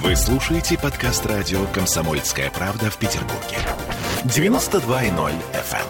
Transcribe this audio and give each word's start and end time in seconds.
Вы 0.00 0.16
слушаете 0.16 0.78
подкаст 0.78 1.26
радио 1.26 1.66
«Комсомольская 1.66 2.50
правда» 2.50 2.90
в 2.90 2.96
Петербурге. 2.96 3.58
92.0 4.24 5.34
FM. 5.52 5.86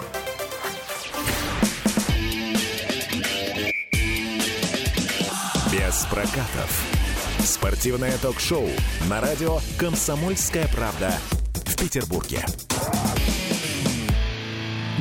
Без 5.71 6.05
прокатов. 6.07 6.83
Спортивное 7.45 8.19
ток-шоу 8.19 8.69
на 9.09 9.21
радио 9.21 9.61
«Комсомольская 9.79 10.67
правда» 10.67 11.15
в 11.65 11.77
Петербурге. 11.77 12.45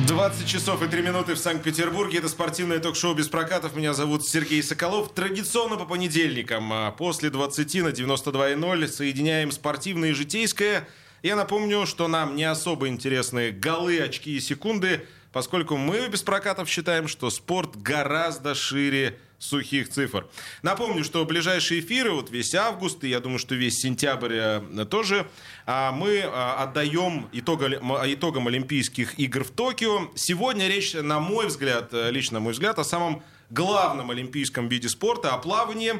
20 0.06 0.48
часов 0.48 0.82
и 0.82 0.88
3 0.88 1.02
минуты 1.02 1.34
в 1.34 1.38
Санкт-Петербурге. 1.38 2.18
Это 2.18 2.28
спортивное 2.28 2.80
ток-шоу 2.80 3.14
без 3.14 3.28
прокатов. 3.28 3.76
Меня 3.76 3.94
зовут 3.94 4.26
Сергей 4.26 4.62
Соколов. 4.62 5.12
Традиционно 5.12 5.76
по 5.76 5.84
понедельникам 5.84 6.72
а 6.72 6.90
после 6.90 7.30
20 7.30 7.74
на 7.82 7.88
92.0 7.88 8.88
соединяем 8.88 9.52
спортивное 9.52 10.10
и 10.10 10.12
житейское. 10.12 10.88
Я 11.22 11.36
напомню, 11.36 11.86
что 11.86 12.08
нам 12.08 12.34
не 12.34 12.44
особо 12.44 12.88
интересны 12.88 13.52
голы, 13.52 14.00
очки 14.00 14.36
и 14.36 14.40
секунды, 14.40 15.06
поскольку 15.32 15.76
мы 15.76 16.08
без 16.08 16.22
прокатов 16.22 16.68
считаем, 16.68 17.06
что 17.06 17.30
спорт 17.30 17.76
гораздо 17.76 18.56
шире 18.56 19.18
сухих 19.42 19.88
цифр. 19.88 20.26
Напомню, 20.62 21.02
что 21.02 21.24
ближайшие 21.24 21.80
эфиры, 21.80 22.12
вот 22.12 22.30
весь 22.30 22.54
август, 22.54 23.02
и 23.04 23.08
я 23.08 23.18
думаю, 23.20 23.38
что 23.38 23.54
весь 23.54 23.80
сентябрь 23.80 24.34
э, 24.34 24.86
тоже, 24.88 25.26
а, 25.66 25.90
мы 25.90 26.22
а, 26.24 26.62
отдаем 26.62 27.28
итогам 27.32 28.46
Олимпийских 28.46 29.18
игр 29.18 29.42
в 29.42 29.50
Токио. 29.50 30.10
Сегодня 30.14 30.68
речь, 30.68 30.94
на 30.94 31.18
мой 31.18 31.48
взгляд, 31.48 31.88
э, 31.92 32.10
лично 32.12 32.38
мой 32.38 32.52
взгляд, 32.52 32.78
о 32.78 32.84
самом 32.84 33.22
главном 33.50 34.10
олимпийском 34.12 34.68
виде 34.68 34.88
спорта, 34.88 35.34
о 35.34 35.38
плавании. 35.38 35.94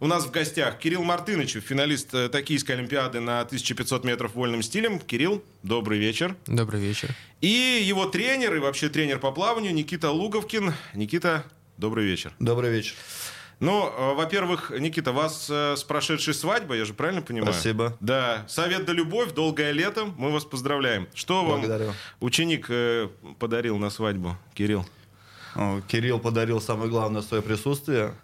У 0.00 0.06
нас 0.06 0.24
в 0.24 0.30
гостях 0.30 0.78
Кирилл 0.78 1.02
Мартынович, 1.02 1.54
финалист 1.54 2.14
э, 2.14 2.28
Токийской 2.28 2.76
Олимпиады 2.76 3.18
на 3.20 3.40
1500 3.40 4.04
метров 4.04 4.34
вольным 4.34 4.62
стилем. 4.62 5.00
Кирилл, 5.00 5.42
добрый 5.64 5.98
вечер. 5.98 6.36
Добрый 6.46 6.80
вечер. 6.80 7.10
И 7.40 7.82
его 7.84 8.06
тренер, 8.06 8.54
и 8.54 8.58
вообще 8.60 8.88
тренер 8.88 9.18
по 9.18 9.32
плаванию 9.32 9.74
Никита 9.74 10.10
Луговкин. 10.10 10.74
Никита, 10.94 11.44
Добрый 11.76 12.04
вечер. 12.04 12.32
Добрый 12.38 12.70
вечер. 12.70 12.94
Ну, 13.60 13.88
э, 13.88 14.14
во-первых, 14.14 14.70
Никита, 14.78 15.12
вас 15.12 15.48
э, 15.50 15.74
с 15.76 15.84
прошедшей 15.84 16.34
свадьбой, 16.34 16.78
я 16.78 16.84
же 16.84 16.94
правильно 16.94 17.22
понимаю? 17.22 17.52
Спасибо. 17.52 17.96
Да. 18.00 18.44
Совет 18.48 18.84
да 18.84 18.92
любовь, 18.92 19.32
долгое 19.32 19.72
лето. 19.72 20.06
Мы 20.16 20.30
вас 20.30 20.44
поздравляем. 20.44 21.08
Что 21.14 21.44
Благодарю. 21.44 21.86
вам 21.86 21.94
ученик 22.20 22.66
э, 22.68 23.08
подарил 23.38 23.78
на 23.78 23.90
свадьбу, 23.90 24.36
Кирилл? 24.54 24.86
Кирилл 25.86 26.18
подарил 26.18 26.60
самое 26.60 26.90
главное 26.90 27.22
свое 27.22 27.42
присутствие, 27.42 28.14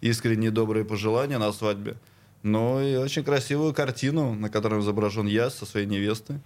искренние 0.00 0.50
добрые 0.50 0.84
пожелания 0.86 1.36
на 1.36 1.52
свадьбе, 1.52 1.96
ну 2.42 2.80
и 2.80 2.96
очень 2.96 3.22
красивую 3.22 3.74
картину, 3.74 4.34
на 4.34 4.48
которой 4.48 4.80
изображен 4.80 5.26
я 5.26 5.50
со 5.50 5.66
своей 5.66 5.86
невестой, 5.86 6.40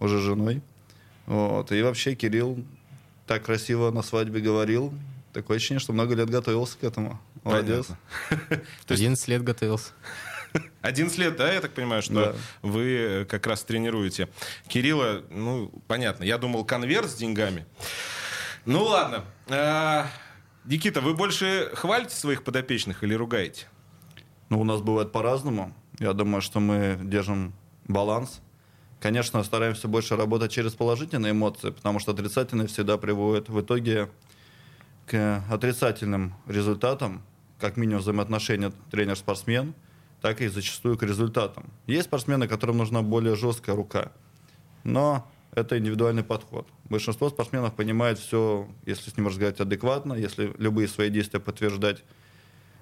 уже 0.00 0.20
женой. 0.20 0.62
Вот. 1.26 1.70
И 1.70 1.82
вообще 1.82 2.14
Кирилл 2.14 2.64
так 3.26 3.44
красиво 3.44 3.90
на 3.90 4.02
свадьбе 4.02 4.40
говорил, 4.40 4.94
Такое 5.38 5.58
ощущение, 5.58 5.78
что 5.78 5.92
много 5.92 6.16
лет 6.16 6.28
готовился 6.28 6.76
к 6.76 6.82
этому. 6.82 7.20
Молодец. 7.44 7.86
То 8.86 8.94
11 8.94 9.28
лет 9.28 9.44
готовился. 9.44 9.92
11 10.82 11.16
лет, 11.16 11.36
да, 11.36 11.52
я 11.52 11.60
так 11.60 11.74
понимаю, 11.74 12.02
что 12.02 12.14
да. 12.14 12.34
вы 12.62 12.96
э, 12.98 13.24
как 13.24 13.46
раз 13.46 13.62
тренируете. 13.62 14.28
Кирилла, 14.66 15.22
ну, 15.30 15.70
понятно, 15.86 16.24
я 16.24 16.38
думал, 16.38 16.64
конверт 16.64 17.08
с 17.08 17.14
деньгами. 17.14 17.66
Ну, 18.64 18.82
ладно. 18.82 19.26
А, 19.46 20.08
Никита, 20.64 21.00
вы 21.00 21.14
больше 21.14 21.70
хвалите 21.74 22.16
своих 22.16 22.42
подопечных 22.42 23.04
или 23.04 23.14
ругаете? 23.14 23.66
Ну, 24.48 24.60
у 24.60 24.64
нас 24.64 24.80
бывает 24.80 25.12
по-разному. 25.12 25.72
Я 26.00 26.14
думаю, 26.14 26.42
что 26.42 26.58
мы 26.58 26.98
держим 27.00 27.54
баланс. 27.86 28.40
Конечно, 28.98 29.44
стараемся 29.44 29.86
больше 29.86 30.16
работать 30.16 30.50
через 30.50 30.74
положительные 30.74 31.30
эмоции, 31.30 31.70
потому 31.70 32.00
что 32.00 32.10
отрицательные 32.10 32.66
всегда 32.66 32.98
приводят 32.98 33.48
в 33.48 33.60
итоге 33.60 34.08
к 35.08 35.42
отрицательным 35.50 36.34
результатам, 36.46 37.22
как 37.58 37.76
минимум 37.76 38.02
взаимоотношения 38.02 38.72
тренер-спортсмен, 38.90 39.74
так 40.20 40.40
и 40.40 40.48
зачастую 40.48 40.98
к 40.98 41.02
результатам. 41.02 41.70
Есть 41.86 42.06
спортсмены, 42.06 42.46
которым 42.46 42.78
нужна 42.78 43.02
более 43.02 43.34
жесткая 43.34 43.74
рука, 43.74 44.12
но 44.84 45.26
это 45.52 45.78
индивидуальный 45.78 46.22
подход. 46.22 46.68
Большинство 46.84 47.30
спортсменов 47.30 47.74
понимает 47.74 48.18
все, 48.18 48.68
если 48.84 49.10
с 49.10 49.16
ним 49.16 49.28
разговаривать 49.28 49.60
адекватно, 49.60 50.14
если 50.14 50.52
любые 50.58 50.88
свои 50.88 51.10
действия 51.10 51.40
подтверждать 51.40 52.04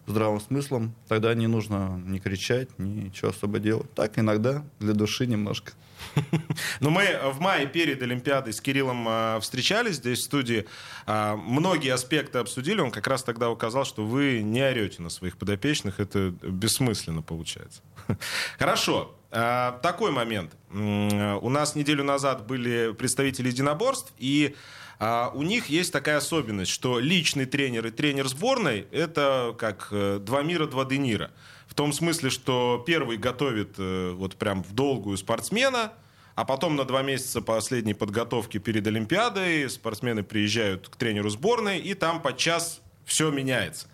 здравым 0.06 0.41
смыслом, 0.41 0.94
тогда 1.09 1.34
не 1.34 1.47
нужно 1.47 2.00
ни 2.05 2.19
кричать, 2.19 2.69
ничего 2.78 3.31
особо 3.31 3.59
делать. 3.59 3.93
Так 3.94 4.19
иногда 4.19 4.65
для 4.78 4.94
души 4.94 5.27
немножко. 5.27 5.72
Но 6.81 6.91
мы 6.91 7.19
в 7.33 7.41
мае 7.41 7.67
перед 7.67 8.03
Олимпиадой 8.03 8.53
с 8.53 8.61
Кириллом 8.61 9.06
а, 9.09 9.41
встречались 9.41 9.97
здесь 9.97 10.21
в 10.21 10.22
студии. 10.22 10.66
А, 11.06 11.37
многие 11.37 11.93
аспекты 11.93 12.39
обсудили. 12.39 12.81
Он 12.81 12.91
как 12.91 13.06
раз 13.06 13.22
тогда 13.22 13.50
указал, 13.50 13.84
что 13.84 14.05
вы 14.05 14.43
не 14.43 14.62
орете 14.62 15.03
на 15.03 15.09
своих 15.09 15.37
подопечных. 15.37 16.00
Это 16.00 16.31
бессмысленно 16.43 17.22
получается. 17.22 17.83
Хорошо. 18.59 19.15
А, 19.31 19.78
такой 19.83 20.12
момент. 20.12 20.53
У 20.71 21.49
нас 21.49 21.75
неделю 21.75 22.05
назад 22.05 22.47
были 22.47 22.93
представители 22.93 23.49
единоборств, 23.49 24.12
и 24.19 24.55
у 24.99 25.43
них 25.43 25.67
есть 25.67 25.93
такая 25.93 26.19
особенность, 26.19 26.71
что 26.71 26.99
личный 26.99 27.45
тренер 27.45 27.87
и 27.87 27.91
тренер 27.91 28.29
сборной— 28.29 28.87
это 28.93 29.55
как 29.59 29.89
э, 29.91 30.19
два 30.21 30.43
мира, 30.43 30.67
два 30.67 30.84
денира. 30.87 31.33
В 31.67 31.75
том 31.75 31.93
смысле, 31.93 32.31
что 32.31 32.83
первый 32.87 33.19
готовит 33.19 33.75
э, 33.77 34.12
вот 34.12 34.37
прям 34.37 34.62
в 34.62 34.73
долгую 34.73 35.19
спортсмена, 35.19 35.93
а 36.34 36.45
потом 36.45 36.77
на 36.77 36.84
два 36.84 37.03
месяца 37.03 37.43
последней 37.43 37.95
подготовки 37.95 38.59
перед 38.59 38.87
Олимпиадой 38.87 39.69
спортсмены 39.69 40.23
приезжают 40.23 40.89
к 40.89 40.97
тренеру 40.97 41.28
сборной, 41.28 41.78
и 41.78 41.95
там 41.95 42.23
подчас 42.23 42.81
все 43.05 43.31
меняется. 43.31 43.89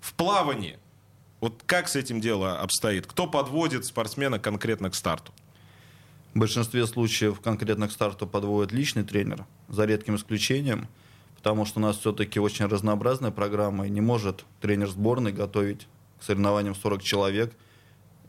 В 0.00 0.14
плавании, 0.14 0.78
вот 1.40 1.62
как 1.66 1.88
с 1.88 1.96
этим 1.96 2.20
дело 2.20 2.60
обстоит? 2.60 3.06
Кто 3.06 3.26
подводит 3.26 3.84
спортсмена 3.84 4.38
конкретно 4.38 4.90
к 4.90 4.94
старту? 4.94 5.32
В 6.34 6.38
большинстве 6.38 6.86
случаев 6.86 7.40
конкретно 7.40 7.88
к 7.88 7.92
старту 7.92 8.26
подводит 8.26 8.72
личный 8.72 9.04
тренер, 9.04 9.44
за 9.72 9.86
редким 9.86 10.14
исключением, 10.14 10.86
потому 11.36 11.64
что 11.64 11.80
у 11.80 11.82
нас 11.82 11.98
все-таки 11.98 12.38
очень 12.38 12.66
разнообразная 12.66 13.32
программа, 13.32 13.86
и 13.88 13.90
не 13.90 14.00
может 14.00 14.44
тренер 14.60 14.88
сборной 14.88 15.32
готовить 15.32 15.88
к 16.20 16.22
соревнованиям 16.22 16.76
40 16.76 17.02
человек, 17.02 17.52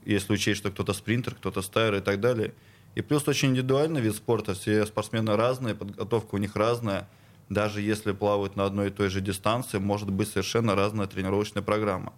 если 0.05 0.33
учесть, 0.33 0.59
что 0.59 0.71
кто-то 0.71 0.93
спринтер, 0.93 1.35
кто-то 1.35 1.61
стайер 1.61 1.95
и 1.95 1.99
так 1.99 2.19
далее. 2.19 2.53
И 2.95 3.01
плюс 3.01 3.27
очень 3.27 3.49
индивидуальный 3.49 4.01
вид 4.01 4.15
спорта, 4.15 4.53
все 4.53 4.85
спортсмены 4.85 5.35
разные, 5.35 5.75
подготовка 5.75 6.35
у 6.35 6.37
них 6.37 6.55
разная. 6.55 7.07
Даже 7.49 7.81
если 7.81 8.13
плавают 8.13 8.55
на 8.55 8.65
одной 8.65 8.87
и 8.87 8.91
той 8.91 9.09
же 9.09 9.19
дистанции, 9.19 9.79
может 9.79 10.09
быть 10.09 10.29
совершенно 10.29 10.75
разная 10.75 11.07
тренировочная 11.07 11.61
программа. 11.61 12.13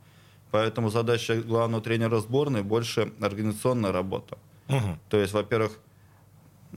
Поэтому 0.52 0.90
задача 0.90 1.42
главного 1.42 1.84
тренера 1.84 2.19
сборной 2.19 2.62
больше 2.62 3.12
организационная 3.19 3.92
работа. 3.92 4.38
Угу. 4.69 5.00
То 5.09 5.19
есть, 5.19 5.34
во-первых, 5.34 5.80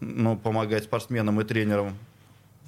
ну, 0.00 0.36
помогать 0.36 0.84
спортсменам 0.84 1.40
и 1.40 1.44
тренерам 1.44 1.96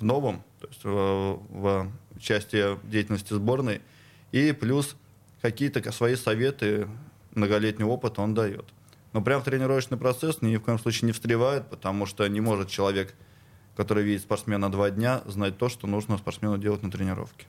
в 0.01 0.05
новом, 0.05 0.43
то 0.61 0.67
есть 0.69 0.85
в, 0.85 1.43
в 1.51 1.93
части 2.21 2.79
деятельности 2.85 3.33
сборной, 3.33 3.81
и 4.33 4.53
плюс 4.53 4.97
какие-то 5.43 5.93
свои 5.93 6.17
советы, 6.17 6.89
многолетний 7.35 7.85
опыт 7.85 8.19
он 8.19 8.35
дает. 8.35 8.67
Но 9.13 9.23
прям 9.23 9.41
в 9.41 9.45
тренировочный 9.45 9.99
процесс 9.99 10.41
ни 10.41 10.57
в 10.57 10.61
коем 10.61 10.79
случае 10.79 11.07
не 11.07 11.13
встревает, 11.13 11.69
потому 11.69 12.07
что 12.07 12.27
не 12.29 12.41
может 12.41 12.69
человек, 12.69 13.15
который 13.77 14.05
видит 14.05 14.23
спортсмена 14.23 14.71
два 14.71 14.91
дня, 14.91 15.23
знать 15.27 15.59
то, 15.59 15.69
что 15.69 15.87
нужно 15.87 16.19
спортсмену 16.19 16.59
делать 16.59 16.83
на 16.83 16.91
тренировке. 16.91 17.47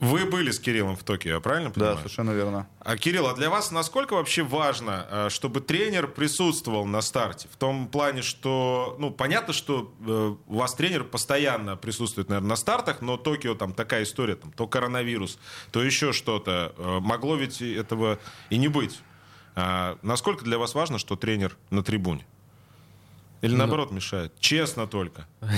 Вы 0.00 0.26
были 0.26 0.52
с 0.52 0.60
Кириллом 0.60 0.94
в 0.94 1.02
Токио, 1.02 1.34
я 1.34 1.40
правильно 1.40 1.70
понимаю? 1.70 1.96
Да, 1.96 2.00
совершенно 2.02 2.30
верно. 2.30 2.68
А, 2.78 2.96
Кирилл, 2.96 3.26
а 3.26 3.34
для 3.34 3.50
вас 3.50 3.72
насколько 3.72 4.14
вообще 4.14 4.44
важно, 4.44 5.06
э, 5.10 5.28
чтобы 5.28 5.60
тренер 5.60 6.06
присутствовал 6.06 6.86
на 6.86 7.00
старте? 7.00 7.48
В 7.52 7.56
том 7.56 7.88
плане, 7.88 8.22
что, 8.22 8.94
ну, 9.00 9.10
понятно, 9.10 9.52
что 9.52 9.92
э, 10.06 10.36
у 10.46 10.56
вас 10.56 10.74
тренер 10.74 11.02
постоянно 11.02 11.76
присутствует, 11.76 12.28
наверное, 12.28 12.50
на 12.50 12.56
стартах, 12.56 13.00
но 13.00 13.16
Токио 13.16 13.56
там 13.56 13.72
такая 13.72 14.04
история, 14.04 14.36
там, 14.36 14.52
то 14.52 14.68
коронавирус, 14.68 15.38
то 15.72 15.82
еще 15.82 16.12
что-то. 16.12 16.74
Э, 16.78 17.00
могло 17.00 17.34
ведь 17.34 17.60
этого 17.60 18.20
и 18.50 18.58
не 18.58 18.68
быть. 18.68 19.00
А 19.56 19.98
насколько 20.02 20.44
для 20.44 20.58
вас 20.58 20.76
важно, 20.76 20.98
что 20.98 21.16
тренер 21.16 21.56
на 21.70 21.82
трибуне? 21.82 22.24
Или 23.40 23.52
ну, 23.52 23.58
наоборот 23.58 23.90
мешает? 23.90 24.32
Честно 24.38 24.86
только. 24.86 25.26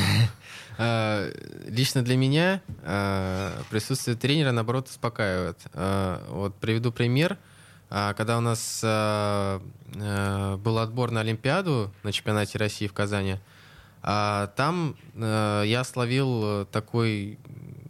А, 0.78 1.30
лично 1.66 2.02
для 2.02 2.16
меня 2.16 2.62
а, 2.82 3.62
присутствие 3.70 4.16
тренера, 4.16 4.52
наоборот, 4.52 4.88
успокаивает. 4.88 5.58
А, 5.74 6.24
вот 6.30 6.54
приведу 6.56 6.92
пример. 6.92 7.38
Когда 7.88 8.38
у 8.38 8.40
нас 8.40 8.82
был 8.82 10.78
отбор 10.78 11.10
на 11.10 11.22
Олимпиаду 11.22 11.92
на 12.04 12.12
чемпионате 12.12 12.56
России 12.56 12.86
в 12.86 12.92
Казани, 12.92 13.38
там 14.00 14.94
я 15.16 15.82
словил 15.84 16.66
такой 16.66 17.36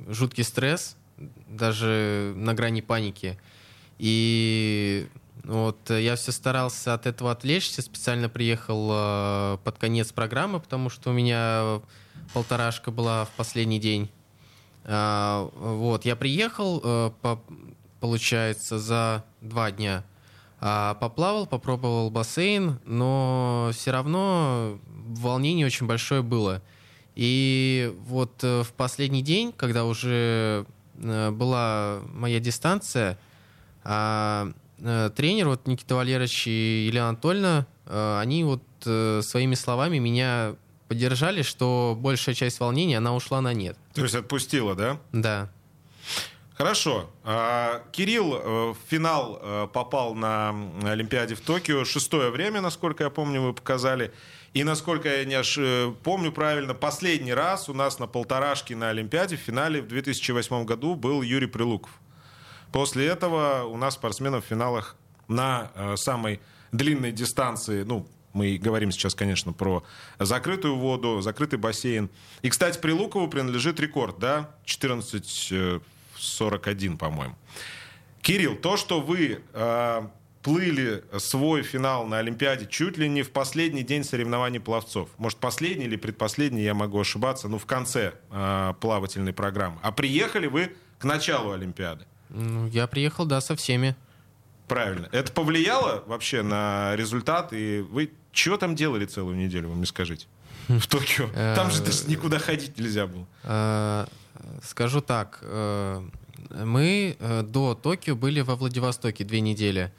жуткий 0.08 0.44
стресс, 0.44 0.96
даже 1.48 2.32
на 2.34 2.54
грани 2.54 2.80
паники. 2.80 3.38
И 3.98 5.06
Вот, 5.44 5.90
э, 5.90 6.02
я 6.02 6.16
все 6.16 6.32
старался 6.32 6.94
от 6.94 7.06
этого 7.06 7.32
отвлечься, 7.32 7.82
специально 7.82 8.28
приехал 8.28 8.90
э, 8.92 9.58
под 9.64 9.78
конец 9.78 10.12
программы, 10.12 10.60
потому 10.60 10.90
что 10.90 11.10
у 11.10 11.12
меня 11.12 11.80
полторашка 12.32 12.90
была 12.90 13.24
в 13.24 13.30
последний 13.30 13.78
день. 13.78 14.10
А, 14.84 15.48
вот, 15.54 16.04
я 16.04 16.16
приехал, 16.16 16.80
э, 16.82 17.10
по, 17.20 17.40
получается, 18.00 18.78
за 18.78 19.24
два 19.40 19.70
дня. 19.70 20.04
А, 20.60 20.94
поплавал, 20.94 21.46
попробовал 21.46 22.10
бассейн, 22.10 22.80
но 22.84 23.70
все 23.72 23.90
равно 23.92 24.78
волнение 24.86 25.66
очень 25.66 25.86
большое 25.86 26.22
было. 26.22 26.62
И 27.14 27.94
вот 28.06 28.42
э, 28.42 28.62
в 28.62 28.72
последний 28.72 29.22
день, 29.22 29.52
когда 29.52 29.84
уже 29.84 30.66
э, 30.96 31.30
была 31.30 32.00
моя 32.12 32.40
дистанция, 32.40 33.18
а, 33.82 34.52
тренер, 34.78 35.48
вот 35.48 35.66
Никита 35.66 35.94
Валерьевич 35.94 36.46
и 36.46 36.86
Елена 36.86 37.10
Анатольевна, 37.10 37.66
они 37.86 38.44
вот 38.44 38.62
своими 38.80 39.54
словами 39.54 39.98
меня 39.98 40.54
поддержали, 40.90 41.42
что 41.42 41.96
большая 41.98 42.34
часть 42.34 42.60
волнения, 42.60 42.98
она 42.98 43.14
ушла 43.14 43.40
на 43.40 43.54
нет. 43.54 43.78
То 43.94 44.02
есть 44.02 44.14
отпустила, 44.14 44.74
да? 44.74 44.98
Да. 45.12 45.48
Хорошо. 46.54 47.08
А, 47.24 47.82
Кирилл 47.92 48.72
в 48.72 48.76
финал 48.88 49.68
попал 49.72 50.14
на 50.14 50.50
Олимпиаде 50.82 51.36
в 51.36 51.40
Токио. 51.40 51.84
Шестое 51.84 52.30
время, 52.30 52.60
насколько 52.60 53.04
я 53.04 53.10
помню, 53.10 53.40
вы 53.40 53.54
показали. 53.54 54.12
И, 54.52 54.64
насколько 54.64 55.08
я 55.08 55.24
не 55.24 55.34
аж, 55.34 55.58
э, 55.58 55.94
помню 56.02 56.32
правильно, 56.32 56.74
последний 56.74 57.32
раз 57.32 57.68
у 57.68 57.74
нас 57.74 58.00
на 58.00 58.08
полторашке 58.08 58.74
на 58.74 58.90
Олимпиаде 58.90 59.36
в 59.36 59.40
финале 59.40 59.80
в 59.80 59.86
2008 59.86 60.64
году 60.64 60.96
был 60.96 61.22
Юрий 61.22 61.46
Прилуков. 61.46 61.92
После 62.72 63.06
этого 63.06 63.62
у 63.64 63.76
нас 63.76 63.94
спортсменов 63.94 64.44
в 64.44 64.48
финалах 64.48 64.96
на 65.28 65.70
э, 65.74 65.96
самой 65.96 66.40
длинной 66.72 67.12
дистанции, 67.12 67.84
ну, 67.84 68.08
мы 68.32 68.58
говорим 68.58 68.92
сейчас, 68.92 69.14
конечно, 69.14 69.52
про 69.52 69.84
закрытую 70.18 70.76
воду, 70.76 71.20
закрытый 71.20 71.58
бассейн. 71.58 72.10
И, 72.42 72.50
кстати, 72.50 72.78
Прилукову 72.78 73.28
принадлежит 73.28 73.80
рекорд, 73.80 74.18
да? 74.18 74.50
14.41, 74.64 75.80
э, 76.94 76.96
по-моему. 76.96 77.34
Кирилл, 78.22 78.56
то, 78.56 78.76
что 78.76 79.00
вы 79.00 79.40
э, 79.52 80.08
плыли 80.42 81.04
свой 81.18 81.62
финал 81.62 82.06
на 82.06 82.18
Олимпиаде 82.18 82.66
чуть 82.66 82.98
ли 82.98 83.08
не 83.08 83.22
в 83.22 83.30
последний 83.30 83.82
день 83.82 84.04
соревнований 84.04 84.60
пловцов. 84.60 85.08
Может, 85.18 85.38
последний 85.38 85.86
или 85.86 85.96
предпоследний, 85.96 86.62
я 86.62 86.74
могу 86.74 87.00
ошибаться, 87.00 87.48
ну, 87.48 87.58
в 87.58 87.66
конце 87.66 88.14
э, 88.30 88.74
плавательной 88.80 89.32
программы. 89.32 89.78
А 89.82 89.92
приехали 89.92 90.46
вы 90.46 90.72
к 90.98 91.04
началу 91.04 91.52
Олимпиады. 91.52 92.04
Ну, 92.28 92.68
я 92.68 92.86
приехал, 92.86 93.26
да, 93.26 93.40
со 93.40 93.56
всеми. 93.56 93.96
Правильно. 94.68 95.08
Это 95.10 95.32
повлияло 95.32 96.04
вообще 96.06 96.42
на 96.42 96.94
результат? 96.94 97.52
И 97.52 97.80
вы 97.80 98.12
чего 98.32 98.56
там 98.56 98.74
делали 98.74 99.06
целую 99.06 99.36
неделю, 99.36 99.68
вы 99.70 99.76
мне 99.76 99.86
скажите? 99.86 100.26
В 100.68 100.86
Токио. 100.86 101.28
Там 101.54 101.70
же 101.70 101.82
даже 101.82 102.06
никуда 102.06 102.38
ходить 102.38 102.78
нельзя 102.78 103.06
было. 103.06 103.26
Э, 103.42 104.06
скажу 104.62 105.00
так. 105.00 105.40
Э, 105.42 106.02
мы 106.64 107.16
э, 107.18 107.42
до 107.42 107.74
Токио 107.74 108.14
были 108.14 108.40
во 108.40 108.56
Владивостоке 108.56 109.24
две 109.24 109.40
недели. 109.40 109.92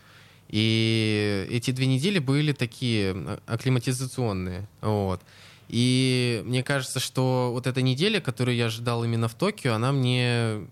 И 0.48 1.48
эти 1.50 1.72
две 1.72 1.88
недели 1.88 2.19
были 2.19 2.51
такие 2.54 3.39
акклиматизационные. 3.48 4.68
Вот. 4.81 5.22
И 5.69 6.42
мне 6.45 6.63
кажется, 6.63 7.00
что 7.00 7.51
вот 7.54 7.68
эта 7.68 7.81
неделя, 7.81 8.19
которую 8.19 8.57
я 8.57 8.66
ожидал 8.66 9.06
именно 9.06 9.30
в 9.30 9.34
Токио, 9.34 9.74
она 9.74 9.94
мне 9.94 10.68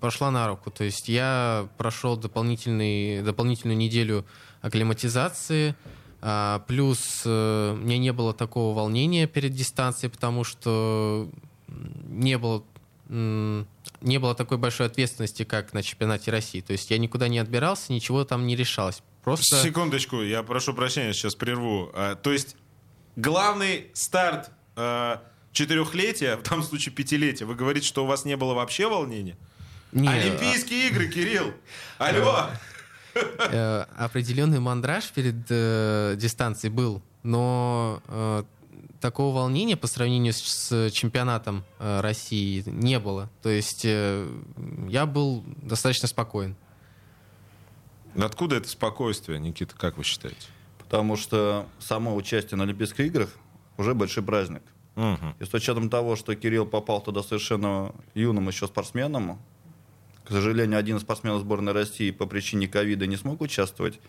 пошла 0.00 0.30
на 0.30 0.48
руку. 0.48 0.70
То 0.70 0.82
есть 0.82 1.08
я 1.08 1.68
прошел 1.78 2.16
дополнительный, 2.16 3.22
дополнительную 3.22 3.76
неделю 3.76 4.24
акклиматизации, 4.62 5.76
плюс 6.66 7.22
э, 7.24 7.72
у 7.72 7.76
меня 7.76 7.98
не 7.98 8.12
было 8.12 8.32
такого 8.34 8.74
волнения 8.74 9.26
перед 9.26 9.52
дистанцией, 9.52 10.10
потому 10.10 10.44
что 10.44 11.28
не 12.08 12.38
было 12.38 12.64
не 13.08 14.18
было 14.18 14.34
такой 14.34 14.58
большой 14.58 14.86
ответственности, 14.86 15.44
как 15.44 15.72
на 15.72 15.82
чемпионате 15.82 16.32
России. 16.32 16.60
То 16.60 16.72
есть 16.72 16.90
я 16.90 16.98
никуда 16.98 17.28
не 17.28 17.38
отбирался, 17.38 17.92
ничего 17.92 18.24
там 18.24 18.46
не 18.46 18.56
решалось. 18.56 19.02
Просто... 19.22 19.56
Секундочку, 19.62 20.22
я 20.22 20.42
прошу 20.42 20.74
прощения, 20.74 21.12
сейчас 21.12 21.34
прерву. 21.34 21.90
А, 21.94 22.14
то 22.16 22.32
есть 22.32 22.56
главный 23.16 23.90
старт 23.92 24.50
а, 24.76 25.22
четырехлетия, 25.52 26.36
в 26.36 26.42
том 26.42 26.62
случае 26.62 26.94
пятилетия, 26.94 27.44
вы 27.44 27.54
говорите, 27.54 27.86
что 27.86 28.04
у 28.04 28.06
вас 28.06 28.24
не 28.24 28.36
было 28.36 28.54
вообще 28.54 28.88
волнения? 28.88 29.36
Нет. 29.92 30.24
Олимпийские 30.24 30.88
игры, 30.88 31.08
Кирилл! 31.08 31.54
Алло! 31.98 32.50
Э, 33.16 33.86
определенный 33.96 34.60
мандраж 34.60 35.10
перед 35.10 35.46
э, 35.48 36.16
дистанцией 36.18 36.72
был, 36.72 37.02
но 37.22 38.02
э, 38.08 38.44
такого 39.00 39.34
волнения 39.36 39.76
по 39.76 39.86
сравнению 39.86 40.32
с, 40.32 40.42
с 40.42 40.90
чемпионатом 40.90 41.64
э, 41.78 42.00
России 42.00 42.62
не 42.66 42.98
было. 42.98 43.30
То 43.42 43.48
есть 43.48 43.84
э, 43.84 44.28
я 44.88 45.06
был 45.06 45.44
достаточно 45.62 46.08
спокоен. 46.08 46.56
Откуда 48.16 48.56
это 48.56 48.68
спокойствие, 48.68 49.38
Никита, 49.38 49.74
как 49.76 49.98
вы 49.98 50.04
считаете? 50.04 50.48
Потому 50.78 51.16
что 51.16 51.66
само 51.78 52.14
участие 52.14 52.56
на 52.56 52.64
Олимпийских 52.64 53.00
играх 53.00 53.30
уже 53.76 53.94
большой 53.94 54.22
праздник. 54.22 54.62
Угу. 54.96 55.34
И 55.40 55.44
с 55.44 55.52
учетом 55.52 55.90
того, 55.90 56.16
что 56.16 56.34
Кирилл 56.34 56.66
попал 56.66 57.02
туда 57.02 57.22
совершенно 57.22 57.94
юным 58.14 58.48
еще 58.48 58.66
спортсменом, 58.66 59.38
к 60.26 60.30
сожалению, 60.30 60.78
один 60.78 60.96
из 60.96 61.02
спортсменов 61.02 61.42
сборной 61.42 61.72
России 61.72 62.10
по 62.10 62.26
причине 62.26 62.66
ковида 62.66 63.06
не 63.06 63.16
смог 63.16 63.40
участвовать 63.40 64.00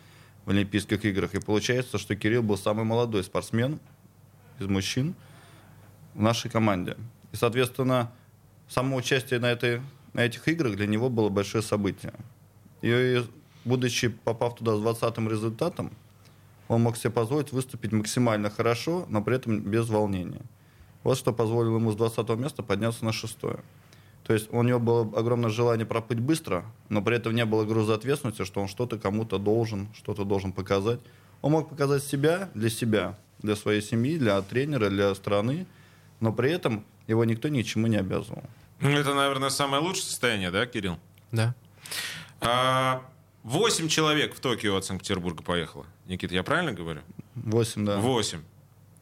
в 0.45 0.49
Олимпийских 0.49 1.05
играх. 1.05 1.35
И 1.35 1.39
получается, 1.39 1.99
что 1.99 2.15
Кирилл 2.15 2.41
был 2.41 2.57
самый 2.57 2.85
молодой 2.85 3.23
спортсмен 3.23 3.79
из 4.59 4.65
мужчин 4.65 5.13
в 6.15 6.21
нашей 6.21 6.49
команде. 6.49 6.97
И, 7.31 7.35
соответственно, 7.35 8.11
само 8.67 8.95
участие 8.95 9.39
на, 9.39 9.51
этой, 9.51 9.79
на 10.13 10.21
этих 10.21 10.47
играх 10.47 10.75
для 10.75 10.87
него 10.87 11.11
было 11.11 11.29
большое 11.29 11.63
событие. 11.63 12.13
И, 12.81 13.23
будучи 13.63 14.07
попав 14.07 14.55
туда 14.55 14.75
с 14.75 14.79
20-м 14.79 15.29
результатом, 15.29 15.91
он 16.67 16.81
мог 16.81 16.97
себе 16.97 17.11
позволить 17.11 17.51
выступить 17.51 17.91
максимально 17.91 18.49
хорошо, 18.49 19.05
но 19.07 19.21
при 19.21 19.35
этом 19.35 19.59
без 19.59 19.87
волнения. 19.87 20.41
Вот 21.03 21.19
что 21.19 21.31
позволило 21.31 21.75
ему 21.75 21.91
с 21.91 21.95
20 21.95 22.27
места 22.29 22.63
подняться 22.63 23.05
на 23.05 23.13
шестое. 23.13 23.59
То 24.27 24.33
есть 24.33 24.49
у 24.51 24.61
него 24.61 24.77
было 24.79 25.01
огромное 25.17 25.49
желание 25.49 25.85
проплыть 25.85 26.19
быстро, 26.19 26.65
но 26.89 27.01
при 27.01 27.15
этом 27.15 27.33
не 27.33 27.45
было 27.45 27.63
груза 27.63 27.93
ответственности, 27.93 28.43
что 28.43 28.59
он 28.59 28.67
что-то 28.67 28.99
кому-то 28.99 29.37
должен, 29.37 29.87
что-то 29.95 30.25
должен 30.25 30.51
показать. 30.51 30.99
Он 31.41 31.53
мог 31.53 31.69
показать 31.69 32.03
себя 32.03 32.49
для 32.53 32.69
себя, 32.69 33.17
для 33.39 33.55
своей 33.55 33.81
семьи, 33.81 34.17
для 34.17 34.41
тренера, 34.41 34.89
для 34.89 35.15
страны, 35.15 35.65
но 36.19 36.33
при 36.33 36.51
этом 36.51 36.83
его 37.07 37.23
никто 37.23 37.47
ничему 37.47 37.87
не 37.87 37.95
обязывал. 37.95 38.43
Ну, 38.81 38.89
это, 38.89 39.13
наверное, 39.13 39.49
самое 39.49 39.81
лучшее 39.81 40.03
состояние, 40.03 40.51
да, 40.51 40.65
Кирилл? 40.65 40.99
Да. 41.31 41.55
А, 42.41 43.03
восемь 43.43 43.87
человек 43.87 44.35
в 44.35 44.41
Токио 44.41 44.75
от 44.75 44.83
Санкт-Петербурга 44.83 45.41
поехало. 45.41 45.85
Никита, 46.05 46.35
я 46.35 46.43
правильно 46.43 46.73
говорю? 46.73 46.99
Восемь, 47.35 47.85
да. 47.85 47.97
Восемь. 47.97 48.41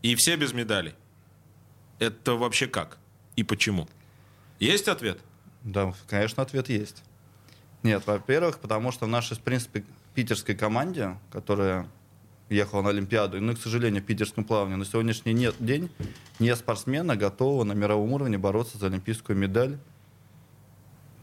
И 0.03 0.13
все 0.13 0.35
без 0.35 0.53
медалей. 0.53 0.93
Это 1.97 2.35
вообще 2.35 2.67
как? 2.67 2.99
И 3.35 3.43
почему? 3.43 3.87
Есть 4.59 4.87
ответ? 4.87 5.19
Да, 5.63 5.93
конечно, 6.07 6.43
ответ 6.43 6.69
есть. 6.69 7.03
Нет, 7.83 8.05
во-первых, 8.07 8.59
потому 8.59 8.91
что 8.91 9.05
в 9.05 9.09
нашей, 9.09 9.35
в 9.35 9.41
принципе, 9.41 9.83
питерской 10.13 10.55
команде, 10.55 11.17
которая 11.31 11.87
ехал 12.49 12.81
на 12.81 12.89
Олимпиаду. 12.89 13.41
Ну 13.41 13.51
и, 13.51 13.55
к 13.55 13.59
сожалению, 13.59 14.01
в 14.01 14.05
питерском 14.05 14.43
плавании 14.43 14.75
на 14.75 14.85
сегодняшний 14.85 15.33
нет, 15.33 15.55
день 15.59 15.89
не 16.39 16.55
спортсмена 16.55 17.15
готового 17.15 17.63
на 17.63 17.73
мировом 17.73 18.13
уровне 18.13 18.37
бороться 18.37 18.77
за 18.77 18.87
олимпийскую 18.87 19.37
медаль. 19.37 19.77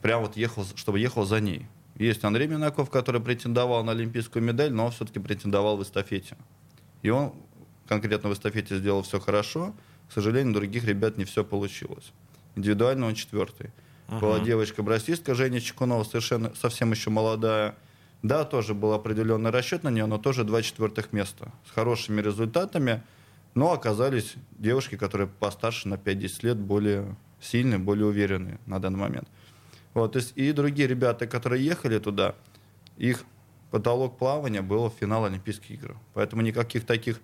Прям 0.03 0.23
вот 0.23 0.37
ехал, 0.37 0.65
чтобы 0.75 0.99
ехал 0.99 1.25
за 1.25 1.41
ней. 1.41 1.67
Есть 1.97 2.25
Андрей 2.25 2.49
Минаков, 2.49 2.91
который 2.91 3.21
претендовал 3.21 3.85
на 3.85 3.93
олимпийскую 3.93 4.43
медаль, 4.43 4.73
но 4.73 4.91
все-таки 4.91 5.21
претендовал 5.21 5.77
в 5.77 5.83
эстафете. 5.83 6.37
И 7.03 7.11
он 7.11 7.35
конкретно 7.87 8.31
в 8.31 8.33
эстафете 8.33 8.79
сделал 8.79 9.03
все 9.03 9.21
хорошо. 9.21 9.75
К 10.09 10.12
сожалению, 10.12 10.53
у 10.53 10.55
других 10.55 10.85
ребят 10.85 11.19
не 11.19 11.25
все 11.25 11.45
получилось. 11.45 12.12
Индивидуально 12.55 13.07
он 13.07 13.15
четвертый. 13.15 13.71
Uh-huh. 14.09 14.21
Была 14.21 14.41
девочка-брассистка 14.41 15.35
Женя 15.35 15.61
Чекунова, 15.61 16.05
совершенно 16.05 16.55
совсем 16.55 16.91
еще 16.91 17.11
молодая. 17.11 17.75
Да, 18.23 18.45
тоже 18.45 18.75
был 18.75 18.93
определенный 18.93 19.51
расчет 19.51 19.83
на 19.83 19.89
нее, 19.89 20.07
но 20.07 20.19
тоже 20.19 20.45
два 20.45 20.63
четвертых 20.63 21.13
места 21.13 21.53
с 21.67 21.73
хорошими 21.73 22.21
результатами. 22.21 23.03
Но 23.55 23.73
оказались 23.73 24.35
девушки, 24.53 24.97
которые 24.97 25.29
постарше 25.29 25.89
на 25.89 25.95
5-10 25.95 26.47
лет, 26.47 26.59
более 26.59 27.17
сильные, 27.41 27.79
более 27.79 28.07
уверенные 28.07 28.59
на 28.67 28.79
данный 28.81 28.99
момент. 28.99 29.29
Вот, 29.95 30.17
и 30.17 30.53
другие 30.53 30.89
ребята, 30.89 31.27
которые 31.27 31.65
ехали 31.65 31.99
туда, 31.99 32.35
их 32.97 33.25
потолок 33.71 34.17
плавания 34.17 34.63
был 34.63 34.89
в 34.89 34.95
финал 34.95 35.25
Олимпийских 35.25 35.71
игр. 35.73 35.97
Поэтому 36.15 36.43
никаких 36.43 36.87
таких 36.87 37.21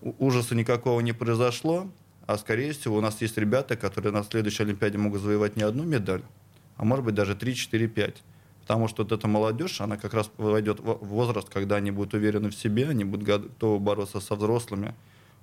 ужаса 0.00 0.54
никакого 0.54 1.00
не 1.00 1.12
произошло. 1.12 1.90
А 2.26 2.38
скорее 2.38 2.72
всего 2.72 2.96
у 2.96 3.00
нас 3.00 3.20
есть 3.20 3.36
ребята, 3.38 3.76
которые 3.76 4.12
на 4.12 4.24
следующей 4.24 4.64
Олимпиаде 4.64 4.98
могут 4.98 5.20
завоевать 5.22 5.56
не 5.56 5.62
одну 5.62 5.84
медаль, 5.84 6.22
а 6.76 6.84
может 6.84 7.04
быть 7.04 7.14
даже 7.14 7.34
3, 7.34 7.54
4, 7.54 7.88
5. 7.88 8.22
Потому 8.62 8.88
что 8.88 9.04
вот 9.04 9.12
эта 9.12 9.28
молодежь, 9.28 9.80
она 9.80 9.96
как 9.96 10.12
раз 10.12 10.28
войдет 10.38 10.80
в 10.80 11.04
возраст, 11.04 11.48
когда 11.48 11.76
они 11.76 11.92
будут 11.92 12.14
уверены 12.14 12.50
в 12.50 12.54
себе, 12.54 12.88
они 12.88 13.04
будут 13.04 13.24
готовы 13.24 13.78
бороться 13.78 14.18
со 14.18 14.34
взрослыми, 14.34 14.94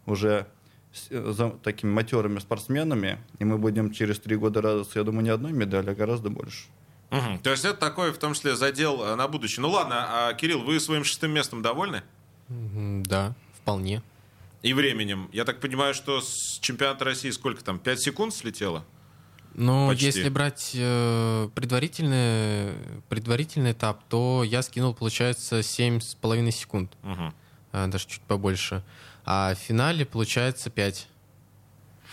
уже 0.06 0.46
с, 0.92 1.08
за 1.34 1.52
такими 1.52 1.90
матерыми 1.90 2.40
спортсменами, 2.40 3.20
и 3.40 3.46
мы 3.46 3.58
будем 3.58 3.94
через 3.94 4.20
три 4.20 4.36
года 4.36 4.62
радоваться, 4.62 5.00
я 5.00 5.06
думаю, 5.06 5.24
не 5.24 5.30
одной 5.30 5.54
медали, 5.54 5.92
а 5.92 5.96
гораздо 5.96 6.30
больше. 6.30 6.66
Мгм. 7.12 7.40
То 7.40 7.52
есть 7.52 7.64
это 7.64 7.78
такой, 7.78 8.12
в 8.12 8.18
том 8.18 8.34
числе, 8.34 8.56
задел 8.56 9.02
э, 9.04 9.16
на 9.16 9.28
будущее. 9.28 9.62
Ну 9.62 9.70
ладно, 9.70 10.06
а, 10.10 10.34
Кирилл, 10.34 10.64
вы 10.64 10.80
своим 10.80 11.04
шестым 11.04 11.32
местом 11.32 11.62
довольны? 11.62 12.04
Да, 12.50 13.34
вполне. 13.62 14.02
И 14.64 14.74
временем. 14.74 15.30
Я 15.34 15.44
так 15.44 15.60
понимаю, 15.60 15.94
что 15.94 16.22
с 16.22 16.58
чемпионата 16.62 17.04
России 17.04 17.30
сколько 17.32 17.64
там? 17.64 17.80
5 17.80 18.00
секунд 18.00 18.34
слетело? 18.34 18.86
Но 19.56 19.90
Почти. 19.90 20.06
если 20.06 20.30
брать 20.30 20.72
э, 20.74 21.50
предварительный, 21.54 22.74
предварительный 23.10 23.74
этап, 23.74 24.04
то 24.10 24.44
я 24.44 24.64
скинул, 24.64 24.94
получается, 24.96 25.60
7,5 25.60 26.52
секунд. 26.52 26.94
Мгм. 27.04 27.34
а, 27.72 27.88
даже 27.88 28.08
чуть 28.08 28.22
побольше. 28.22 28.84
А 29.26 29.54
в 29.54 29.58
финале 29.58 30.06
получается 30.06 30.70
5. 30.70 31.08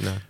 Да. 0.00 0.20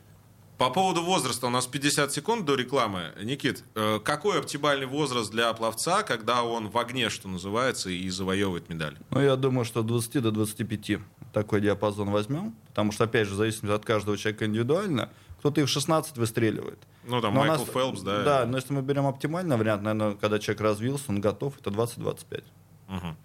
По 0.61 0.69
поводу 0.69 1.03
возраста, 1.03 1.47
у 1.47 1.51
нас 1.51 1.67
50 1.67 2.13
секунд 2.13 2.45
до 2.45 2.55
рекламы. 2.55 3.15
Никит, 3.23 3.65
э, 3.75 3.99
какой 4.05 4.39
оптимальный 4.39 4.85
возраст 4.85 5.31
для 5.31 5.51
пловца, 5.55 6.03
когда 6.03 6.43
он 6.43 6.69
в 6.69 6.77
огне, 6.77 7.09
что 7.09 7.29
называется, 7.29 7.89
и 7.89 8.11
завоевывает 8.11 8.69
медаль? 8.69 8.99
Ну, 9.09 9.23
я 9.23 9.37
думаю, 9.37 9.65
что 9.65 9.81
от 9.81 9.87
20 9.87 10.21
до 10.21 10.31
25 10.31 10.99
такой 11.33 11.63
диапазон 11.63 12.11
возьмем, 12.11 12.55
потому 12.69 12.93
что, 12.93 13.05
опять 13.05 13.27
же, 13.27 13.33
в 13.33 13.37
зависимости 13.39 13.75
от 13.75 13.87
каждого 13.87 14.19
человека 14.19 14.45
индивидуально, 14.45 15.09
кто-то 15.39 15.63
и 15.63 15.65
в 15.65 15.69
16 15.71 16.19
выстреливает. 16.19 16.79
Ну, 17.05 17.23
там 17.23 17.33
Но 17.33 17.41
Майкл 17.41 17.65
нас- 17.65 17.73
Фелпс, 17.73 18.03
да? 18.03 18.23
Да, 18.23 18.45
но 18.45 18.59
если 18.59 18.75
мы 18.75 18.83
берем 18.83 19.07
оптимальный 19.07 19.57
вариант, 19.57 19.83
наверное, 19.83 20.15
когда 20.15 20.39
человек 20.39 20.61
развился, 20.61 21.05
он 21.09 21.23
готов, 21.23 21.59
это 21.59 21.71
20-25. 21.71 22.45
Мгм. 22.87 23.17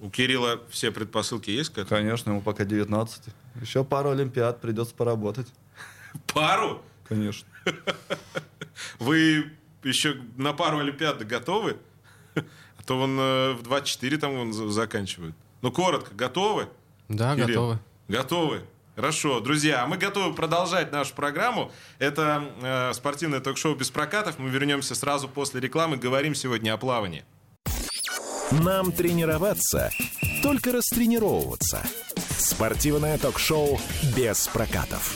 У 0.00 0.10
Кирилла 0.10 0.60
все 0.68 0.90
предпосылки 0.90 1.50
есть 1.50 1.70
к 1.70 1.78
этому? 1.78 1.98
Конечно, 1.98 2.30
ему 2.32 2.42
пока 2.42 2.66
19. 2.66 3.32
Еще 3.58 3.84
пару 3.84 4.10
Олимпиад 4.10 4.60
придется 4.60 4.94
поработать. 4.94 5.46
Пару? 6.32 6.82
Конечно. 7.08 7.46
Вы 8.98 9.52
еще 9.82 10.16
на 10.36 10.52
пару 10.52 10.78
Олимпиады 10.78 11.24
готовы? 11.24 11.76
А 12.34 12.82
то 12.86 12.98
он 13.00 13.18
э, 13.18 13.52
в 13.52 13.62
24 13.62 14.16
там 14.18 14.34
он 14.34 14.52
за- 14.52 14.68
заканчивает. 14.70 15.34
Ну, 15.62 15.70
коротко, 15.72 16.14
готовы? 16.14 16.68
Да, 17.08 17.34
Кирилл? 17.34 17.46
готовы. 17.48 17.78
Готовы. 18.08 18.62
Хорошо, 18.96 19.40
друзья, 19.40 19.82
а 19.84 19.86
мы 19.86 19.96
готовы 19.96 20.34
продолжать 20.34 20.90
нашу 20.92 21.14
программу. 21.14 21.70
Это 21.98 22.44
э, 22.62 22.92
спортивное 22.94 23.40
ток-шоу 23.40 23.74
без 23.74 23.90
прокатов. 23.90 24.38
Мы 24.38 24.50
вернемся 24.50 24.94
сразу 24.94 25.28
после 25.28 25.60
рекламы. 25.60 25.96
Говорим 25.96 26.34
сегодня 26.34 26.72
о 26.74 26.78
плавании. 26.78 27.24
Нам 28.50 28.92
тренироваться, 28.92 29.90
только 30.42 30.72
растренировываться. 30.72 31.82
Спортивное 32.38 33.18
ток-шоу 33.18 33.78
без 34.16 34.48
прокатов. 34.48 35.14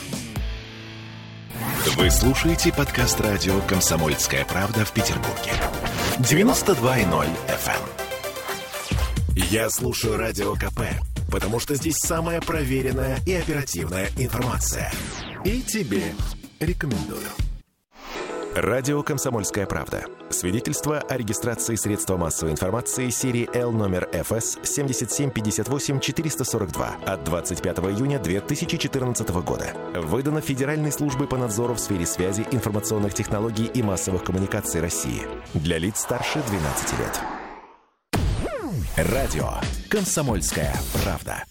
Вы 1.85 2.09
слушаете 2.09 2.71
подкаст 2.71 3.19
радио 3.19 3.59
«Комсомольская 3.67 4.45
правда» 4.45 4.85
в 4.85 4.93
Петербурге. 4.93 5.51
92.0 6.19 7.27
FM. 7.45 7.71
эм. 9.35 9.43
Я 9.51 9.69
слушаю 9.69 10.15
радио 10.15 10.55
КП, 10.55 10.79
потому 11.29 11.59
что 11.59 11.75
здесь 11.75 11.97
самая 11.97 12.39
проверенная 12.39 13.19
и 13.25 13.33
оперативная 13.33 14.09
информация. 14.17 14.93
И 15.43 15.61
тебе 15.61 16.15
рекомендую. 16.61 17.27
Радио 18.55 19.01
«Комсомольская 19.01 19.65
правда». 19.65 20.05
Свидетельство 20.29 20.99
о 20.99 21.17
регистрации 21.17 21.73
средства 21.73 22.17
массовой 22.17 22.51
информации 22.51 23.09
серии 23.09 23.49
Л 23.57 23.71
номер 23.71 24.07
ФС 24.13 24.57
7758-442 24.57 27.03
от 27.03 27.23
25 27.23 27.79
июня 27.79 28.19
2014 28.19 29.27
года. 29.29 29.73
Выдано 29.95 30.39
Федеральной 30.39 30.91
службой 30.91 31.27
по 31.27 31.35
надзору 31.35 31.73
в 31.73 31.79
сфере 31.79 32.05
связи, 32.05 32.45
информационных 32.51 33.15
технологий 33.15 33.65
и 33.65 33.81
массовых 33.81 34.23
коммуникаций 34.23 34.81
России. 34.81 35.23
Для 35.55 35.79
лиц 35.79 36.01
старше 36.01 36.43
12 36.47 36.99
лет. 36.99 37.19
Радио 38.97 39.49
«Комсомольская 39.89 40.75
правда». 41.03 41.43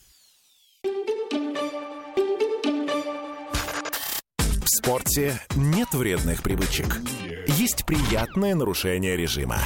Спорте 4.83 5.41
нет 5.55 5.95
вредных 5.95 6.43
привычек. 6.43 7.01
Есть 7.47 7.87
приятное 7.87 8.57
нарушение 8.57 9.17
режима. 9.17 9.59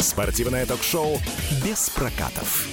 Спортивное 0.00 0.66
ток-шоу 0.66 1.18
без 1.64 1.88
прокатов. 1.90 2.66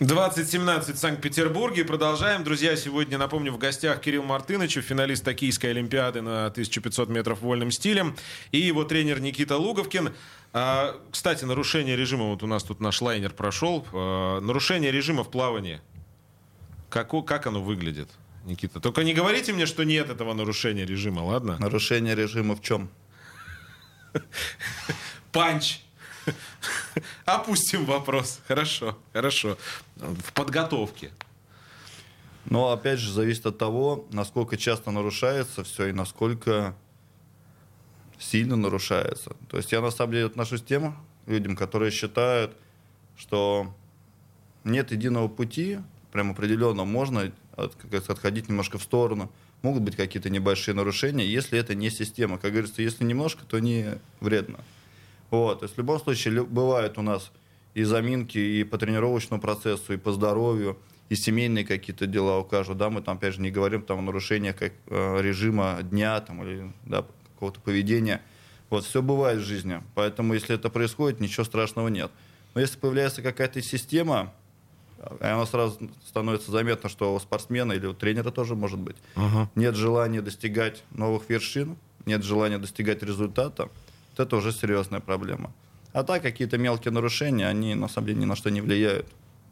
2017 0.00 0.96
в 0.96 0.98
Санкт-Петербурге. 0.98 1.84
Продолжаем. 1.84 2.44
Друзья, 2.44 2.76
сегодня, 2.76 3.18
напомню, 3.18 3.52
в 3.52 3.58
гостях 3.58 4.00
Кирилл 4.00 4.22
Мартынычев, 4.22 4.82
финалист 4.82 5.22
Токийской 5.22 5.70
Олимпиады 5.70 6.22
на 6.22 6.46
1500 6.46 7.10
метров 7.10 7.42
вольным 7.42 7.70
стилем, 7.70 8.16
и 8.52 8.58
его 8.58 8.84
тренер 8.84 9.20
Никита 9.20 9.58
Луговкин. 9.58 10.14
А, 10.54 10.98
кстати, 11.10 11.44
нарушение 11.44 11.94
режима, 11.94 12.30
вот 12.30 12.42
у 12.42 12.46
нас 12.46 12.64
тут 12.64 12.80
наш 12.80 13.02
лайнер 13.02 13.34
прошел. 13.34 13.86
А, 13.92 14.40
нарушение 14.40 14.92
режима 14.92 15.24
в 15.24 15.30
плавании. 15.30 15.82
Как, 16.88 17.10
как 17.26 17.46
оно 17.46 17.62
выглядит, 17.62 18.08
Никита? 18.44 18.80
Только 18.80 19.04
не 19.04 19.14
говорите 19.14 19.52
мне, 19.52 19.66
что 19.66 19.84
нет 19.84 20.10
этого 20.10 20.34
нарушения 20.34 20.84
режима, 20.84 21.20
ладно? 21.20 21.58
Нарушение 21.58 22.14
режима 22.14 22.56
в 22.56 22.62
чем? 22.62 22.90
Панч. 25.32 25.80
Опустим 27.24 27.84
вопрос. 27.84 28.40
Хорошо, 28.46 28.98
хорошо. 29.12 29.56
В 29.96 30.32
подготовке. 30.32 31.10
Но 32.44 32.70
опять 32.70 32.98
же 32.98 33.12
зависит 33.12 33.46
от 33.46 33.58
того, 33.58 34.06
насколько 34.10 34.56
часто 34.56 34.90
нарушается 34.90 35.64
все 35.64 35.86
и 35.86 35.92
насколько 35.92 36.74
сильно 38.18 38.56
нарушается. 38.56 39.36
То 39.48 39.56
есть 39.56 39.72
я 39.72 39.80
на 39.80 39.90
самом 39.90 40.12
деле 40.12 40.26
отношусь 40.26 40.62
к 40.62 40.66
тем 40.66 40.96
людям, 41.26 41.56
которые 41.56 41.90
считают, 41.90 42.56
что 43.16 43.74
нет 44.64 44.90
единого 44.90 45.28
пути, 45.28 45.78
прям 46.12 46.32
определенно 46.32 46.84
можно 46.84 47.32
от- 47.56 47.76
отходить 48.08 48.48
немножко 48.48 48.78
в 48.78 48.82
сторону. 48.82 49.30
Могут 49.62 49.82
быть 49.82 49.96
какие-то 49.96 50.30
небольшие 50.30 50.74
нарушения, 50.74 51.24
если 51.24 51.58
это 51.58 51.74
не 51.74 51.90
система. 51.90 52.38
Как 52.38 52.52
говорится, 52.52 52.82
если 52.82 53.04
немножко, 53.04 53.44
то 53.44 53.58
не 53.58 53.98
вредно. 54.20 54.60
Вот. 55.30 55.60
То 55.60 55.64
есть 55.64 55.76
в 55.76 55.78
любом 55.78 56.00
случае 56.00 56.42
бывают 56.44 56.98
у 56.98 57.02
нас 57.02 57.30
и 57.74 57.84
заминки 57.84 58.38
и 58.38 58.64
по 58.64 58.76
тренировочному 58.78 59.40
процессу, 59.40 59.94
и 59.94 59.96
по 59.96 60.12
здоровью, 60.12 60.78
и 61.08 61.14
семейные 61.14 61.64
какие-то 61.64 62.06
дела 62.06 62.38
у 62.38 62.44
каждого. 62.44 62.78
Да, 62.78 62.90
мы 62.90 63.02
там, 63.02 63.16
опять 63.16 63.34
же, 63.34 63.40
не 63.40 63.50
говорим 63.50 63.82
там, 63.82 63.98
о 63.98 64.02
нарушениях 64.02 64.56
как, 64.56 64.72
э, 64.86 65.22
режима 65.22 65.78
дня 65.82 66.20
там, 66.20 66.42
или 66.42 66.72
да, 66.84 67.04
какого-то 67.34 67.60
поведения. 67.60 68.20
Вот, 68.70 68.84
все 68.84 69.02
бывает 69.02 69.40
в 69.40 69.44
жизни. 69.44 69.82
Поэтому, 69.94 70.34
если 70.34 70.54
это 70.54 70.70
происходит, 70.70 71.20
ничего 71.20 71.44
страшного 71.44 71.88
нет. 71.88 72.10
Но 72.54 72.60
если 72.60 72.78
появляется 72.78 73.22
какая-то 73.22 73.60
система, 73.62 74.32
и 75.20 75.24
оно 75.24 75.46
сразу 75.46 75.78
становится 76.06 76.50
заметно, 76.50 76.88
что 76.88 77.14
у 77.14 77.20
спортсмена 77.20 77.72
или 77.72 77.86
у 77.86 77.94
тренера 77.94 78.30
тоже 78.30 78.54
может 78.54 78.78
быть. 78.78 78.96
Нет 79.54 79.74
желания 79.76 80.22
достигать 80.22 80.82
новых 80.90 81.28
вершин, 81.28 81.76
нет 82.06 82.22
желания 82.24 82.58
достигать 82.58 83.02
результата. 83.02 83.68
Вот 84.10 84.20
это 84.26 84.36
уже 84.36 84.52
серьезная 84.52 85.00
проблема. 85.00 85.52
А 85.92 86.04
так 86.04 86.22
какие-то 86.22 86.58
мелкие 86.58 86.92
нарушения, 86.92 87.46
они 87.46 87.74
на 87.74 87.88
самом 87.88 88.08
деле 88.08 88.20
ни 88.20 88.24
на 88.24 88.36
что 88.36 88.50
не 88.50 88.60
влияют. 88.60 89.06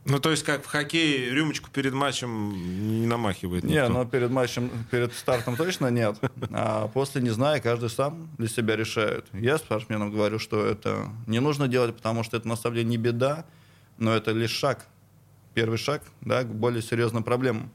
Ну, 0.07 0.19
то 0.19 0.31
есть, 0.31 0.45
как 0.45 0.65
в 0.65 0.67
хоккее, 0.67 1.31
рюмочку 1.31 1.69
перед 1.71 1.93
матчем 1.93 3.01
не 3.01 3.07
намахивает 3.07 3.65
Не, 3.65 3.75
никто. 3.75 3.89
но 3.91 4.07
перед 4.07 4.31
матчем, 4.31 4.71
перед 4.91 5.13
стартом 5.13 5.57
точно 5.57 5.89
нет. 5.89 6.17
А 6.51 6.89
после, 6.89 7.21
не 7.21 7.29
знаю, 7.29 7.61
каждый 7.63 7.91
сам 7.91 8.31
для 8.39 8.49
себя 8.49 8.77
решает. 8.77 9.27
Я 9.35 9.59
спортсменам 9.59 10.11
говорю, 10.11 10.39
что 10.39 10.65
это 10.65 11.11
не 11.27 11.39
нужно 11.41 11.69
делать, 11.69 11.95
потому 11.95 12.23
что 12.25 12.39
это 12.39 12.49
на 12.49 12.57
самом 12.57 12.77
деле 12.77 12.89
не 12.89 12.97
беда, 12.97 13.45
но 13.99 14.15
это 14.17 14.31
лишь 14.31 14.53
шаг. 14.53 14.87
Первый 15.55 15.79
шаг 15.79 16.03
да, 16.21 16.43
к 16.45 16.49
более 16.49 16.83
серьезным 16.83 17.23
проблемам. 17.25 17.71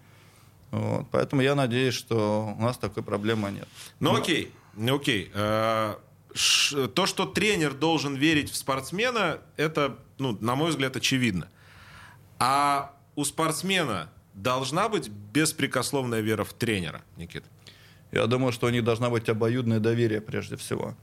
Вот. 0.71 1.07
Поэтому 1.11 1.41
я 1.41 1.55
надеюсь, 1.55 1.93
что 1.93 2.53
у 2.57 2.61
нас 2.61 2.77
такой 2.77 3.03
проблемы 3.03 3.51
нет. 3.51 3.67
Ну, 3.99 4.15
окей, 4.15 4.51
ну, 4.73 4.95
окей. 4.95 5.31
Э, 5.33 5.95
ш- 6.33 6.87
То, 6.87 7.05
что 7.05 7.25
тренер 7.25 7.73
должен 7.73 8.15
верить 8.15 8.49
в 8.51 8.55
спортсмена, 8.55 9.39
это, 9.57 9.97
ну, 10.17 10.37
на 10.41 10.55
мой 10.55 10.69
взгляд, 10.71 10.95
очевидно. 10.95 11.47
А 12.39 12.93
у 13.15 13.23
спортсмена 13.23 14.09
должна 14.33 14.89
быть 14.89 15.07
беспрекословная 15.09 16.21
вера 16.21 16.43
в 16.43 16.53
тренера, 16.53 17.01
Никит? 17.15 17.45
Я 18.11 18.27
думаю, 18.27 18.51
что 18.51 18.67
у 18.67 18.69
них 18.69 18.83
должна 18.83 19.09
быть 19.09 19.29
обоюдное 19.29 19.79
доверие 19.79 20.21
прежде 20.21 20.55
всего. 20.57 20.95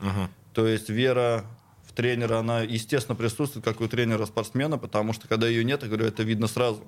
То 0.55 0.67
есть 0.67 0.89
вера 0.91 1.45
в 1.93 1.95
тренера, 1.95 2.39
она, 2.39 2.63
естественно, 2.63 3.15
присутствует, 3.15 3.65
как 3.65 3.81
и 3.81 3.85
у 3.85 3.89
тренера-спортсмена, 3.89 4.79
потому 4.79 5.13
что 5.13 5.29
когда 5.29 5.47
ее 5.47 5.65
нет, 5.65 5.83
я 5.83 5.89
говорю, 5.89 6.07
это 6.07 6.23
видно 6.23 6.47
сразу. 6.47 6.85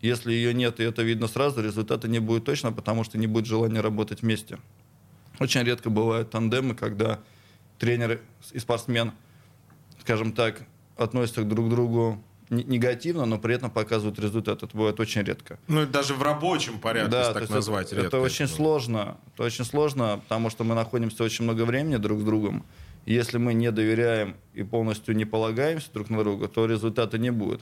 Если 0.00 0.32
ее 0.32 0.52
нет, 0.54 0.80
и 0.80 0.82
это 0.82 1.02
видно 1.02 1.28
сразу, 1.28 1.62
результата 1.62 2.08
не 2.08 2.18
будет 2.18 2.44
точно, 2.44 2.72
потому 2.72 3.04
что 3.04 3.18
не 3.18 3.26
будет 3.26 3.46
желания 3.46 3.80
работать 3.80 4.22
вместе. 4.22 4.58
Очень 5.38 5.62
редко 5.62 5.90
бывают 5.90 6.30
тандемы, 6.30 6.74
когда 6.74 7.20
тренер 7.78 8.20
и 8.52 8.58
спортсмен 8.58 9.12
скажем 10.06 10.32
так, 10.32 10.62
относятся 10.96 11.42
друг 11.42 11.66
к 11.66 11.68
другу 11.68 12.22
негативно, 12.48 13.26
но 13.26 13.40
при 13.40 13.56
этом 13.56 13.72
показывают 13.72 14.20
результат. 14.20 14.62
Это 14.62 14.76
бывает 14.76 15.00
очень 15.00 15.22
редко. 15.22 15.58
Ну, 15.66 15.84
даже 15.84 16.14
в 16.14 16.22
рабочем 16.22 16.78
порядке, 16.78 17.10
да, 17.10 17.32
так 17.32 17.50
назвать. 17.50 17.92
Это, 17.92 18.02
это 18.02 18.20
очень 18.20 18.46
сложно. 18.46 19.16
Это 19.34 19.42
очень 19.42 19.64
сложно, 19.64 20.20
потому 20.22 20.48
что 20.48 20.62
мы 20.62 20.76
находимся 20.76 21.24
очень 21.24 21.42
много 21.42 21.64
времени 21.64 21.96
друг 21.96 22.20
с 22.20 22.22
другом. 22.22 22.64
Если 23.14 23.38
мы 23.38 23.54
не 23.54 23.70
доверяем 23.70 24.36
и 24.52 24.62
полностью 24.62 25.16
не 25.16 25.24
полагаемся 25.24 25.92
друг 25.92 26.10
на 26.10 26.22
друга, 26.22 26.48
то 26.48 26.66
результата 26.66 27.18
не 27.18 27.30
будет. 27.30 27.60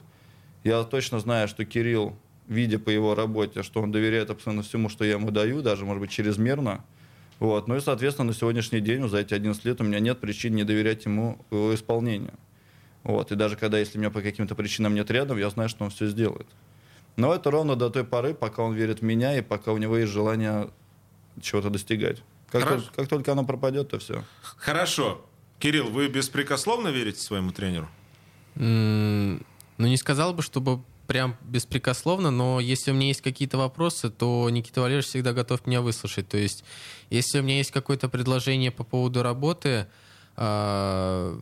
Я 0.63 0.83
точно 0.83 1.19
знаю, 1.19 1.47
что 1.47 1.63
Кирилл, 1.65 2.17
видя 2.47 2.79
по 2.79 2.89
его 2.89 3.13
работе, 3.13 3.61
что 3.61 3.81
он 3.81 3.91
доверяет 3.91 4.31
абсолютно 4.31 4.63
всему, 4.63 4.89
что 4.89 5.05
я 5.05 5.13
ему 5.13 5.29
даю, 5.29 5.61
даже, 5.61 5.85
может 5.85 6.01
быть, 6.01 6.09
чрезмерно. 6.09 6.83
Вот. 7.39 7.67
Ну 7.67 7.75
и, 7.75 7.79
соответственно, 7.79 8.29
на 8.29 8.33
сегодняшний 8.33 8.79
день, 8.79 9.07
за 9.07 9.19
эти 9.19 9.33
11 9.33 9.63
лет, 9.65 9.81
у 9.81 9.83
меня 9.83 9.99
нет 9.99 10.19
причин 10.19 10.55
не 10.55 10.63
доверять 10.63 11.05
ему 11.05 11.37
его 11.51 11.75
исполнению. 11.75 12.33
Вот. 13.03 13.31
И 13.31 13.35
даже 13.35 13.55
когда, 13.55 13.77
если 13.77 13.99
меня 13.99 14.09
по 14.09 14.21
каким-то 14.21 14.55
причинам 14.55 14.95
нет 14.95 15.11
рядом, 15.11 15.37
я 15.37 15.49
знаю, 15.51 15.69
что 15.69 15.83
он 15.83 15.91
все 15.91 16.07
сделает. 16.07 16.47
Но 17.17 17.33
это 17.33 17.51
ровно 17.51 17.75
до 17.75 17.89
той 17.89 18.03
поры, 18.03 18.33
пока 18.33 18.63
он 18.63 18.73
верит 18.73 18.99
в 18.99 19.03
меня 19.03 19.37
и 19.37 19.41
пока 19.41 19.71
у 19.71 19.77
него 19.77 19.95
есть 19.97 20.11
желание 20.11 20.69
чего-то 21.39 21.69
достигать. 21.69 22.23
Как, 22.49 22.67
только, 22.67 22.91
как 22.95 23.07
только 23.07 23.31
оно 23.33 23.45
пропадет, 23.45 23.89
то 23.89 23.99
все. 23.99 24.23
Хорошо. 24.41 25.23
Кирилл, 25.65 25.89
вы 25.89 26.09
беспрекословно 26.09 26.89
верите 26.89 27.19
своему 27.19 27.51
тренеру? 27.51 27.89
Mm, 28.53 29.43
ну, 29.79 29.87
не 29.87 29.97
сказал 29.97 30.31
бы, 30.31 30.43
чтобы 30.43 30.83
прям 31.07 31.35
беспрекословно, 31.41 32.29
но 32.29 32.59
если 32.59 32.91
у 32.91 32.93
меня 32.93 33.07
есть 33.07 33.21
какие-то 33.21 33.57
вопросы, 33.57 34.11
то 34.11 34.47
Никита 34.51 34.81
Валерьевич 34.81 35.07
всегда 35.07 35.33
готов 35.33 35.65
меня 35.65 35.81
выслушать. 35.81 36.27
То 36.27 36.37
есть, 36.37 36.63
если 37.09 37.39
у 37.39 37.41
меня 37.41 37.57
есть 37.57 37.71
какое-то 37.71 38.09
предложение 38.09 38.69
по 38.69 38.83
поводу 38.83 39.23
работы, 39.23 39.87
а, 40.35 41.35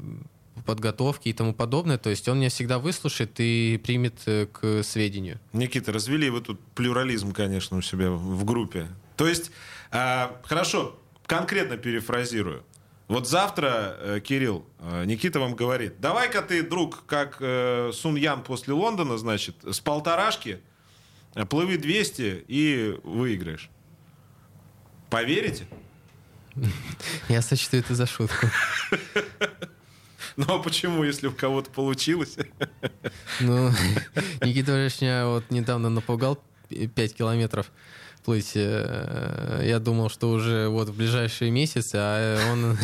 подготовки 0.66 1.28
и 1.28 1.34
тому 1.34 1.54
подобное. 1.54 1.98
То 1.98 2.10
есть 2.10 2.30
он 2.30 2.38
меня 2.38 2.50
всегда 2.50 2.80
выслушает 2.80 3.32
и 3.40 3.78
примет 3.84 4.22
э, 4.28 4.46
к 4.46 4.84
сведению. 4.84 5.42
Никита, 5.52 5.92
развели 5.92 6.30
вы 6.30 6.40
тут 6.40 6.62
плюрализм, 6.76 7.34
конечно, 7.34 7.76
у 7.76 7.82
себя 7.82 8.12
в 8.12 8.46
группе. 8.46 8.88
То 9.18 9.28
есть, 9.28 9.52
э, 9.92 10.28
хорошо, 10.46 10.98
конкретно 11.26 11.76
перефразирую. 11.76 12.64
Вот 13.08 13.28
завтра, 13.28 13.98
э, 14.00 14.20
Кирилл, 14.22 14.66
э, 14.80 15.06
Никита 15.06 15.40
вам 15.40 15.56
говорит, 15.56 16.00
давай-ка 16.00 16.42
ты, 16.42 16.64
друг, 16.64 17.06
как 17.06 17.38
э, 17.40 17.92
Сун 17.94 18.16
Ян 18.16 18.44
после 18.44 18.74
Лондона, 18.74 19.18
значит, 19.18 19.56
с 19.64 19.80
полторашки, 19.80 20.62
плыви 21.50 21.78
200 21.78 22.46
и 22.48 23.00
выиграешь. 23.04 23.70
Поверите? 25.10 25.68
Я 27.30 27.42
сочту 27.42 27.78
это 27.78 27.96
за 27.96 28.06
шутку. 28.06 28.48
Ну 30.36 30.46
а 30.48 30.58
почему, 30.58 31.04
если 31.04 31.28
у 31.28 31.32
кого-то 31.32 31.70
получилось? 31.70 32.38
Ну, 33.40 33.70
Никита 34.42 34.72
Валерьевич 34.72 35.02
меня 35.02 35.28
вот 35.28 35.52
недавно 35.52 35.90
напугал 35.90 36.44
5 36.70 37.14
километров 37.14 37.72
плыть. 38.24 38.54
Э, 38.56 39.62
я 39.64 39.80
думал, 39.80 40.10
что 40.10 40.30
уже 40.30 40.68
вот 40.70 40.90
в 40.90 40.98
ближайшие 40.98 41.52
месяцы, 41.52 41.96
а 41.96 42.52
он 42.52 42.78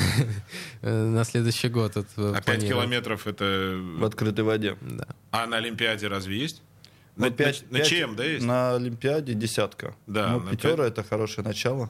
на 1.13 1.23
следующий 1.23 1.69
год. 1.69 1.97
А 1.97 2.41
5 2.41 2.67
километров 2.67 3.27
это... 3.27 3.79
В 3.97 4.03
открытой 4.03 4.43
воде. 4.43 4.77
Да. 4.81 5.07
А 5.31 5.47
на 5.47 5.57
Олимпиаде 5.57 6.07
разве 6.07 6.37
есть? 6.37 6.61
На, 7.15 7.31
5, 7.31 7.71
на, 7.71 7.79
на 7.79 7.83
ЧМ, 7.83 8.15
да, 8.15 8.23
есть? 8.23 8.45
На 8.45 8.75
Олимпиаде 8.75 9.33
десятка. 9.33 9.93
Да, 10.07 10.37
ну, 10.37 10.51
пятера 10.51 10.83
5... 10.83 10.91
это 10.91 11.03
хорошее 11.03 11.45
начало. 11.45 11.89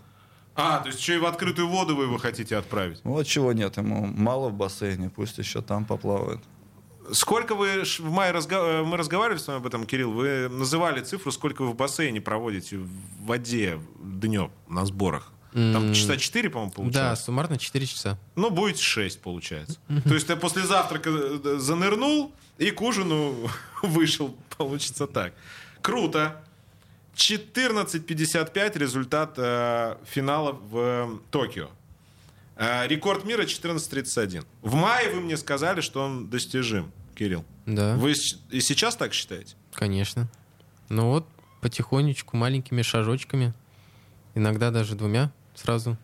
А, 0.55 0.79
то 0.79 0.87
есть 0.87 0.99
еще 0.99 1.15
и 1.15 1.19
в 1.19 1.25
открытую 1.25 1.67
воду 1.67 1.95
вы 1.95 2.05
его 2.05 2.17
хотите 2.17 2.57
отправить? 2.57 2.99
Вот 3.03 3.25
чего 3.25 3.53
нет, 3.53 3.77
ему 3.77 4.05
мало 4.05 4.49
в 4.49 4.53
бассейне, 4.53 5.09
пусть 5.09 5.37
еще 5.37 5.61
там 5.61 5.85
поплавает. 5.85 6.39
Сколько 7.13 7.55
вы 7.55 7.83
в 7.83 8.11
мае 8.11 8.31
разго... 8.31 8.55
Э, 8.55 8.83
мы 8.83 8.97
разговаривали 8.97 9.39
с 9.39 9.47
вами 9.47 9.59
об 9.59 9.67
этом, 9.67 9.85
Кирилл, 9.85 10.11
вы 10.11 10.49
называли 10.49 11.01
цифру, 11.01 11.31
сколько 11.31 11.63
вы 11.63 11.71
в 11.71 11.75
бассейне 11.75 12.21
проводите 12.21 12.77
в 12.77 12.89
воде 13.21 13.79
днем 13.99 14.51
на 14.67 14.85
сборах? 14.85 15.31
Там 15.53 15.93
часа 15.93 16.15
4, 16.17 16.49
по-моему, 16.49 16.71
получается. 16.71 17.01
Да, 17.01 17.15
суммарно 17.15 17.57
4 17.57 17.85
часа. 17.85 18.17
Ну, 18.35 18.51
будет 18.51 18.79
6, 18.79 19.19
получается. 19.21 19.79
То 20.03 20.13
есть 20.13 20.27
ты 20.27 20.35
после 20.35 20.63
завтрака 20.63 21.09
э, 21.09 21.57
занырнул 21.59 22.31
и 22.57 22.71
к 22.71 22.81
ужину 22.81 23.49
вышел, 23.81 24.35
получится 24.57 25.07
так. 25.07 25.33
Круто. 25.81 26.43
14.55 27.15 28.77
результат 28.77 29.33
э, 29.37 29.97
финала 30.05 30.53
в 30.53 30.77
э, 30.77 31.17
Токио. 31.31 31.69
Э, 32.55 32.87
рекорд 32.87 33.25
мира 33.25 33.43
14.31. 33.43 34.45
В 34.61 34.75
мае 34.75 35.09
вы 35.11 35.21
мне 35.21 35.35
сказали, 35.35 35.81
что 35.81 36.03
он 36.03 36.29
достижим, 36.29 36.91
Кирилл. 37.19 37.43
Да. 37.65 37.97
Вы 37.97 38.13
и 38.49 38.61
сейчас 38.61 38.95
так 38.95 39.13
считаете? 39.13 39.55
Конечно. 39.73 40.29
Ну 40.87 41.09
вот, 41.09 41.27
потихонечку, 41.59 42.37
маленькими 42.37 42.81
шажочками. 42.81 43.53
Иногда 44.35 44.71
даже 44.71 44.95
двумя 44.95 45.29
сразу 45.53 45.97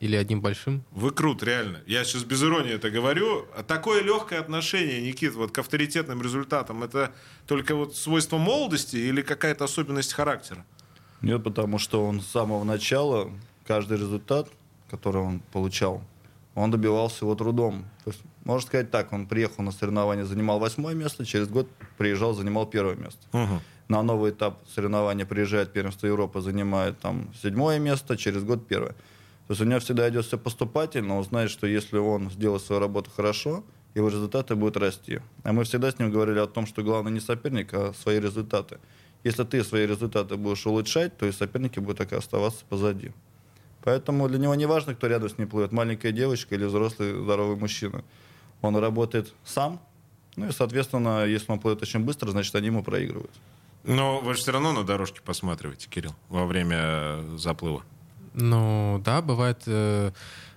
или 0.00 0.16
одним 0.16 0.40
большим. 0.40 0.82
Вы 0.92 1.10
крут, 1.10 1.42
реально. 1.42 1.82
Я 1.86 2.02
сейчас 2.04 2.24
без 2.24 2.42
иронии 2.42 2.72
это 2.72 2.90
говорю. 2.90 3.46
Такое 3.66 4.02
легкое 4.02 4.40
отношение, 4.40 5.02
Никит, 5.02 5.34
вот 5.34 5.52
к 5.52 5.58
авторитетным 5.58 6.22
результатам, 6.22 6.82
это 6.82 7.12
только 7.46 7.74
вот 7.74 7.94
свойство 7.94 8.38
молодости 8.38 8.96
или 8.96 9.20
какая-то 9.20 9.64
особенность 9.64 10.14
характера? 10.14 10.64
Нет, 11.20 11.44
потому 11.44 11.78
что 11.78 12.06
он 12.06 12.22
с 12.22 12.26
самого 12.26 12.64
начала, 12.64 13.30
каждый 13.66 13.98
результат, 13.98 14.48
который 14.90 15.20
он 15.20 15.40
получал, 15.52 16.02
он 16.54 16.70
добивался 16.70 17.26
его 17.26 17.34
трудом. 17.34 17.84
То 18.04 18.12
есть, 18.12 18.22
можно 18.44 18.66
сказать 18.66 18.90
так, 18.90 19.12
он 19.12 19.26
приехал 19.26 19.62
на 19.62 19.72
соревнования, 19.72 20.24
занимал 20.24 20.58
восьмое 20.58 20.94
место, 20.94 21.24
через 21.24 21.48
год 21.48 21.68
приезжал, 21.96 22.34
занимал 22.34 22.66
первое 22.66 22.94
место. 22.94 23.20
Угу. 23.32 23.60
На 23.88 24.02
новый 24.02 24.30
этап 24.30 24.60
соревнования 24.74 25.26
приезжает 25.26 25.72
первенство 25.72 26.06
Европы, 26.06 26.40
занимает 26.40 26.98
там 27.00 27.32
седьмое 27.42 27.78
место, 27.78 28.16
через 28.16 28.42
год 28.44 28.66
первое. 28.66 28.92
То 29.46 29.50
есть 29.50 29.60
у 29.60 29.64
него 29.64 29.80
всегда 29.80 30.08
идет 30.08 30.24
все 30.24 30.38
поступательно, 30.38 31.18
он 31.18 31.24
знает, 31.24 31.50
что 31.50 31.66
если 31.66 31.98
он 31.98 32.30
сделает 32.30 32.62
свою 32.62 32.80
работу 32.80 33.10
хорошо, 33.10 33.62
его 33.94 34.08
результаты 34.08 34.54
будут 34.54 34.76
расти. 34.76 35.20
А 35.42 35.52
мы 35.52 35.64
всегда 35.64 35.90
с 35.90 35.98
ним 35.98 36.10
говорили 36.10 36.38
о 36.38 36.46
том, 36.46 36.66
что 36.66 36.82
главное 36.82 37.12
не 37.12 37.20
соперник, 37.20 37.72
а 37.72 37.92
свои 37.92 38.20
результаты. 38.20 38.78
Если 39.22 39.44
ты 39.44 39.62
свои 39.64 39.86
результаты 39.86 40.36
будешь 40.36 40.66
улучшать, 40.66 41.16
то 41.16 41.26
и 41.26 41.32
соперники 41.32 41.78
будут 41.78 41.98
так 41.98 42.12
и 42.12 42.16
оставаться 42.16 42.64
позади. 42.68 43.12
Поэтому 43.82 44.28
для 44.28 44.38
него 44.38 44.54
не 44.54 44.66
важно, 44.66 44.94
кто 44.94 45.06
рядом 45.06 45.28
с 45.28 45.38
ним 45.38 45.48
плывет, 45.48 45.72
маленькая 45.72 46.12
девочка 46.12 46.54
или 46.54 46.64
взрослый 46.64 47.22
здоровый 47.22 47.56
мужчина. 47.56 48.02
Он 48.64 48.76
работает 48.76 49.32
сам, 49.44 49.80
ну 50.36 50.48
и, 50.48 50.52
соответственно, 50.52 51.24
если 51.24 51.52
он 51.52 51.60
плывет 51.60 51.82
очень 51.82 52.00
быстро, 52.00 52.30
значит, 52.30 52.54
они 52.54 52.66
ему 52.66 52.82
проигрывают. 52.82 53.30
Но 53.84 54.20
вы 54.20 54.34
же 54.34 54.40
все 54.40 54.52
равно 54.52 54.72
на 54.72 54.82
дорожке 54.82 55.20
посматриваете, 55.20 55.88
Кирилл, 55.88 56.14
во 56.28 56.46
время 56.46 56.78
э, 56.78 57.36
заплыва. 57.36 57.82
Ну 58.32 59.00
да, 59.04 59.20
бывает. 59.20 59.62
Э, 59.66 60.12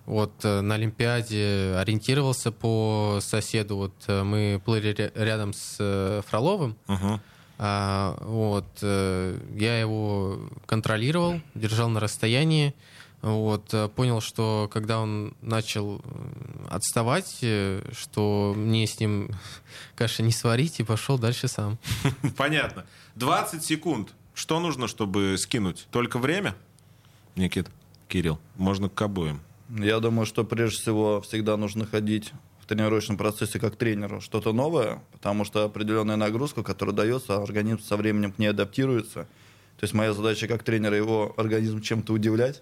вот 0.05 0.33
э, 0.43 0.61
на 0.61 0.75
Олимпиаде 0.75 1.75
ориентировался 1.77 2.53
по 2.53 3.19
соседу. 3.21 3.75
Вот 3.75 3.93
мы 4.07 4.61
плыли 4.63 5.11
рядом 5.13 5.51
с 5.53 6.23
Фроловым. 6.27 6.77
Uh-huh. 6.87 7.19
А, 7.59 8.17
вот 8.21 8.67
я 8.81 9.79
его 9.79 10.39
контролировал, 10.65 11.41
держал 11.55 11.89
на 11.89 11.99
расстоянии. 11.99 12.73
Вот, 13.21 13.73
понял, 13.95 14.21
что 14.21 14.69
когда 14.71 14.99
он 14.99 15.35
начал 15.41 16.01
отставать, 16.69 17.43
что 17.91 18.53
мне 18.55 18.85
с 18.85 18.99
ним 18.99 19.31
каши 19.95 20.23
не 20.23 20.31
сварить, 20.31 20.79
и 20.79 20.83
пошел 20.83 21.17
дальше 21.17 21.47
сам. 21.47 21.77
Понятно. 22.37 22.85
20 23.15 23.63
секунд. 23.63 24.13
Что 24.33 24.59
нужно, 24.59 24.87
чтобы 24.87 25.35
скинуть? 25.39 25.87
Только 25.89 26.19
время? 26.19 26.55
Никит, 27.35 27.67
Кирилл, 28.07 28.39
можно 28.55 28.87
к 28.87 29.01
обоим. 29.01 29.41
Я 29.69 29.99
думаю, 29.99 30.25
что 30.25 30.43
прежде 30.43 30.77
всего 30.77 31.21
всегда 31.21 31.57
нужно 31.57 31.85
ходить 31.85 32.31
в 32.61 32.67
тренировочном 32.67 33.17
процессе 33.17 33.59
как 33.59 33.75
тренеру 33.75 34.21
что-то 34.21 34.53
новое, 34.53 35.01
потому 35.11 35.43
что 35.43 35.63
определенная 35.63 36.17
нагрузка, 36.17 36.63
которая 36.63 36.95
дается, 36.95 37.41
организм 37.41 37.79
со 37.79 37.97
временем 37.97 38.31
к 38.31 38.39
ней 38.39 38.47
адаптируется. 38.47 39.27
То 39.77 39.83
есть 39.83 39.93
моя 39.93 40.13
задача 40.13 40.47
как 40.47 40.63
тренера 40.63 40.95
его 40.95 41.33
организм 41.37 41.81
чем-то 41.81 42.13
удивлять, 42.13 42.61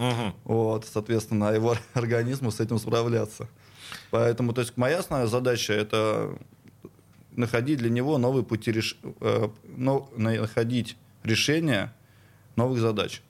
угу. 0.00 0.34
вот, 0.44 0.86
соответственно, 0.90 1.52
его 1.52 1.76
организму 1.94 2.50
с 2.50 2.60
этим 2.60 2.78
справляться. 2.78 3.48
Поэтому, 4.10 4.52
то 4.52 4.60
есть 4.62 4.76
моя 4.76 4.98
основная 4.98 5.28
задача 5.28 5.72
это 5.72 6.36
находить 7.32 7.78
для 7.78 7.90
него 7.90 8.18
новые 8.18 8.44
пути 8.44 8.72
реш... 8.72 8.96
э, 9.20 9.48
находить 10.16 10.96
решения 11.22 11.94
новых 12.56 12.80
задач. 12.80 13.22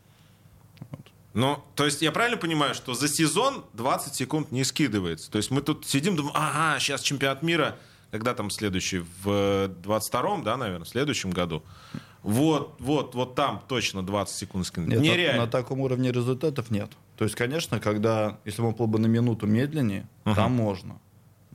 Ну, 1.32 1.62
то 1.76 1.84
есть 1.84 2.02
я 2.02 2.10
правильно 2.10 2.36
понимаю, 2.36 2.74
что 2.74 2.94
за 2.94 3.08
сезон 3.08 3.64
20 3.74 4.14
секунд 4.14 4.50
не 4.50 4.64
скидывается? 4.64 5.30
То 5.30 5.38
есть 5.38 5.50
мы 5.50 5.60
тут 5.60 5.86
сидим, 5.86 6.16
думаем, 6.16 6.34
ага, 6.36 6.78
сейчас 6.80 7.02
чемпионат 7.02 7.42
мира, 7.42 7.76
когда 8.10 8.34
там 8.34 8.50
следующий? 8.50 9.04
В 9.22 9.70
22-м, 9.82 10.42
да, 10.42 10.56
наверное, 10.56 10.84
в 10.84 10.88
следующем 10.88 11.30
году. 11.30 11.62
Вот, 12.22 12.76
вот, 12.80 13.14
вот 13.14 13.34
там 13.34 13.62
точно 13.66 14.04
20 14.04 14.34
секунд 14.34 14.66
скинуть. 14.66 14.90
Нет, 14.90 15.00
Нереально. 15.00 15.38
На, 15.40 15.44
на 15.46 15.50
таком 15.50 15.80
уровне 15.80 16.12
результатов 16.12 16.70
нет. 16.70 16.90
То 17.16 17.24
есть, 17.24 17.34
конечно, 17.36 17.80
когда, 17.80 18.38
если 18.44 18.62
он 18.62 18.74
был 18.74 18.86
бы 18.86 18.98
на 18.98 19.06
минуту 19.06 19.46
медленнее, 19.46 20.06
uh-huh. 20.24 20.34
там 20.34 20.52
можно. 20.52 20.98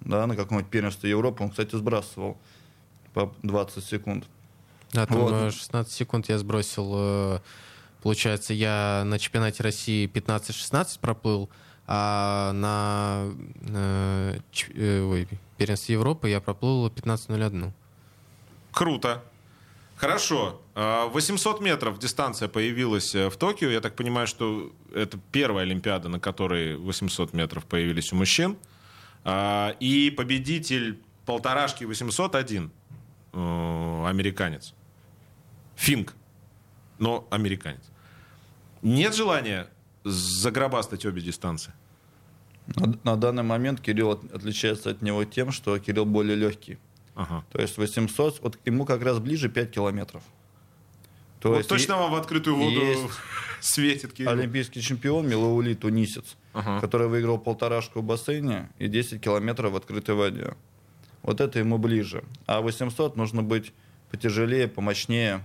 да, 0.02 0.26
на 0.28 0.36
каком-нибудь 0.36 0.70
первенстве 0.72 1.10
Европы, 1.12 1.44
он, 1.44 1.50
кстати, 1.52 1.76
сбрасывал 1.76 2.38
по 3.14 3.34
20 3.44 3.84
секунд. 3.84 4.26
Да, 4.92 5.06
там 5.06 5.18
Вот. 5.18 5.32
э, 5.34 5.52
16 5.52 5.92
секунд 5.94 6.30
я 6.30 6.38
сбросил. 6.38 6.92
э, 6.96 7.40
Получается, 8.02 8.54
я 8.54 9.04
на 9.06 9.18
чемпионате 9.18 9.64
России 9.64 10.08
15-16 10.08 11.00
проплыл, 11.00 11.50
а 11.88 12.52
на 12.54 13.32
э, 13.68 14.38
ч- 14.52 14.72
э, 14.76 15.02
ой, 15.02 15.28
первенстве 15.58 15.94
Европы 15.94 16.30
я 16.30 16.40
проплыл 16.40 16.88
15.01. 16.90 17.72
Круто. 18.72 19.24
Хорошо. 19.98 20.62
А, 20.76 21.08
800 21.08 21.62
метров 21.62 22.00
дистанция 22.00 22.48
появилась 22.50 23.16
э, 23.16 23.30
в 23.30 23.38
Токио. 23.38 23.70
Я 23.70 23.80
так 23.82 23.96
понимаю, 23.96 24.28
что 24.28 24.72
это 24.94 25.18
первая 25.32 25.64
Олимпиада, 25.66 26.10
на 26.10 26.20
которой 26.20 26.76
800 26.76 27.34
метров 27.34 27.66
появились 27.66 28.12
у 28.12 28.16
мужчин. 28.18 28.58
А, 29.24 29.76
И 29.80 30.10
победитель 30.12 31.00
полторашки 31.26 31.86
801 31.86 32.72
э, 33.34 33.38
американец. 34.08 34.74
Финк, 35.76 36.14
но 37.00 37.26
американец. 37.32 37.82
Нет 38.82 39.16
желания 39.16 39.68
загробастать 40.04 41.06
обе 41.06 41.22
дистанции? 41.22 41.74
На, 42.76 42.94
на 43.04 43.16
данный 43.16 43.44
момент 43.44 43.80
Кирилл 43.82 44.12
от- 44.12 44.32
отличается 44.34 44.90
от 44.90 45.02
него 45.02 45.24
тем, 45.24 45.52
что 45.52 45.78
Кирилл 45.80 46.06
более 46.06 46.36
легкий. 46.36 46.78
Ага. 47.16 47.44
То 47.52 47.62
есть 47.62 47.78
800, 47.78 48.42
вот 48.42 48.60
ему 48.66 48.86
как 48.86 49.02
раз 49.02 49.20
ближе 49.20 49.50
5 49.50 49.72
километров. 49.72 50.22
То 51.40 51.50
Вот 51.50 51.58
есть 51.58 51.70
точно 51.70 51.98
вам 51.98 52.12
в 52.12 52.16
открытую 52.16 52.56
воду 52.56 52.82
светит, 53.62 54.14
Кирилл? 54.14 54.32
олимпийский 54.32 54.82
чемпион 54.82 55.28
Милаули 55.28 55.74
тунисец, 55.76 56.36
Ага. 56.54 56.80
который 56.82 57.08
выиграл 57.08 57.38
полторашку 57.38 58.00
в 58.02 58.04
бассейне 58.04 58.70
и 58.80 58.88
10 58.88 59.22
километров 59.22 59.72
в 59.74 59.76
открытой 59.76 60.16
воде. 60.16 60.56
Вот 61.24 61.42
это 61.42 61.60
ему 61.60 61.78
ближе. 61.78 62.24
А 62.48 62.62
800 62.62 63.16
нужно 63.16 63.44
быть 63.44 63.74
потяжелее, 64.12 64.68
помощнее. 64.68 65.44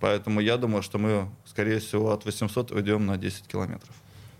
Поэтому 0.00 0.40
я 0.40 0.56
думаю, 0.56 0.82
что 0.82 0.98
мы, 0.98 1.28
скорее 1.44 1.78
всего, 1.78 2.12
от 2.12 2.24
800 2.24 2.72
уйдем 2.72 3.06
на 3.06 3.16
10 3.16 3.46
километров. 3.46 3.94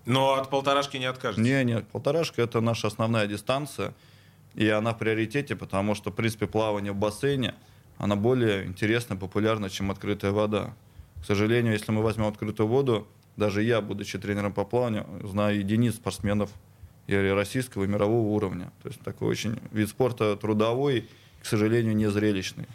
Но 0.05 0.35
от 0.35 0.51
полторашки 0.51 0.97
не 0.97 1.05
откажетесь? 1.07 1.45
Не, 1.45 1.63
нет, 1.65 1.87
полторашка 1.89 2.43
это 2.43 2.61
наша 2.61 2.89
основная 2.89 3.27
дистанция, 3.29 3.95
и 4.55 4.69
она 4.69 4.93
в 4.93 4.99
приоритете, 4.99 5.57
потому 5.57 5.95
что, 5.95 6.11
в 6.11 6.15
принципе, 6.15 6.47
плавание 6.47 6.93
в 6.93 6.97
бассейне, 6.97 7.55
она 7.99 8.17
более 8.17 8.67
интересна, 8.67 9.17
популярна, 9.17 9.71
чем 9.71 9.91
открытая 9.91 10.33
вода. 10.33 10.75
К 11.23 11.27
сожалению, 11.27 11.73
если 11.73 11.93
мы 11.93 12.03
возьмем 12.03 12.27
открытую 12.27 12.67
воду, 12.67 13.07
даже 13.37 13.63
я, 13.63 13.81
будучи 13.81 14.19
тренером 14.19 14.53
по 14.53 14.65
плаванию, 14.65 15.07
знаю 15.23 15.59
единиц 15.59 15.95
спортсменов 15.95 16.51
и 17.07 17.15
российского, 17.15 17.85
и 17.85 17.87
мирового 17.87 18.29
уровня. 18.29 18.73
То 18.83 18.89
есть 18.89 19.01
такой 19.01 19.29
очень 19.29 19.59
вид 19.71 19.89
спорта 19.89 20.37
трудовой, 20.37 21.09
к 21.41 21.47
сожалению, 21.47 21.97
не 21.97 22.11
зрелищный. 22.11 22.67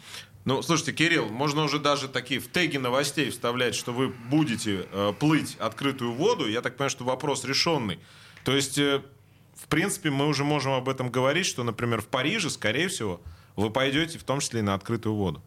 Ну, 0.44 0.62
слушайте, 0.62 0.92
Кирилл, 0.92 1.28
можно 1.28 1.62
уже 1.62 1.78
даже 1.78 2.08
такие 2.08 2.40
в 2.40 2.48
теги 2.48 2.78
новостей 2.78 3.30
вставлять, 3.30 3.74
что 3.74 3.92
вы 3.92 4.08
будете 4.08 4.86
э, 4.90 5.12
плыть 5.18 5.56
открытую 5.58 6.12
воду. 6.12 6.48
Я 6.48 6.62
так 6.62 6.76
понимаю, 6.76 6.90
что 6.90 7.04
вопрос 7.04 7.44
решенный. 7.44 7.98
То 8.44 8.56
есть, 8.56 8.78
э, 8.78 9.02
в 9.58 9.68
принципе, 9.68 10.10
мы 10.10 10.26
уже 10.26 10.44
можем 10.44 10.72
об 10.72 10.88
этом 10.88 11.10
говорить, 11.10 11.46
что, 11.46 11.64
например, 11.64 12.00
в 12.00 12.06
Париже, 12.06 12.48
скорее 12.50 12.88
всего, 12.88 13.20
вы 13.56 13.70
пойдете 13.70 14.18
в 14.18 14.24
том 14.24 14.40
числе 14.40 14.60
и 14.60 14.62
на 14.62 14.74
открытую 14.74 15.14
воду. 15.14 15.42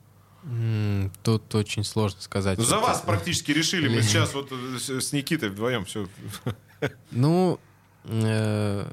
Тут 1.23 1.53
очень 1.53 1.83
сложно 1.83 2.19
сказать. 2.21 2.59
За 2.59 2.79
вас 2.79 3.01
практически 3.01 3.51
решили. 3.51 3.87
Мы 3.87 4.01
сейчас 4.01 4.33
вот 4.33 4.51
э, 4.51 4.79
с 4.79 4.89
с 4.89 5.13
Никитой 5.13 5.49
вдвоем 5.49 5.85
все. 5.85 6.07
Ну, 7.11 7.59
э, 8.05 8.85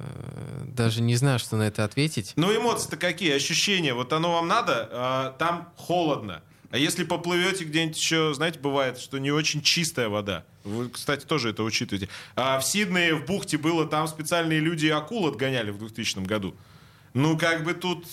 даже 0.66 1.00
не 1.00 1.16
знаю, 1.16 1.38
что 1.38 1.56
на 1.56 1.62
это 1.62 1.84
ответить. 1.84 2.34
Ну, 2.36 2.54
эмоции-то 2.54 2.98
какие, 2.98 3.32
ощущения? 3.32 3.94
Вот 3.94 4.12
оно 4.12 4.32
вам 4.32 4.46
надо, 4.46 4.88
а, 4.92 5.30
там 5.38 5.72
холодно. 5.76 6.42
А 6.70 6.76
если 6.76 7.04
поплывете 7.04 7.64
где-нибудь 7.64 7.96
еще, 7.96 8.34
знаете, 8.34 8.58
бывает, 8.58 8.98
что 8.98 9.18
не 9.18 9.30
очень 9.30 9.62
чистая 9.62 10.08
вода. 10.08 10.44
Вы, 10.64 10.90
кстати, 10.90 11.24
тоже 11.24 11.50
это 11.50 11.62
учитываете. 11.62 12.10
А 12.36 12.58
в 12.58 12.64
Сиднее, 12.64 13.14
в 13.14 13.24
бухте 13.24 13.56
было, 13.56 13.86
там 13.86 14.06
специальные 14.06 14.60
люди 14.60 14.86
акул 14.88 15.26
отгоняли 15.26 15.70
в 15.70 15.78
2000 15.78 16.20
году. 16.26 16.54
Ну, 17.14 17.38
как 17.38 17.64
бы 17.64 17.72
тут... 17.72 18.06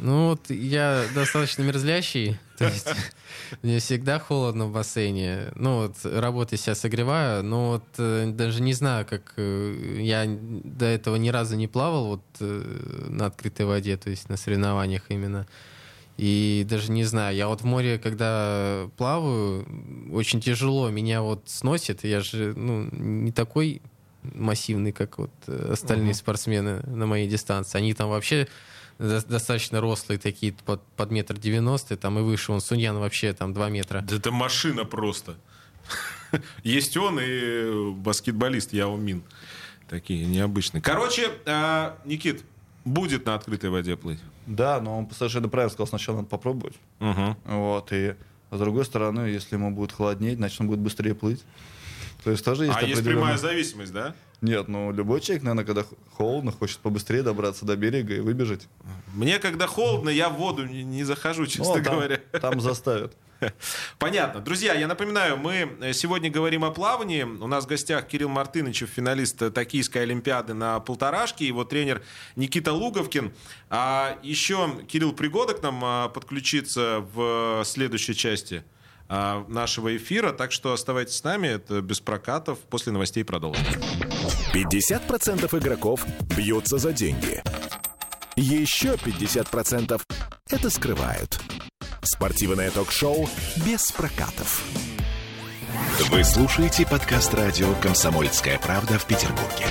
Ну 0.00 0.28
вот 0.28 0.50
я 0.50 1.04
достаточно 1.12 1.62
мерзлящий, 1.62 2.38
то 2.56 2.66
есть 2.66 2.88
мне 3.62 3.80
всегда 3.80 4.20
холодно 4.20 4.66
в 4.66 4.72
бассейне. 4.72 5.50
Ну 5.56 5.82
вот 5.82 5.96
работаю 6.04 6.56
себя 6.58 6.76
согреваю, 6.76 7.42
но 7.42 7.70
вот 7.70 7.84
э, 7.98 8.30
даже 8.30 8.62
не 8.62 8.74
знаю, 8.74 9.06
как 9.06 9.32
э, 9.36 9.96
я 10.00 10.24
до 10.28 10.86
этого 10.86 11.16
ни 11.16 11.30
разу 11.30 11.56
не 11.56 11.66
плавал 11.66 12.06
вот 12.06 12.22
э, 12.38 13.06
на 13.08 13.26
открытой 13.26 13.66
воде, 13.66 13.96
то 13.96 14.08
есть 14.08 14.28
на 14.28 14.36
соревнованиях 14.36 15.02
именно. 15.08 15.48
И 16.18 16.66
даже 16.68 16.90
не 16.90 17.04
знаю, 17.04 17.36
я 17.36 17.46
вот 17.46 17.60
в 17.60 17.64
море, 17.64 17.96
когда 17.96 18.90
плаваю, 18.96 19.64
очень 20.12 20.40
тяжело, 20.40 20.90
меня 20.90 21.22
вот 21.22 21.44
сносит, 21.46 22.02
я 22.02 22.20
же 22.20 22.54
ну, 22.56 22.88
не 22.90 23.30
такой 23.30 23.80
массивный, 24.22 24.90
как 24.90 25.18
вот 25.18 25.30
э, 25.46 25.70
остальные 25.72 26.14
спортсмены 26.14 26.80
на 26.88 27.06
моей 27.06 27.28
дистанции. 27.28 27.78
Они 27.78 27.94
там 27.94 28.10
вообще 28.10 28.48
до- 28.98 29.24
достаточно 29.24 29.80
рослые 29.80 30.18
такие, 30.18 30.52
под, 30.64 30.82
под 30.96 31.12
метр 31.12 31.38
девяносто, 31.38 31.96
там 31.96 32.18
и 32.18 32.22
выше. 32.22 32.50
Он 32.50 32.60
Суньян 32.60 32.98
вообще 32.98 33.32
там 33.32 33.54
два 33.54 33.68
метра. 33.68 34.00
Да 34.00 34.16
это 34.16 34.32
машина 34.32 34.84
просто. 34.84 35.36
Есть 36.64 36.96
он 36.96 37.20
и 37.22 37.92
баскетболист 37.92 38.72
Яо 38.72 38.96
Мин. 38.96 39.22
Такие 39.88 40.26
необычные. 40.26 40.82
Короче, 40.82 41.30
а, 41.46 41.96
Никит, 42.04 42.44
будет 42.84 43.24
на 43.24 43.36
открытой 43.36 43.70
воде 43.70 43.96
плыть. 43.96 44.18
Да, 44.48 44.80
но 44.80 44.98
он 44.98 45.10
совершенно 45.10 45.48
правильно 45.48 45.70
сказал, 45.70 45.86
сначала 45.86 46.16
надо 46.16 46.28
попробовать. 46.28 46.74
Угу. 47.00 47.36
Вот, 47.44 47.88
и 47.92 48.14
с 48.50 48.58
другой 48.58 48.84
стороны, 48.86 49.20
если 49.20 49.56
ему 49.56 49.70
будет 49.70 49.92
холоднее, 49.92 50.34
значит, 50.36 50.60
он 50.60 50.68
будет 50.68 50.80
быстрее 50.80 51.14
плыть. 51.14 51.44
То 52.24 52.30
есть 52.30 52.44
тоже 52.44 52.64
есть 52.64 52.76
А 52.76 52.82
есть 52.82 52.94
определенная- 53.00 53.22
прямая 53.22 53.38
зависимость, 53.38 53.92
да? 53.92 54.14
Нет, 54.40 54.68
ну 54.68 54.92
любой 54.92 55.20
человек, 55.20 55.42
наверное, 55.42 55.64
когда 55.64 55.84
холодно, 56.14 56.50
хочет 56.52 56.78
побыстрее 56.78 57.22
добраться 57.22 57.66
до 57.66 57.76
берега 57.76 58.14
и 58.14 58.20
выбежать. 58.20 58.68
Мне, 59.14 59.38
когда 59.38 59.66
холодно, 59.66 60.08
я 60.08 60.28
в 60.28 60.34
воду 60.36 60.64
не, 60.64 60.84
не 60.84 61.04
захожу, 61.04 61.46
честно 61.46 61.76
Ну, 61.76 61.82
там, 61.82 61.94
говоря. 61.96 62.20
Там 62.40 62.60
заставят. 62.60 63.16
Понятно. 63.98 64.40
Друзья, 64.40 64.74
я 64.74 64.86
напоминаю, 64.86 65.36
мы 65.36 65.76
э, 65.80 65.92
сегодня 65.92 66.30
говорим 66.30 66.64
о 66.64 66.70
плавании. 66.70 67.22
У 67.22 67.46
нас 67.46 67.64
в 67.64 67.68
гостях 67.68 68.06
Кирилл 68.06 68.28
Мартынычев, 68.28 68.88
финалист 68.88 69.40
э, 69.42 69.50
Токийской 69.50 70.02
Олимпиады 70.02 70.54
на 70.54 70.80
полторашке, 70.80 71.46
его 71.46 71.64
тренер 71.64 72.02
Никита 72.36 72.72
Луговкин. 72.72 73.32
А 73.70 74.18
еще 74.22 74.82
Кирилл 74.88 75.12
Пригода 75.12 75.54
к 75.54 75.62
нам 75.62 75.80
а, 75.84 76.08
подключится 76.08 77.04
в 77.14 77.62
следующей 77.64 78.14
части 78.14 78.64
а, 79.08 79.44
нашего 79.48 79.96
эфира. 79.96 80.32
Так 80.32 80.52
что 80.52 80.72
оставайтесь 80.72 81.16
с 81.16 81.24
нами. 81.24 81.48
Это 81.48 81.80
без 81.80 82.00
прокатов. 82.00 82.58
После 82.60 82.92
новостей 82.92 83.24
продолжим. 83.24 83.64
50% 84.52 85.58
игроков 85.58 86.04
бьются 86.36 86.78
за 86.78 86.92
деньги. 86.92 87.42
Еще 88.36 88.94
50% 88.94 90.00
это 90.50 90.70
скрывают. 90.70 91.40
Спортивное 92.10 92.70
ток-шоу 92.70 93.28
без 93.66 93.92
прокатов. 93.92 94.62
Вы 96.08 96.24
слушаете 96.24 96.86
подкаст 96.86 97.34
радио 97.34 97.74
«Комсомольская 97.82 98.58
правда» 98.58 98.98
в 98.98 99.04
Петербурге. 99.04 99.66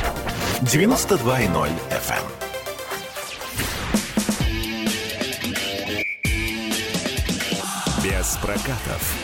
92.0 0.61 1.71
FM. 1.89 2.23
Без 8.03 8.37
прокатов. 8.37 9.15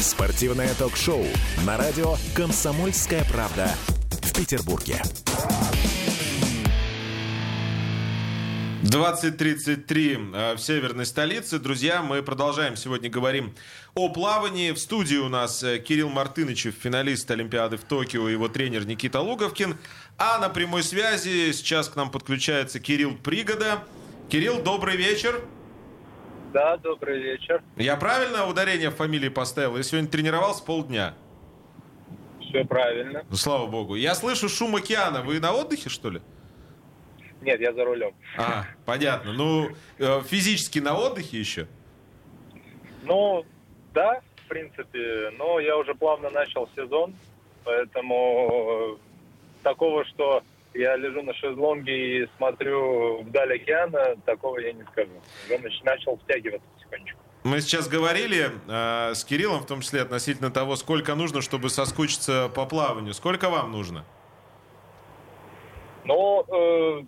Спортивное 0.00 0.72
ток-шоу 0.74 1.26
на 1.66 1.76
радио 1.76 2.14
«Комсомольская 2.32 3.24
правда» 3.24 3.72
в 4.22 4.32
Петербурге. 4.32 5.02
20.33 8.82 10.34
э, 10.34 10.54
в 10.56 10.58
северной 10.58 11.06
столице. 11.06 11.60
Друзья, 11.60 12.02
мы 12.02 12.20
продолжаем 12.20 12.74
сегодня 12.74 13.08
говорим 13.08 13.54
о 13.94 14.08
плавании. 14.08 14.72
В 14.72 14.78
студии 14.78 15.18
у 15.18 15.28
нас 15.28 15.62
э, 15.62 15.78
Кирилл 15.78 16.08
Мартынычев, 16.08 16.74
финалист 16.74 17.30
Олимпиады 17.30 17.76
в 17.76 17.84
Токио, 17.84 18.28
его 18.28 18.48
тренер 18.48 18.84
Никита 18.84 19.20
Луговкин. 19.20 19.76
А 20.18 20.40
на 20.40 20.48
прямой 20.48 20.82
связи 20.82 21.52
сейчас 21.52 21.88
к 21.90 21.94
нам 21.94 22.10
подключается 22.10 22.80
Кирилл 22.80 23.14
Пригода. 23.14 23.84
Кирилл, 24.28 24.60
добрый 24.60 24.96
вечер. 24.96 25.40
Да, 26.52 26.76
добрый 26.78 27.22
вечер. 27.22 27.62
Я 27.76 27.96
правильно 27.96 28.48
ударение 28.48 28.90
в 28.90 28.96
фамилии 28.96 29.28
поставил? 29.28 29.76
Я 29.76 29.84
сегодня 29.84 30.10
тренировался 30.10 30.64
полдня. 30.64 31.14
Все 32.40 32.64
правильно. 32.64 33.22
Ну, 33.30 33.36
слава 33.36 33.68
богу. 33.68 33.94
Я 33.94 34.16
слышу 34.16 34.48
шум 34.48 34.74
океана. 34.74 35.22
Вы 35.22 35.38
на 35.38 35.52
отдыхе, 35.52 35.88
что 35.88 36.10
ли? 36.10 36.20
Нет, 37.42 37.60
я 37.60 37.72
за 37.72 37.84
рулем. 37.84 38.14
А, 38.38 38.64
понятно. 38.86 39.32
Ну, 39.32 39.68
э, 39.98 40.22
физически 40.22 40.78
на 40.78 40.96
отдыхе 40.96 41.38
еще? 41.38 41.66
Ну, 43.02 43.44
да, 43.92 44.20
в 44.44 44.48
принципе, 44.48 45.30
но 45.38 45.58
я 45.58 45.76
уже 45.76 45.94
плавно 45.94 46.30
начал 46.30 46.68
сезон, 46.76 47.14
поэтому 47.64 48.96
э, 48.98 49.62
такого, 49.64 50.04
что 50.04 50.42
я 50.74 50.96
лежу 50.96 51.22
на 51.22 51.34
шезлонге 51.34 52.22
и 52.22 52.28
смотрю 52.36 53.22
вдаль 53.22 53.54
океана, 53.56 54.16
такого 54.24 54.58
я 54.58 54.72
не 54.72 54.84
скажу. 54.84 55.10
Нач- 55.48 55.82
начал 55.84 56.16
втягиваться 56.18 56.66
потихонечку. 56.76 57.18
Мы 57.42 57.60
сейчас 57.60 57.88
говорили 57.88 58.52
э, 58.68 59.14
с 59.14 59.24
Кириллом, 59.24 59.62
в 59.62 59.66
том 59.66 59.80
числе 59.80 60.02
относительно 60.02 60.52
того, 60.52 60.76
сколько 60.76 61.16
нужно, 61.16 61.42
чтобы 61.42 61.70
соскучиться 61.70 62.48
по 62.54 62.66
плаванию. 62.66 63.14
Сколько 63.14 63.50
вам 63.50 63.72
нужно? 63.72 64.04
Но 66.04 66.44
э, 66.48 67.02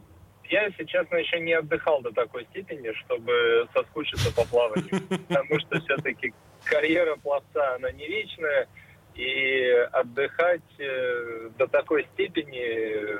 я, 0.51 0.67
если 0.67 0.85
честно, 0.85 1.17
еще 1.17 1.41
не 1.41 1.53
отдыхал 1.53 2.01
до 2.03 2.13
такой 2.13 2.45
степени, 2.47 2.93
чтобы 3.05 3.69
соскучиться 3.73 4.35
по 4.35 4.47
плаванию. 4.47 5.01
Потому 5.29 5.59
что 5.61 5.81
все-таки 5.81 6.33
карьера 6.65 7.17
пловца, 7.17 7.75
она 7.77 7.91
не 7.93 8.07
вечная. 8.07 8.69
И 9.15 9.69
отдыхать 9.93 10.79
э, 10.79 11.51
до 11.57 11.69
такой 11.69 12.05
степени, 12.15 12.59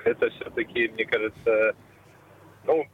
это 0.05 0.29
все-таки, 0.31 0.89
мне 0.89 1.05
кажется, 1.05 1.77
ну, 2.65 2.85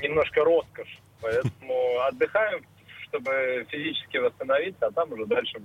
немножко 0.00 0.42
роскошь. 0.42 0.98
Поэтому 1.20 2.00
отдыхаем, 2.00 2.64
чтобы 3.02 3.66
физически 3.68 4.16
восстановиться, 4.16 4.86
а 4.86 4.92
там 4.92 5.12
уже 5.12 5.26
дальше 5.26 5.60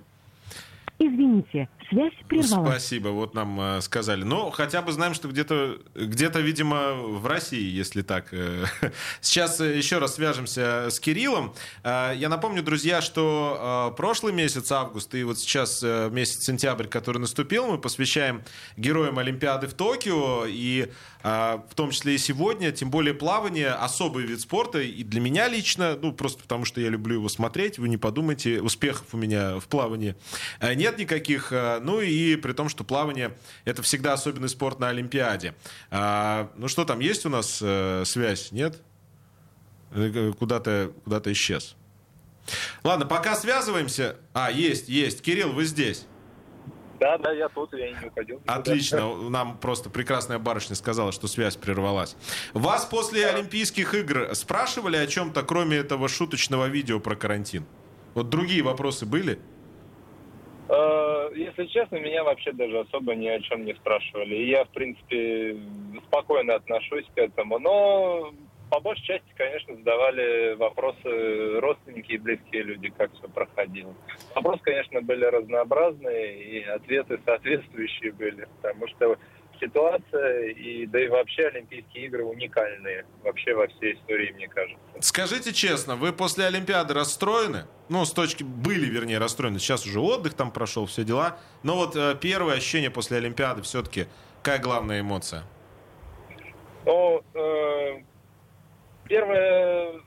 Извините, 0.99 1.69
связь 1.89 2.13
прервалась. 2.27 2.69
Спасибо, 2.69 3.09
вот 3.09 3.35
нам 3.35 3.59
э, 3.59 3.81
сказали. 3.81 4.23
Ну, 4.23 4.49
хотя 4.49 4.81
бы 4.81 4.91
знаем, 4.91 5.13
что 5.13 5.27
где-то, 5.27 5.77
где-то, 5.93 6.39
видимо, 6.39 6.93
в 6.95 7.25
России, 7.27 7.69
если 7.69 8.01
так. 8.01 8.29
э. 8.31 8.65
Сейчас 9.21 9.61
э, 9.61 9.77
еще 9.77 9.99
раз 9.99 10.15
свяжемся 10.15 10.87
с 10.89 10.99
Кириллом. 10.99 11.53
Э, 11.83 12.13
Я 12.15 12.29
напомню, 12.29 12.63
друзья, 12.63 13.01
что 13.01 13.91
э, 13.91 13.95
прошлый 13.95 14.33
месяц, 14.33 14.71
август, 14.71 15.13
и 15.13 15.23
вот 15.23 15.37
сейчас 15.39 15.81
э, 15.83 16.09
месяц 16.11 16.43
сентябрь, 16.43 16.87
который 16.87 17.19
наступил, 17.19 17.67
мы 17.67 17.77
посвящаем 17.77 18.41
героям 18.75 19.19
Олимпиады 19.19 19.67
в 19.67 19.73
Токио, 19.73 20.45
и 20.47 20.87
э, 20.87 21.16
в 21.27 21.75
том 21.75 21.91
числе 21.91 22.15
и 22.15 22.17
сегодня, 22.17 22.71
тем 22.71 22.89
более 22.89 23.13
плавание, 23.13 23.71
особый 23.71 24.25
вид 24.25 24.41
спорта, 24.41 24.79
и 24.79 25.03
для 25.03 25.19
меня 25.19 25.47
лично, 25.47 25.97
ну, 26.01 26.13
просто 26.13 26.43
потому 26.43 26.65
что 26.65 26.79
я 26.81 26.89
люблю 26.89 27.15
его 27.15 27.29
смотреть, 27.29 27.79
вы 27.79 27.89
не 27.89 27.97
подумайте, 27.97 28.61
успехов 28.61 29.07
у 29.13 29.17
меня 29.17 29.59
в 29.59 29.67
плавании 29.67 30.15
э, 30.59 30.73
нет 30.73 30.97
никаких, 30.97 31.51
э, 31.51 31.79
ну 31.81 32.01
и 32.01 32.35
при 32.35 32.53
том, 32.53 32.69
что 32.69 32.83
плавание 32.83 33.37
это 33.65 33.81
всегда 33.81 34.13
особенный 34.13 34.49
спорт 34.49 34.79
на 34.79 34.89
Олимпиаде. 34.89 35.55
А, 35.89 36.51
ну 36.55 36.67
что 36.67 36.85
там, 36.85 36.99
есть 36.99 37.25
у 37.25 37.29
нас 37.29 37.59
э, 37.61 38.03
связь? 38.05 38.51
Нет? 38.51 38.81
Куда-то 40.37 40.91
куда 41.03 41.21
исчез. 41.31 41.75
Ладно, 42.83 43.05
пока 43.05 43.35
связываемся. 43.35 44.17
А, 44.33 44.51
есть, 44.51 44.89
есть. 44.89 45.21
Кирилл, 45.21 45.53
вы 45.53 45.65
здесь. 45.65 46.05
Да, 46.99 47.17
да, 47.17 47.31
я 47.31 47.47
тут, 47.49 47.73
я 47.73 47.91
не 47.91 48.07
уходил. 48.07 48.37
никуда. 48.37 48.53
Отлично. 48.55 49.29
Нам 49.29 49.57
просто 49.57 49.89
прекрасная 49.89 50.39
барышня 50.39 50.75
сказала, 50.75 51.11
что 51.11 51.27
связь 51.27 51.55
прервалась. 51.55 52.15
Вас 52.53 52.85
после 52.85 53.27
Олимпийских 53.27 53.93
игр 53.93 54.29
спрашивали 54.33 54.97
о 54.97 55.05
чем-то, 55.07 55.43
кроме 55.43 55.77
этого 55.77 56.07
шуточного 56.07 56.67
видео 56.67 56.99
про 56.99 57.15
карантин? 57.15 57.65
Вот 58.15 58.29
другие 58.29 58.63
вопросы 58.63 59.05
были? 59.05 59.37
Э, 60.69 61.29
Если 61.35 61.65
честно, 61.67 61.97
меня 61.97 62.23
вообще 62.23 62.51
даже 62.51 62.79
особо 62.79 63.15
ни 63.15 63.27
о 63.27 63.39
чем 63.41 63.65
не 63.65 63.73
спрашивали. 63.75 64.35
И 64.35 64.49
я, 64.49 64.65
в 64.65 64.69
принципе, 64.69 65.57
спокойно 66.07 66.55
отношусь 66.55 67.05
к 67.15 67.17
этому. 67.17 67.59
Но 67.59 68.33
по 68.69 68.79
большей 68.79 69.03
части, 69.05 69.27
конечно, 69.35 69.75
задавали 69.75 70.55
вопросы 70.55 71.59
родственники 71.59 72.13
и 72.13 72.17
близкие 72.17 72.63
люди, 72.63 72.89
как 72.89 73.13
все 73.13 73.27
проходило. 73.29 73.93
Вопросы, 74.35 74.61
конечно, 74.63 75.01
были 75.01 75.25
разнообразные, 75.25 76.43
и 76.43 76.63
ответы 76.63 77.19
соответствующие 77.25 78.11
были. 78.11 78.47
Потому 78.61 78.87
что 78.87 79.17
ситуация, 79.59 80.49
и 80.49 80.85
да 80.85 81.03
и 81.03 81.07
вообще 81.07 81.47
Олимпийские 81.47 82.05
игры 82.05 82.23
уникальные. 82.23 83.05
Вообще 83.23 83.53
во 83.53 83.67
всей 83.67 83.95
истории, 83.95 84.31
мне 84.33 84.47
кажется. 84.47 84.79
Скажите 84.99 85.53
честно, 85.53 85.95
вы 85.95 86.13
после 86.13 86.45
Олимпиады 86.45 86.93
расстроены? 86.93 87.65
Ну, 87.89 88.05
с 88.05 88.11
точки... 88.11 88.43
Были, 88.43 88.85
вернее, 88.85 89.17
расстроены. 89.17 89.59
Сейчас 89.59 89.85
уже 89.85 89.99
отдых 89.99 90.33
там 90.33 90.51
прошел, 90.51 90.85
все 90.85 91.03
дела. 91.03 91.39
Но 91.63 91.75
вот 91.75 91.95
э, 91.95 92.15
первое 92.19 92.55
ощущение 92.55 92.91
после 92.91 93.17
Олимпиады 93.17 93.61
все-таки, 93.61 94.07
какая 94.41 94.59
главная 94.59 95.01
эмоция? 95.01 95.43
Ну, 96.85 97.23
э, 97.33 98.01
первая 99.07 100.01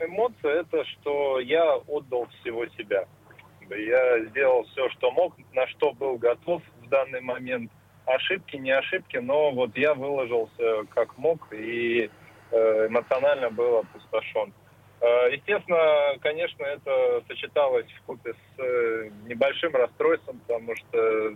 эмоция 0.00 0.60
это, 0.60 0.84
что 0.84 1.40
я 1.40 1.76
отдал 1.86 2.28
всего 2.40 2.66
себя. 2.66 3.06
Я 3.70 4.24
сделал 4.26 4.64
все, 4.64 4.88
что 4.90 5.10
мог, 5.10 5.34
на 5.52 5.66
что 5.68 5.92
был 5.92 6.16
готов 6.18 6.62
в 6.82 6.88
данный 6.88 7.20
момент. 7.20 7.70
Ошибки, 8.04 8.56
не 8.56 8.70
ошибки, 8.70 9.16
но 9.16 9.50
вот 9.50 9.76
я 9.76 9.94
выложился 9.94 10.84
как 10.94 11.18
мог 11.18 11.52
и 11.52 12.08
э, 12.52 12.86
эмоционально 12.86 13.50
был 13.50 13.78
опустошен. 13.78 14.52
Э, 15.00 15.32
Естественно, 15.32 16.16
конечно, 16.20 16.62
это 16.62 17.22
сочеталось 17.26 17.90
в 17.90 18.02
купе 18.02 18.32
с 18.34 18.60
э, 18.60 19.10
небольшим 19.24 19.74
расстройством, 19.74 20.38
потому 20.46 20.76
что 20.76 21.34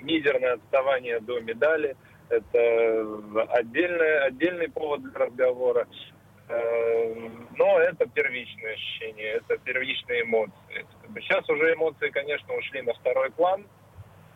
мизерное 0.00 0.54
отставание 0.54 1.20
до 1.20 1.40
медали– 1.40 1.96
это 2.28 3.06
отдельный, 3.50 4.26
отдельный 4.26 4.68
повод 4.68 5.02
для 5.02 5.26
разговора. 5.26 5.86
Э, 6.48 7.28
Но 7.56 7.78
это 7.78 8.06
первичное 8.06 8.74
ощущение, 8.74 9.26
это 9.34 9.56
первичные 9.58 10.22
эмоции. 10.22 10.86
Сейчас 11.20 11.48
уже 11.48 11.74
эмоции, 11.74 12.10
конечно, 12.10 12.54
ушли 12.54 12.82
на 12.82 12.92
второй 12.94 13.30
план. 13.30 13.64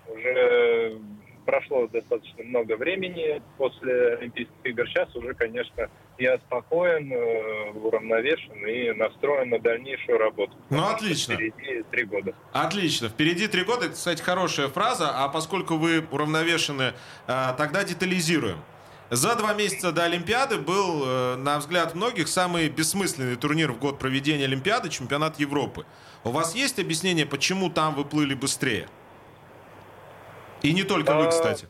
Уже 0.07 0.99
прошло 1.44 1.87
достаточно 1.88 2.44
много 2.44 2.77
времени 2.77 3.42
после 3.57 4.16
Олимпийских 4.18 4.55
игр. 4.64 4.87
Сейчас 4.88 5.14
уже, 5.16 5.35
конечно, 5.35 5.88
я 6.18 6.38
спокоен, 6.38 7.12
э, 7.12 7.71
уравновешен 7.73 8.66
и 8.66 8.92
настроен 8.92 9.51
на 9.51 9.59
дальнейшую 9.59 10.18
работу. 10.18 10.53
Ну, 10.71 10.87
отлично. 10.87 11.35
Впереди 11.35 11.83
три 11.90 12.05
года. 12.05 12.35
Отлично. 12.53 13.09
Впереди 13.09 13.49
три 13.49 13.64
года. 13.64 13.87
Это, 13.87 13.94
кстати, 13.94 14.23
хорошая 14.23 14.68
фраза. 14.68 15.11
А 15.25 15.29
поскольку 15.29 15.77
вы 15.77 16.05
уравновешены, 16.11 16.92
э, 17.27 17.33
тогда 17.57 17.83
детализируем. 17.85 18.59
За 19.11 19.37
два 19.37 19.55
месяца 19.55 19.90
до 19.90 20.05
Олимпиады 20.05 20.59
был, 20.59 21.03
э, 21.05 21.37
на 21.37 21.59
взгляд 21.59 21.94
многих, 21.94 22.29
самый 22.29 22.68
бессмысленный 22.68 23.37
турнир 23.37 23.73
в 23.73 23.79
год 23.79 23.99
проведения 23.99 24.44
Олимпиады, 24.44 24.90
чемпионат 24.90 25.40
Европы. 25.40 25.87
У 26.25 26.31
вас 26.31 26.55
есть 26.55 26.79
объяснение, 26.79 27.25
почему 27.25 27.71
там 27.71 27.94
вы 27.94 28.05
плыли 28.05 28.35
быстрее? 28.35 28.87
И 30.62 30.75
не 30.75 30.83
только 30.83 31.14
вы, 31.14 31.27
А, 31.27 31.31
кстати. 31.31 31.68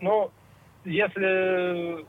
Ну, 0.00 0.32
если 0.84 2.04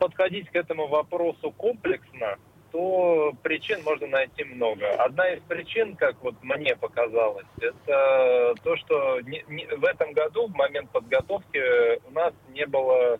подходить 0.00 0.50
к 0.50 0.56
этому 0.56 0.88
вопросу 0.88 1.52
комплексно, 1.52 2.38
то 2.70 3.32
причин 3.42 3.82
можно 3.82 4.06
найти 4.06 4.44
много. 4.44 4.90
Одна 5.02 5.30
из 5.30 5.42
причин, 5.42 5.96
как 5.96 6.20
вот 6.22 6.34
мне 6.42 6.76
показалось, 6.76 7.46
это 7.60 8.54
то, 8.62 8.76
что 8.76 9.20
не- 9.22 9.44
не- 9.48 9.66
в 9.66 9.84
этом 9.84 10.12
году, 10.12 10.46
в 10.48 10.54
момент 10.54 10.90
подготовки, 10.90 12.06
у 12.06 12.10
нас 12.10 12.34
не 12.50 12.66
было, 12.66 13.18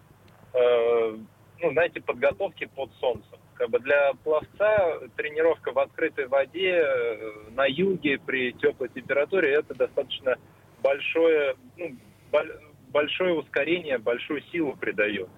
э, 0.53 1.17
ну, 1.61 1.73
знаете, 1.73 2.01
подготовки 2.01 2.69
под 2.75 2.91
солнцем. 3.01 3.39
Как 3.55 3.71
бы 3.71 3.81
для 3.81 4.13
пловца 4.23 5.01
тренировка 5.17 5.73
в 5.73 5.79
открытой 5.79 6.27
воде 6.27 6.83
э, 6.85 7.33
на 7.51 7.67
юге 7.67 8.19
при 8.19 8.53
теплой 8.53 8.89
температуре 8.91 9.55
это 9.55 9.75
достаточно 9.75 10.37
большое, 10.83 11.57
ну, 11.77 11.97
боль- 12.31 12.61
большое 12.93 13.35
ускорение, 13.35 13.99
большую 13.99 14.43
силу 14.53 14.77
придает. 14.77 15.29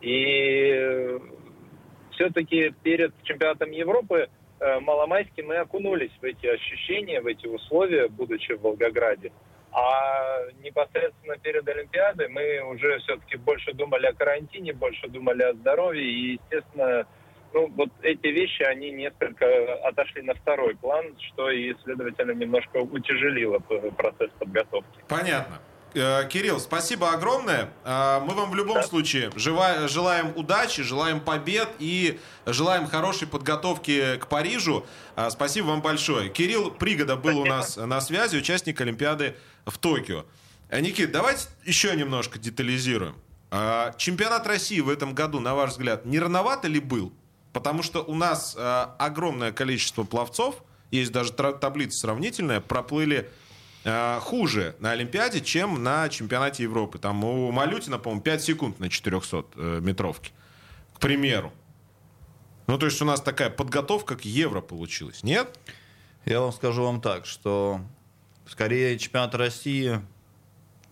И 0.00 1.18
все-таки 2.18 2.74
перед 2.82 3.12
чемпионатом 3.22 3.70
Европы 3.70 4.28
э, 4.60 4.80
маломайски 4.80 5.40
мы 5.40 5.56
окунулись 5.56 6.10
в 6.20 6.24
эти 6.24 6.46
ощущения, 6.46 7.20
в 7.20 7.26
эти 7.26 7.46
условия, 7.46 8.08
будучи 8.08 8.52
в 8.52 8.60
Волгограде. 8.60 9.30
А 9.70 10.40
непосредственно 10.62 11.36
перед 11.38 11.68
Олимпиадой 11.68 12.28
мы 12.28 12.60
уже 12.72 12.98
все-таки 13.00 13.36
больше 13.36 13.72
думали 13.72 14.06
о 14.06 14.14
карантине, 14.14 14.72
больше 14.72 15.08
думали 15.08 15.42
о 15.42 15.54
здоровье. 15.54 16.04
И, 16.04 16.32
естественно, 16.32 17.06
ну, 17.52 17.68
вот 17.76 17.90
эти 18.02 18.26
вещи, 18.26 18.62
они 18.62 18.90
несколько 18.90 19.74
отошли 19.84 20.22
на 20.22 20.34
второй 20.34 20.74
план, 20.74 21.14
что 21.20 21.50
и, 21.50 21.74
следовательно, 21.84 22.32
немножко 22.32 22.78
утяжелило 22.78 23.58
процесс 23.58 24.30
подготовки. 24.38 24.98
Понятно. 25.08 25.58
Э, 25.94 26.28
Кирилл, 26.28 26.60
спасибо 26.60 27.12
огромное. 27.12 27.70
Э, 27.84 28.20
Мы 28.20 28.34
вам 28.34 28.50
в 28.50 28.54
любом 28.54 28.76
Да. 28.76 28.82
случае 28.82 29.30
желаем 29.36 30.32
удачи, 30.36 30.82
желаем 30.82 31.20
побед 31.20 31.68
и 31.78 32.20
желаем 32.46 32.86
хорошей 32.86 33.26
подготовки 33.26 34.16
к 34.16 34.26
Парижу. 34.28 34.84
Э, 35.16 35.28
Спасибо 35.30 35.66
вам 35.68 35.80
большое. 35.82 36.28
Кирилл 36.28 36.70
Пригода 36.70 37.16
был 37.16 37.38
у 37.40 37.46
Спасибо. 37.46 37.56
нас 37.56 37.76
на 37.76 38.00
связи, 38.00 38.36
участник 38.36 38.80
Олимпиады 38.80 39.36
в 39.66 39.78
Токио. 39.78 40.24
Никит, 40.70 41.12
давайте 41.12 41.46
еще 41.64 41.96
немножко 41.96 42.38
детализируем. 42.38 43.16
Чемпионат 43.96 44.46
России 44.46 44.80
в 44.80 44.90
этом 44.90 45.14
году, 45.14 45.40
на 45.40 45.54
ваш 45.54 45.70
взгляд, 45.70 46.04
не 46.04 46.18
рановато 46.18 46.68
ли 46.68 46.78
был? 46.80 47.14
Потому 47.54 47.82
что 47.82 48.02
у 48.04 48.14
нас 48.14 48.54
огромное 48.98 49.52
количество 49.52 50.04
пловцов, 50.04 50.56
есть 50.90 51.10
даже 51.12 51.32
таблица 51.32 51.98
сравнительная, 52.00 52.60
проплыли 52.60 53.30
хуже 53.84 54.76
на 54.80 54.90
Олимпиаде, 54.92 55.40
чем 55.40 55.82
на 55.82 56.08
чемпионате 56.08 56.64
Европы. 56.64 56.98
Там 56.98 57.24
у 57.24 57.50
Малютина, 57.52 57.98
по-моему, 57.98 58.22
5 58.22 58.42
секунд 58.42 58.80
на 58.80 58.88
400 58.88 59.44
э, 59.56 59.80
метровке. 59.80 60.32
К 60.94 61.00
примеру. 61.00 61.52
Ну, 62.66 62.76
то 62.76 62.86
есть 62.86 63.00
у 63.00 63.04
нас 63.04 63.20
такая 63.22 63.50
подготовка 63.50 64.16
к 64.16 64.24
Евро 64.24 64.60
получилась, 64.60 65.22
нет? 65.22 65.58
Я 66.26 66.40
вам 66.40 66.52
скажу 66.52 66.82
вам 66.82 67.00
так, 67.00 67.24
что 67.24 67.80
скорее 68.46 68.98
чемпионат 68.98 69.34
России... 69.34 70.00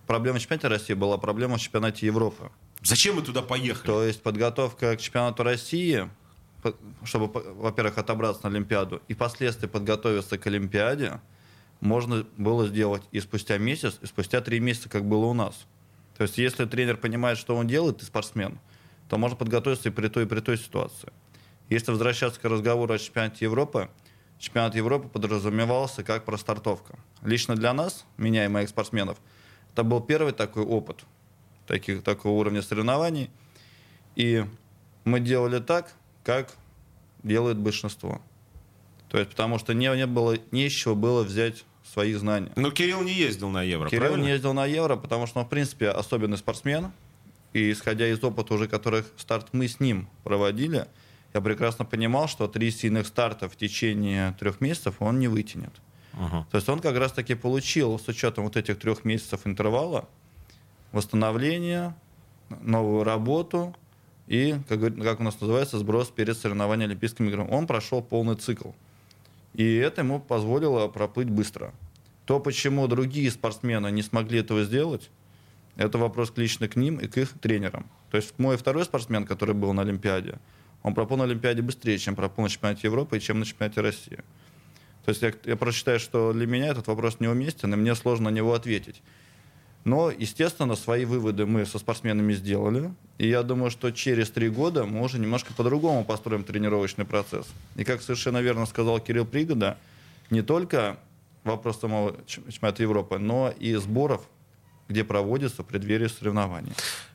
Проблема 0.07 0.39
чемпионата 0.39 0.69
России 0.69 0.95
была 0.95 1.19
проблема 1.19 1.57
в 1.57 1.61
чемпионате 1.61 2.07
Европы. 2.07 2.51
Зачем 2.83 3.17
мы 3.17 3.23
туда 3.23 3.43
поехали? 3.43 3.87
То 3.87 4.05
есть 4.05 4.23
подготовка 4.23 4.97
к 4.97 5.01
чемпионату 5.01 5.43
России, 5.43 6.09
чтобы, 7.05 7.27
во-первых, 7.55 7.99
отобраться 7.99 8.45
на 8.45 8.51
Олимпиаду 8.51 9.03
и 9.09 9.15
впоследствии 9.15 9.67
подготовиться 9.67 10.39
к 10.39 10.47
Олимпиаде, 10.47 11.21
можно 11.81 12.27
было 12.37 12.67
сделать 12.67 13.03
и 13.13 13.21
спустя 13.21 13.59
месяц, 13.59 13.99
и 14.01 14.07
спустя 14.07 14.41
три 14.41 14.61
месяца, 14.61 14.89
как 14.89 15.05
было 15.05 15.27
у 15.27 15.35
нас. 15.35 15.67
То 16.17 16.23
есть 16.23 16.39
если 16.39 16.65
тренер 16.65 16.97
понимает, 16.97 17.39
что 17.39 17.55
он 17.55 17.67
делает, 17.67 18.03
и 18.03 18.05
спортсмен, 18.05 18.59
то 19.09 19.19
можно 19.19 19.37
подготовиться 19.37 19.89
и 19.89 19.93
при 19.93 20.09
той, 20.09 20.25
и 20.25 20.27
при 20.27 20.41
той 20.41 20.57
ситуации. 20.57 21.13
Если 21.69 21.91
возвращаться 21.91 22.41
к 22.41 22.45
разговору 22.45 22.95
о 22.95 22.99
чемпионате 22.99 23.45
Европы, 23.45 23.91
чемпионат 24.39 24.75
Европы 24.75 25.09
подразумевался 25.09 26.03
как 26.03 26.25
простартовка. 26.25 26.99
Лично 27.23 27.55
для 27.55 27.73
нас, 27.73 28.07
меня 28.17 28.45
и 28.45 28.49
моих 28.49 28.69
спортсменов, 28.69 29.19
это 29.73 29.83
был 29.83 30.01
первый 30.01 30.33
такой 30.33 30.65
опыт 30.65 31.05
таких, 31.67 32.03
такого 32.03 32.33
уровня 32.35 32.63
соревнований. 32.63 33.31
И 34.15 34.45
мы 35.05 35.21
делали 35.21 35.59
так, 35.59 35.93
как 36.25 36.55
делает 37.23 37.59
большинство. 37.59 38.23
То 39.09 39.19
есть, 39.19 39.31
потому 39.31 39.59
что 39.59 39.75
не, 39.75 39.89
не 39.97 40.07
было, 40.07 40.37
не 40.51 40.67
из 40.67 40.73
чего 40.73 40.95
было 40.95 41.23
взять 41.23 41.65
свои 41.93 42.13
знания. 42.15 42.51
Но 42.57 42.71
Кирилл 42.71 43.03
не 43.03 43.13
ездил 43.13 43.49
на 43.49 43.63
Евро, 43.63 43.89
Кирилл 43.89 44.03
правильно? 44.03 44.25
не 44.25 44.31
ездил 44.31 44.53
на 44.53 44.67
Евро, 44.67 44.97
потому 44.97 45.27
что 45.27 45.41
он, 45.41 45.47
в 45.47 45.49
принципе, 45.49 45.89
особенный 45.89 46.37
спортсмен. 46.39 46.93
И 47.53 47.73
исходя 47.73 48.07
из 48.09 48.23
опыта 48.23 48.55
уже, 48.55 48.69
которых 48.69 49.07
старт 49.17 49.49
мы 49.53 49.67
с 49.67 49.81
ним 49.81 50.09
проводили, 50.25 50.87
я 51.33 51.41
прекрасно 51.41 51.85
понимал, 51.85 52.29
что 52.29 52.49
три 52.49 52.71
сильных 52.71 53.07
старта 53.07 53.49
в 53.49 53.57
течение 53.57 54.37
трех 54.39 54.61
месяцев 54.61 54.97
он 54.99 55.19
не 55.19 55.29
вытянет. 55.29 55.73
Uh-huh. 56.15 56.45
То 56.51 56.57
есть 56.57 56.69
он 56.69 56.81
как 56.81 56.97
раз-таки 56.97 57.35
получил, 57.35 57.99
с 57.99 58.09
учетом 58.09 58.45
вот 58.45 58.57
этих 58.57 58.79
трех 58.79 59.05
месяцев 59.05 59.41
интервала, 59.45 60.09
восстановление, 60.93 61.95
новую 62.63 63.05
работу 63.05 63.75
и, 64.27 64.57
как, 64.69 64.81
как 64.97 65.21
у 65.21 65.23
нас 65.23 65.41
называется, 65.41 65.79
сброс 65.79 66.09
перед 66.09 66.37
соревнованием 66.37 66.91
Олимпийским 66.91 67.29
играм. 67.29 67.51
Он 67.51 67.67
прошел 67.67 68.03
полный 68.03 68.37
цикл. 68.37 68.71
И 69.57 69.77
это 69.77 70.03
ему 70.03 70.21
позволило 70.21 70.87
проплыть 70.89 71.31
быстро. 71.31 71.73
То, 72.27 72.41
почему 72.41 72.87
другие 72.89 73.31
спортсмены 73.31 73.91
не 73.91 74.03
смогли 74.03 74.41
этого 74.41 74.65
сделать, 74.65 75.11
это 75.77 75.97
вопрос 75.97 76.33
лично 76.37 76.69
к 76.69 76.77
ним 76.77 76.97
и 76.97 77.09
к 77.09 77.17
их 77.17 77.31
тренерам. 77.41 77.91
То 78.11 78.19
есть 78.19 78.39
мой 78.39 78.59
второй 78.59 78.85
спортсмен, 78.85 79.25
который 79.25 79.55
был 79.55 79.73
на 79.73 79.81
Олимпиаде, 79.83 80.39
он 80.83 80.95
проплыл 80.95 81.19
на 81.19 81.25
Олимпиаде 81.25 81.63
быстрее, 81.63 81.97
чем 81.99 82.15
проплыл 82.15 82.45
на 82.45 82.51
чемпионате 82.51 82.83
Европы 82.85 83.17
и 83.17 83.21
чем 83.21 83.41
на 83.41 83.47
чемпионате 83.47 83.81
России. 83.81 84.19
То 85.07 85.11
есть 85.11 85.23
я, 85.23 85.33
я 85.45 85.57
просто 85.57 85.79
считаю, 85.79 86.01
что 86.01 86.35
для 86.35 86.47
меня 86.47 86.67
этот 86.67 86.87
вопрос 86.89 87.21
неуместен, 87.21 87.73
и 87.73 87.77
мне 87.77 87.95
сложно 87.95 88.29
на 88.31 88.35
него 88.35 88.53
ответить. 88.53 89.03
Но, 89.87 90.11
естественно, 90.11 90.75
свои 90.75 91.05
выводы 91.05 91.47
мы 91.47 91.65
со 91.65 91.79
спортсменами 91.79 92.33
сделали. 92.33 92.93
И 93.19 93.29
я 93.29 93.45
думаю, 93.45 93.71
что 93.71 93.93
через 93.93 94.29
три 94.33 94.49
года 94.49 94.85
мы 94.85 95.01
уже 95.01 95.21
немножко 95.21 95.55
по-другому 95.55 96.05
построим 96.05 96.43
тренировочный 96.43 97.05
процесс. 97.05 97.47
И 97.77 97.85
как 97.85 98.03
совершенно 98.03 98.43
верно 98.43 98.67
сказал 98.67 98.99
Кирилл 98.99 99.25
Пригода, 99.25 99.79
не 100.29 100.43
только 100.43 100.99
вопрос 101.45 101.79
самого 101.79 102.17
чемпионата 102.27 102.83
Европы, 102.83 103.19
но 103.19 103.55
и 103.61 103.77
сборов, 103.77 104.23
где 104.89 105.05
проводятся 105.05 105.63
преддверие 105.63 106.09
соревнований. 106.09 106.73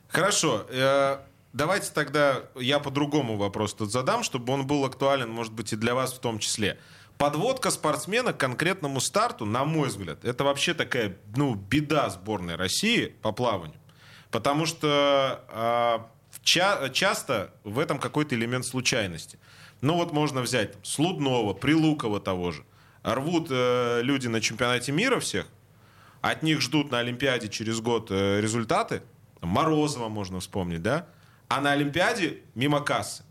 Хорошо. 0.08 0.64
Э, 0.70 1.18
давайте 1.52 1.92
тогда 1.92 2.40
я 2.58 2.78
по-другому 2.78 3.36
вопрос 3.36 3.74
тут 3.74 3.92
задам, 3.92 4.22
чтобы 4.22 4.50
он 4.50 4.66
был 4.66 4.86
актуален, 4.86 5.28
может 5.28 5.52
быть, 5.52 5.74
и 5.74 5.76
для 5.76 5.94
вас 5.94 6.14
в 6.14 6.20
том 6.20 6.38
числе. 6.38 6.78
Подводка 7.22 7.70
спортсмена 7.70 8.32
к 8.32 8.38
конкретному 8.38 9.00
старту, 9.00 9.44
на 9.44 9.64
мой 9.64 9.90
взгляд, 9.90 10.24
это 10.24 10.42
вообще 10.42 10.74
такая, 10.74 11.16
ну, 11.36 11.54
беда 11.54 12.10
сборной 12.10 12.56
России 12.56 13.14
по 13.22 13.30
плаванию. 13.30 13.78
Потому 14.32 14.66
что 14.66 15.44
э, 15.48 16.38
ча- 16.42 16.88
часто 16.88 17.54
в 17.62 17.78
этом 17.78 18.00
какой-то 18.00 18.34
элемент 18.34 18.66
случайности. 18.66 19.38
Ну 19.82 19.94
вот 19.94 20.12
можно 20.12 20.40
взять 20.40 20.74
Слудного, 20.82 21.54
Прилукова 21.54 22.18
того 22.18 22.50
же. 22.50 22.64
Рвут 23.04 23.46
э, 23.50 24.00
люди 24.02 24.26
на 24.26 24.40
чемпионате 24.40 24.90
мира 24.90 25.20
всех, 25.20 25.46
от 26.22 26.42
них 26.42 26.60
ждут 26.60 26.90
на 26.90 26.98
Олимпиаде 26.98 27.48
через 27.48 27.80
год 27.80 28.08
э, 28.10 28.40
результаты. 28.40 29.04
Морозова 29.40 30.08
можно 30.08 30.40
вспомнить, 30.40 30.82
да? 30.82 31.06
А 31.46 31.60
на 31.60 31.70
Олимпиаде 31.70 32.40
мимо 32.56 32.80
кассы. 32.80 33.22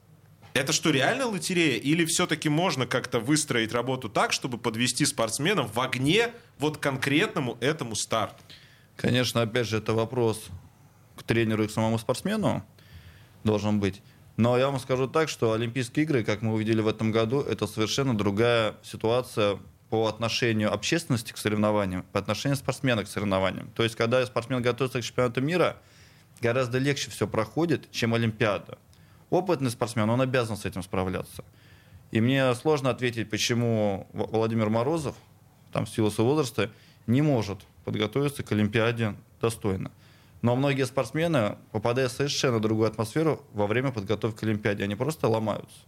Это 0.54 0.74
что, 0.74 0.90
реально 0.90 1.28
лотерея? 1.28 1.78
Или 1.78 2.04
все-таки 2.06 2.50
можно 2.50 2.86
как-то 2.86 3.20
выстроить 3.20 3.72
работу 3.72 4.10
так, 4.10 4.34
чтобы 4.34 4.58
подвести 4.58 5.06
спортсменов 5.06 5.74
в 5.74 5.80
огне 5.80 6.32
вот 6.60 6.78
конкретному 6.78 7.58
этому 7.62 7.96
старту? 7.96 8.44
Конечно, 8.98 9.42
опять 9.42 9.68
же, 9.68 9.78
это 9.78 9.94
вопрос 9.94 10.48
к 11.16 11.24
тренеру 11.24 11.64
и 11.64 11.68
к 11.68 11.72
самому 11.72 11.98
спортсмену 11.98 12.66
должен 13.44 13.80
быть. 13.80 14.02
Но 14.36 14.58
я 14.58 14.70
вам 14.70 14.80
скажу 14.80 15.08
так, 15.08 15.30
что 15.30 15.54
Олимпийские 15.54 16.04
игры, 16.04 16.24
как 16.24 16.42
мы 16.42 16.54
увидели 16.54 16.82
в 16.82 16.88
этом 16.88 17.12
году, 17.12 17.42
это 17.42 17.66
совершенно 17.66 18.18
другая 18.18 18.76
ситуация 18.84 19.58
по 19.90 20.08
отношению 20.08 20.74
общественности 20.74 21.32
к 21.32 21.38
соревнованиям, 21.38 22.04
по 22.12 22.20
отношению 22.20 22.58
спортсмена 22.58 23.04
к 23.04 23.08
соревнованиям. 23.08 23.70
То 23.76 23.84
есть, 23.84 23.96
когда 23.96 24.26
спортсмен 24.26 24.62
готовится 24.62 25.02
к 25.02 25.04
чемпионату 25.04 25.42
мира, 25.42 25.78
гораздо 26.42 26.78
легче 26.78 27.12
все 27.12 27.28
проходит, 27.28 27.92
чем 27.92 28.14
Олимпиада 28.14 28.78
опытный 29.32 29.72
спортсмен, 29.72 30.08
он 30.10 30.22
обязан 30.22 30.58
с 30.58 30.66
этим 30.66 30.84
справляться. 30.84 31.44
И 32.12 32.22
мне 32.22 32.54
сложно 32.54 32.90
ответить, 32.92 33.30
почему 33.30 34.08
Владимир 34.14 34.70
Морозов, 34.70 35.16
там, 35.72 35.86
в 35.86 35.90
силу 35.90 36.12
своего 36.12 36.36
возраста, 36.36 36.70
не 37.08 37.22
может 37.22 37.60
подготовиться 37.86 38.44
к 38.44 38.52
Олимпиаде 38.52 39.16
достойно. 39.42 39.92
Но 40.42 40.56
многие 40.56 40.86
спортсмены, 40.86 41.58
попадая 41.72 42.10
в 42.10 42.12
совершенно 42.12 42.60
другую 42.60 42.88
атмосферу 42.88 43.42
во 43.54 43.68
время 43.68 43.92
подготовки 43.92 44.40
к 44.40 44.44
Олимпиаде, 44.44 44.84
они 44.84 44.96
просто 44.96 45.28
ломаются. 45.28 45.80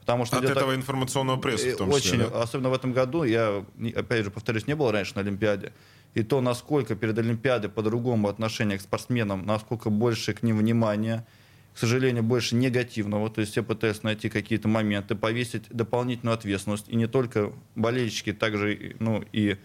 Потому 0.00 0.26
что 0.26 0.36
От 0.36 0.44
этого 0.44 0.72
так... 0.72 0.76
информационного 0.76 1.38
пресса 1.38 1.70
в 1.70 1.76
том 1.76 1.90
числе, 1.92 2.18
Очень, 2.18 2.30
да? 2.30 2.42
особенно 2.42 2.68
в 2.68 2.74
этом 2.74 2.92
году, 2.92 3.24
я, 3.24 3.64
опять 3.96 4.24
же, 4.24 4.30
повторюсь, 4.30 4.66
не 4.66 4.74
был 4.74 4.90
раньше 4.90 5.14
на 5.14 5.22
Олимпиаде, 5.22 5.72
и 6.12 6.22
то, 6.22 6.42
насколько 6.42 6.94
перед 6.94 7.18
Олимпиадой 7.18 7.70
по-другому 7.70 8.28
отношение 8.28 8.76
к 8.76 8.82
спортсменам, 8.82 9.46
насколько 9.46 9.88
больше 9.88 10.34
к 10.34 10.42
ним 10.42 10.58
внимания, 10.58 11.26
к 11.74 11.78
сожалению, 11.78 12.22
больше 12.22 12.54
негативного. 12.54 13.28
То 13.30 13.40
есть 13.40 13.52
все 13.52 13.64
пытаются 13.64 14.04
найти 14.04 14.28
какие-то 14.28 14.68
моменты, 14.68 15.16
повесить 15.16 15.64
дополнительную 15.70 16.34
ответственность. 16.34 16.88
И 16.88 16.94
не 16.94 17.08
только 17.08 17.52
болельщики, 17.74 18.32
также 18.32 18.96
ну, 19.00 19.24
и 19.32 19.56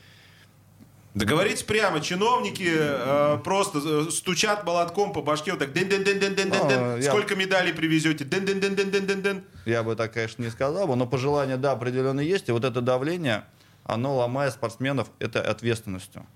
да 1.16 1.26
говорите 1.26 1.66
прямо, 1.66 2.02
чиновники 2.02 2.70
э, 2.72 3.40
просто 3.44 3.80
э, 3.84 4.12
стучат 4.12 4.64
молотком 4.64 5.12
по 5.12 5.24
башке, 5.24 5.52
вот 5.52 5.60
так 5.60 5.74
ден 5.74 5.90
ден 5.90 6.04
ден 6.04 6.20
ден 6.20 6.36
ден 6.36 6.52
ден 6.52 6.68
ден 6.68 7.04
Сколько 7.04 7.36
медалей 7.36 7.74
привезете? 7.74 8.26
Ден 8.26 8.46
ден 8.46 8.60
ден 8.60 8.76
ден 8.76 8.92
ден 8.92 9.08
ден 9.08 9.22
ден 9.22 9.44
Я 9.66 9.82
бы 9.82 9.96
так, 9.96 10.14
конечно, 10.14 10.44
не 10.44 10.50
сказал 10.50 10.88
бы, 10.88 10.96
но 10.96 11.08
пожелания, 11.08 11.58
да, 11.58 11.72
определенно 11.72 12.20
есть. 12.20 12.48
И 12.48 12.52
вот 12.52 12.64
это 12.64 12.82
давление, 12.82 13.44
оно 13.86 14.16
ломает 14.16 14.54
спортсменов 14.54 15.10
этой 15.18 15.42
ответственностью. 15.42 16.28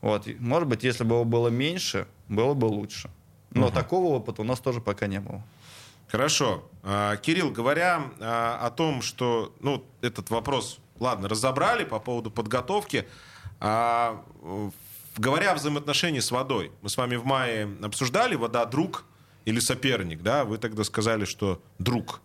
Вот. 0.00 0.26
Может 0.38 0.68
быть, 0.68 0.84
если 0.84 1.04
бы 1.04 1.16
его 1.16 1.24
было 1.24 1.48
меньше, 1.48 2.06
было 2.28 2.54
бы 2.54 2.64
лучше. 2.64 3.10
Но 3.54 3.66
угу. 3.66 3.74
такого 3.74 4.14
опыта 4.14 4.42
у 4.42 4.44
нас 4.44 4.60
тоже 4.60 4.80
пока 4.80 5.06
не 5.06 5.20
было. 5.20 5.42
Хорошо. 6.08 6.68
А, 6.82 7.16
Кирилл, 7.16 7.50
говоря 7.50 8.04
а, 8.20 8.58
о 8.62 8.70
том, 8.70 9.02
что 9.02 9.52
ну, 9.60 9.84
этот 10.00 10.30
вопрос, 10.30 10.78
ладно, 11.00 11.28
разобрали 11.28 11.84
по 11.84 11.98
поводу 11.98 12.30
подготовки, 12.30 13.08
а, 13.60 14.22
говоря 15.16 15.52
о 15.52 15.54
взаимоотношении 15.54 16.20
с 16.20 16.30
водой, 16.30 16.72
мы 16.82 16.88
с 16.88 16.96
вами 16.96 17.16
в 17.16 17.24
мае 17.24 17.68
обсуждали, 17.82 18.34
вода 18.34 18.64
друг 18.66 19.04
или 19.44 19.60
соперник, 19.60 20.22
да, 20.22 20.44
вы 20.44 20.58
тогда 20.58 20.84
сказали, 20.84 21.24
что 21.24 21.60
друг. 21.78 22.20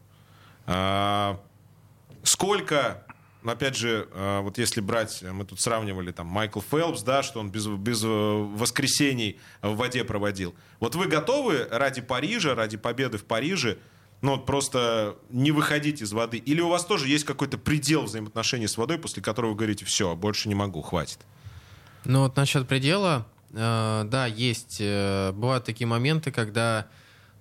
Сколько 2.23 3.03
но 3.41 3.53
опять 3.53 3.75
же, 3.75 4.07
э, 4.11 4.39
вот 4.41 4.57
если 4.57 4.81
брать, 4.81 5.21
мы 5.21 5.45
тут 5.45 5.61
сравнивали 5.61 6.11
там 6.11 6.27
Майкл 6.27 6.59
Фелпс, 6.59 7.03
да, 7.03 7.23
что 7.23 7.39
он 7.39 7.49
без, 7.49 7.67
без 7.67 8.03
э, 8.03 8.07
воскресений 8.07 9.39
в 9.61 9.75
воде 9.75 10.03
проводил. 10.03 10.53
Вот 10.79 10.95
вы 10.95 11.07
готовы 11.07 11.67
ради 11.71 12.01
Парижа, 12.01 12.53
ради 12.53 12.75
победы 12.75 13.17
в 13.17 13.23
Париже, 13.23 13.77
ну 14.21 14.31
вот 14.31 14.45
просто 14.45 15.15
не 15.29 15.51
выходить 15.51 16.01
из 16.01 16.11
воды? 16.11 16.37
Или 16.37 16.59
у 16.59 16.67
вас 16.67 16.85
тоже 16.85 17.07
есть 17.07 17.23
какой-то 17.23 17.57
предел 17.57 18.03
взаимоотношений 18.03 18.67
с 18.67 18.77
водой, 18.77 18.97
после 18.97 19.23
которого 19.23 19.51
вы 19.51 19.55
говорите, 19.55 19.85
все, 19.85 20.15
больше 20.15 20.49
не 20.49 20.55
могу, 20.55 20.81
хватит? 20.81 21.19
Ну 22.03 22.23
вот 22.23 22.35
насчет 22.35 22.67
предела, 22.67 23.25
э, 23.51 24.03
да, 24.05 24.25
есть. 24.25 24.77
Э, 24.81 25.31
бывают 25.31 25.63
такие 25.63 25.87
моменты, 25.87 26.31
когда 26.31 26.87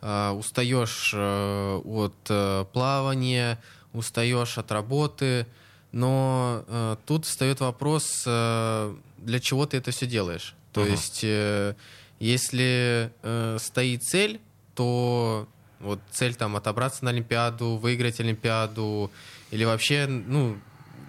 э, 0.01 0.31
устаешь 0.31 1.13
э, 1.13 1.81
от 1.85 2.17
э, 2.29 2.65
плавания, 2.73 3.61
устаешь 3.93 4.59
от 4.59 4.71
работы, 4.71 5.47
Но 5.93 6.65
э, 6.67 6.97
тут 7.07 7.25
встает 7.25 7.61
вопрос, 7.61 8.25
э, 8.27 8.95
для 9.19 9.41
чего 9.41 9.67
ты 9.67 9.79
это 9.79 9.91
все 9.91 10.07
делаешь. 10.07 10.55
То 10.73 10.85
uh-huh. 10.85 10.91
есть, 10.91 11.21
э, 11.25 11.75
если 12.21 13.11
э, 13.23 13.57
стоит 13.59 14.05
цель, 14.05 14.41
то 14.75 15.49
вот 15.81 16.01
цель 16.11 16.35
там 16.35 16.57
отобраться 16.57 17.05
на 17.05 17.11
Олимпиаду, 17.11 17.77
выиграть 17.77 18.21
Олимпиаду, 18.21 19.11
или 19.51 19.65
вообще, 19.65 20.07
ну, 20.07 20.59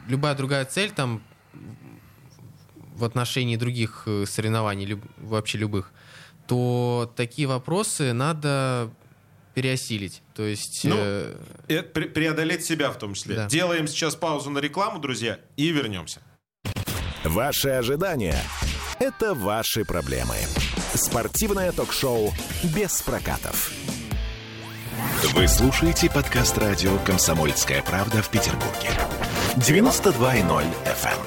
любая 0.08 0.36
другая 0.36 0.66
цель 0.66 0.92
там 0.92 1.22
в 2.96 3.04
отношении 3.04 3.56
других 3.56 4.04
э, 4.06 4.26
соревнований, 4.26 4.86
люб, 4.86 5.04
вообще 5.18 5.58
любых, 5.58 5.92
то 6.48 7.12
такие 7.16 7.48
вопросы 7.48 8.14
надо 8.14 8.92
переосилить. 9.60 10.22
То 10.36 10.44
есть... 10.44 10.86
Ну, 10.86 10.96
э... 10.98 11.84
преодолеть 11.84 12.64
себя 12.64 12.92
в 12.92 12.98
том 12.98 13.14
числе. 13.14 13.36
Да. 13.36 13.48
Делаем 13.48 13.90
сейчас 13.90 14.16
паузу 14.16 14.50
на 14.50 14.60
рекламу, 14.60 15.00
друзья, 15.00 15.38
и 15.58 15.70
вернемся. 15.70 16.22
Ваши 17.26 17.68
ожидания– 17.68 18.42
это 19.00 19.34
ваши 19.34 19.84
проблемы. 19.84 20.36
Спортивное 20.94 21.74
ток-шоу 21.74 22.34
«Без 22.74 23.02
прокатов». 23.02 23.74
Вы 25.34 25.50
слушаете 25.50 26.10
подкаст 26.10 26.58
радио 26.58 26.98
«Комсомольская 27.00 27.82
правда» 27.82 28.22
в 28.22 28.30
Петербурге. 28.30 28.90
92.0 29.58 30.64
FM. 30.86 31.20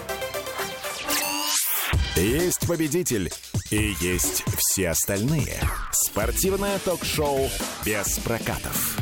Эм. 2.16 2.22
Есть 2.24 2.66
победитель 2.66 3.30
и 3.72 3.94
есть 4.00 4.44
все 4.58 4.90
остальные. 4.90 5.58
Спортивное 5.92 6.78
ток-шоу 6.78 7.48
«Без 7.86 8.18
прокатов». 8.18 8.98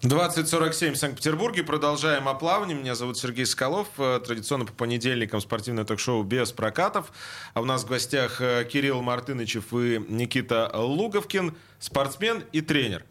2047 0.00 0.94
в 0.94 0.96
Санкт-Петербурге. 0.96 1.62
Продолжаем 1.62 2.28
о 2.28 2.34
плавании. 2.34 2.72
Меня 2.72 2.94
зовут 2.94 3.18
Сергей 3.18 3.44
Скалов. 3.44 3.88
Э, 3.98 4.20
традиционно 4.24 4.64
по 4.64 4.72
понедельникам 4.72 5.40
спортивное 5.40 5.84
ток-шоу 5.84 6.22
без 6.22 6.52
прокатов. 6.52 7.12
А 7.52 7.60
у 7.60 7.64
нас 7.64 7.84
в 7.84 7.88
гостях 7.88 8.40
э, 8.40 8.64
Кирилл 8.64 9.02
Мартынычев 9.02 9.74
и 9.74 10.02
Никита 10.08 10.70
Луговкин, 10.72 11.54
спортсмен 11.80 12.44
и 12.52 12.62
тренер. 12.62 13.04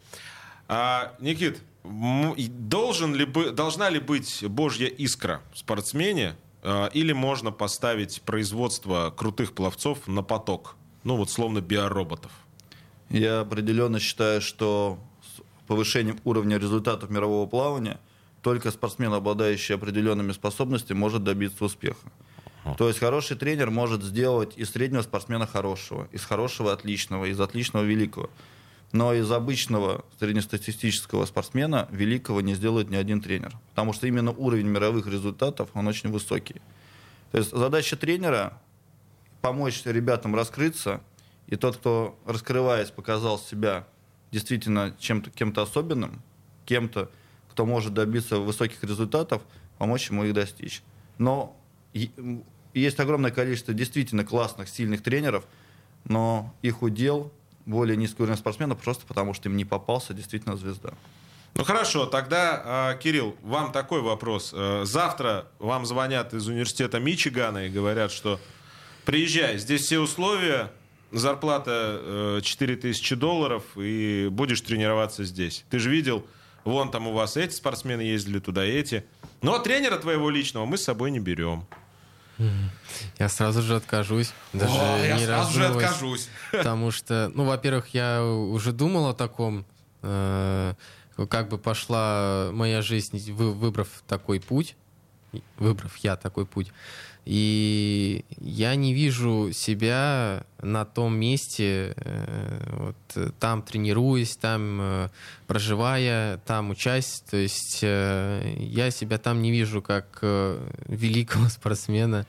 А, 0.66 1.14
Никит, 1.20 1.58
должен 1.84 3.14
ли, 3.14 3.24
должна 3.52 3.88
ли 3.90 4.00
быть 4.00 4.44
божья 4.48 4.86
искра 4.86 5.42
в 5.52 5.58
спортсмене, 5.58 6.34
или 6.92 7.12
можно 7.12 7.50
поставить 7.50 8.22
производство 8.22 9.12
крутых 9.16 9.52
пловцов 9.54 10.06
на 10.06 10.22
поток? 10.22 10.76
Ну 11.04 11.16
вот 11.16 11.30
словно 11.30 11.60
биороботов. 11.60 12.32
Я 13.10 13.40
определенно 13.40 14.00
считаю, 14.00 14.40
что 14.40 14.98
повышением 15.66 16.18
уровня 16.24 16.58
результатов 16.58 17.10
мирового 17.10 17.46
плавания 17.46 17.98
только 18.42 18.70
спортсмен, 18.70 19.12
обладающий 19.12 19.74
определенными 19.74 20.32
способностями, 20.32 20.98
может 20.98 21.24
добиться 21.24 21.64
успеха. 21.64 22.10
То 22.76 22.88
есть 22.88 23.00
хороший 23.00 23.36
тренер 23.36 23.70
может 23.70 24.02
сделать 24.02 24.52
из 24.56 24.70
среднего 24.70 25.02
спортсмена 25.02 25.46
хорошего, 25.46 26.08
из 26.12 26.24
хорошего 26.24 26.72
отличного, 26.72 27.24
из 27.24 27.40
отличного 27.40 27.84
великого. 27.84 28.30
Но 28.92 29.12
из 29.12 29.30
обычного 29.30 30.04
среднестатистического 30.18 31.26
спортсмена 31.26 31.88
великого 31.90 32.40
не 32.40 32.54
сделает 32.54 32.88
ни 32.88 32.96
один 32.96 33.20
тренер. 33.20 33.54
Потому 33.70 33.92
что 33.92 34.06
именно 34.06 34.32
уровень 34.32 34.66
мировых 34.66 35.06
результатов, 35.06 35.68
он 35.74 35.86
очень 35.86 36.10
высокий. 36.10 36.62
То 37.30 37.38
есть 37.38 37.50
задача 37.50 37.96
тренера 37.96 38.58
помочь 39.42 39.82
ребятам 39.84 40.34
раскрыться, 40.34 41.02
и 41.46 41.56
тот, 41.56 41.76
кто, 41.76 42.18
раскрываясь, 42.24 42.90
показал 42.90 43.38
себя 43.38 43.86
действительно 44.30 44.94
чем-то, 44.98 45.30
кем-то 45.30 45.62
особенным, 45.62 46.22
кем-то, 46.64 47.10
кто 47.50 47.66
может 47.66 47.94
добиться 47.94 48.38
высоких 48.38 48.82
результатов, 48.84 49.42
помочь 49.78 50.10
ему 50.10 50.24
их 50.24 50.34
достичь. 50.34 50.82
Но 51.18 51.56
есть 52.74 53.00
огромное 53.00 53.30
количество 53.30 53.74
действительно 53.74 54.24
классных, 54.24 54.68
сильных 54.68 55.02
тренеров, 55.02 55.46
но 56.04 56.54
их 56.62 56.82
удел 56.82 57.32
более 57.68 57.96
низкий 57.96 58.22
уровень 58.22 58.38
спортсменов 58.38 58.78
просто 58.78 59.06
потому, 59.06 59.34
что 59.34 59.48
им 59.48 59.56
не 59.56 59.64
попался 59.64 60.14
действительно 60.14 60.56
звезда. 60.56 60.90
Ну 61.54 61.64
хорошо, 61.64 62.06
тогда, 62.06 62.62
а, 62.64 62.94
Кирилл, 62.96 63.36
вам 63.42 63.72
такой 63.72 64.00
вопрос. 64.00 64.52
Э, 64.54 64.82
завтра 64.84 65.48
вам 65.58 65.86
звонят 65.86 66.32
из 66.32 66.46
университета 66.46 67.00
Мичигана 67.00 67.66
и 67.66 67.68
говорят, 67.68 68.12
что 68.12 68.38
приезжай, 69.04 69.58
здесь 69.58 69.82
все 69.82 69.98
условия, 69.98 70.70
зарплата 71.10 72.40
4000 72.42 73.12
э, 73.12 73.16
долларов, 73.16 73.64
и 73.76 74.28
будешь 74.30 74.60
тренироваться 74.60 75.24
здесь. 75.24 75.64
Ты 75.68 75.78
же 75.78 75.90
видел, 75.90 76.26
вон 76.64 76.90
там 76.90 77.08
у 77.08 77.12
вас 77.12 77.36
эти 77.36 77.54
спортсмены 77.54 78.02
ездили 78.02 78.38
туда, 78.38 78.64
эти. 78.64 79.04
Но 79.42 79.58
тренера 79.58 79.98
твоего 79.98 80.30
личного 80.30 80.64
мы 80.64 80.78
с 80.78 80.84
собой 80.84 81.10
не 81.10 81.18
берем. 81.18 81.66
Я 83.18 83.28
сразу 83.28 83.62
же 83.62 83.76
откажусь. 83.76 84.32
Даже 84.52 84.74
О, 84.74 84.98
не 85.00 85.08
я 85.08 85.18
сразу 85.18 85.52
же 85.52 85.66
откажусь. 85.66 86.28
Потому 86.52 86.90
что, 86.90 87.30
ну, 87.34 87.44
во-первых, 87.44 87.88
я 87.94 88.24
уже 88.24 88.72
думал 88.72 89.08
о 89.08 89.14
таком, 89.14 89.64
э, 90.02 90.74
как 91.28 91.48
бы 91.48 91.58
пошла 91.58 92.50
моя 92.52 92.82
жизнь, 92.82 93.32
выбрав 93.32 93.88
такой 94.06 94.40
путь, 94.40 94.76
выбрав 95.58 95.96
я 95.98 96.16
такой 96.16 96.46
путь. 96.46 96.72
И 97.24 98.24
я 98.38 98.74
не 98.74 98.94
вижу 98.94 99.50
себя 99.52 100.46
на 100.62 100.86
том 100.86 101.14
месте, 101.14 101.92
э, 101.96 102.70
вот, 102.72 103.34
там 103.38 103.62
тренируясь, 103.62 104.36
там 104.36 104.78
э, 104.80 105.08
проживая, 105.46 106.38
там 106.46 106.70
учась. 106.70 107.22
То 107.30 107.36
есть 107.36 107.80
э, 107.82 108.54
я 108.58 108.90
себя 108.90 109.18
там 109.18 109.42
не 109.42 109.50
вижу 109.50 109.82
как 109.82 110.20
великого 110.22 111.48
спортсмена 111.50 112.26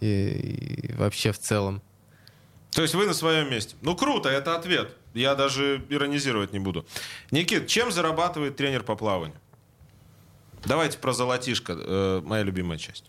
и, 0.00 0.88
и 0.88 0.92
вообще 0.94 1.32
в 1.32 1.38
целом. 1.38 1.82
То 2.70 2.80
есть 2.80 2.94
вы 2.94 3.06
на 3.06 3.14
своем 3.14 3.50
месте. 3.50 3.76
Ну 3.82 3.94
круто, 3.96 4.30
это 4.30 4.56
ответ. 4.56 4.96
Я 5.12 5.34
даже 5.34 5.84
иронизировать 5.90 6.52
не 6.52 6.58
буду. 6.58 6.86
Никит, 7.30 7.66
чем 7.66 7.92
зарабатывает 7.92 8.56
тренер 8.56 8.82
по 8.82 8.96
плаванию? 8.96 9.38
Давайте 10.64 10.96
про 10.98 11.12
золотишко, 11.12 12.22
моя 12.24 12.42
любимая 12.42 12.78
часть. 12.78 13.07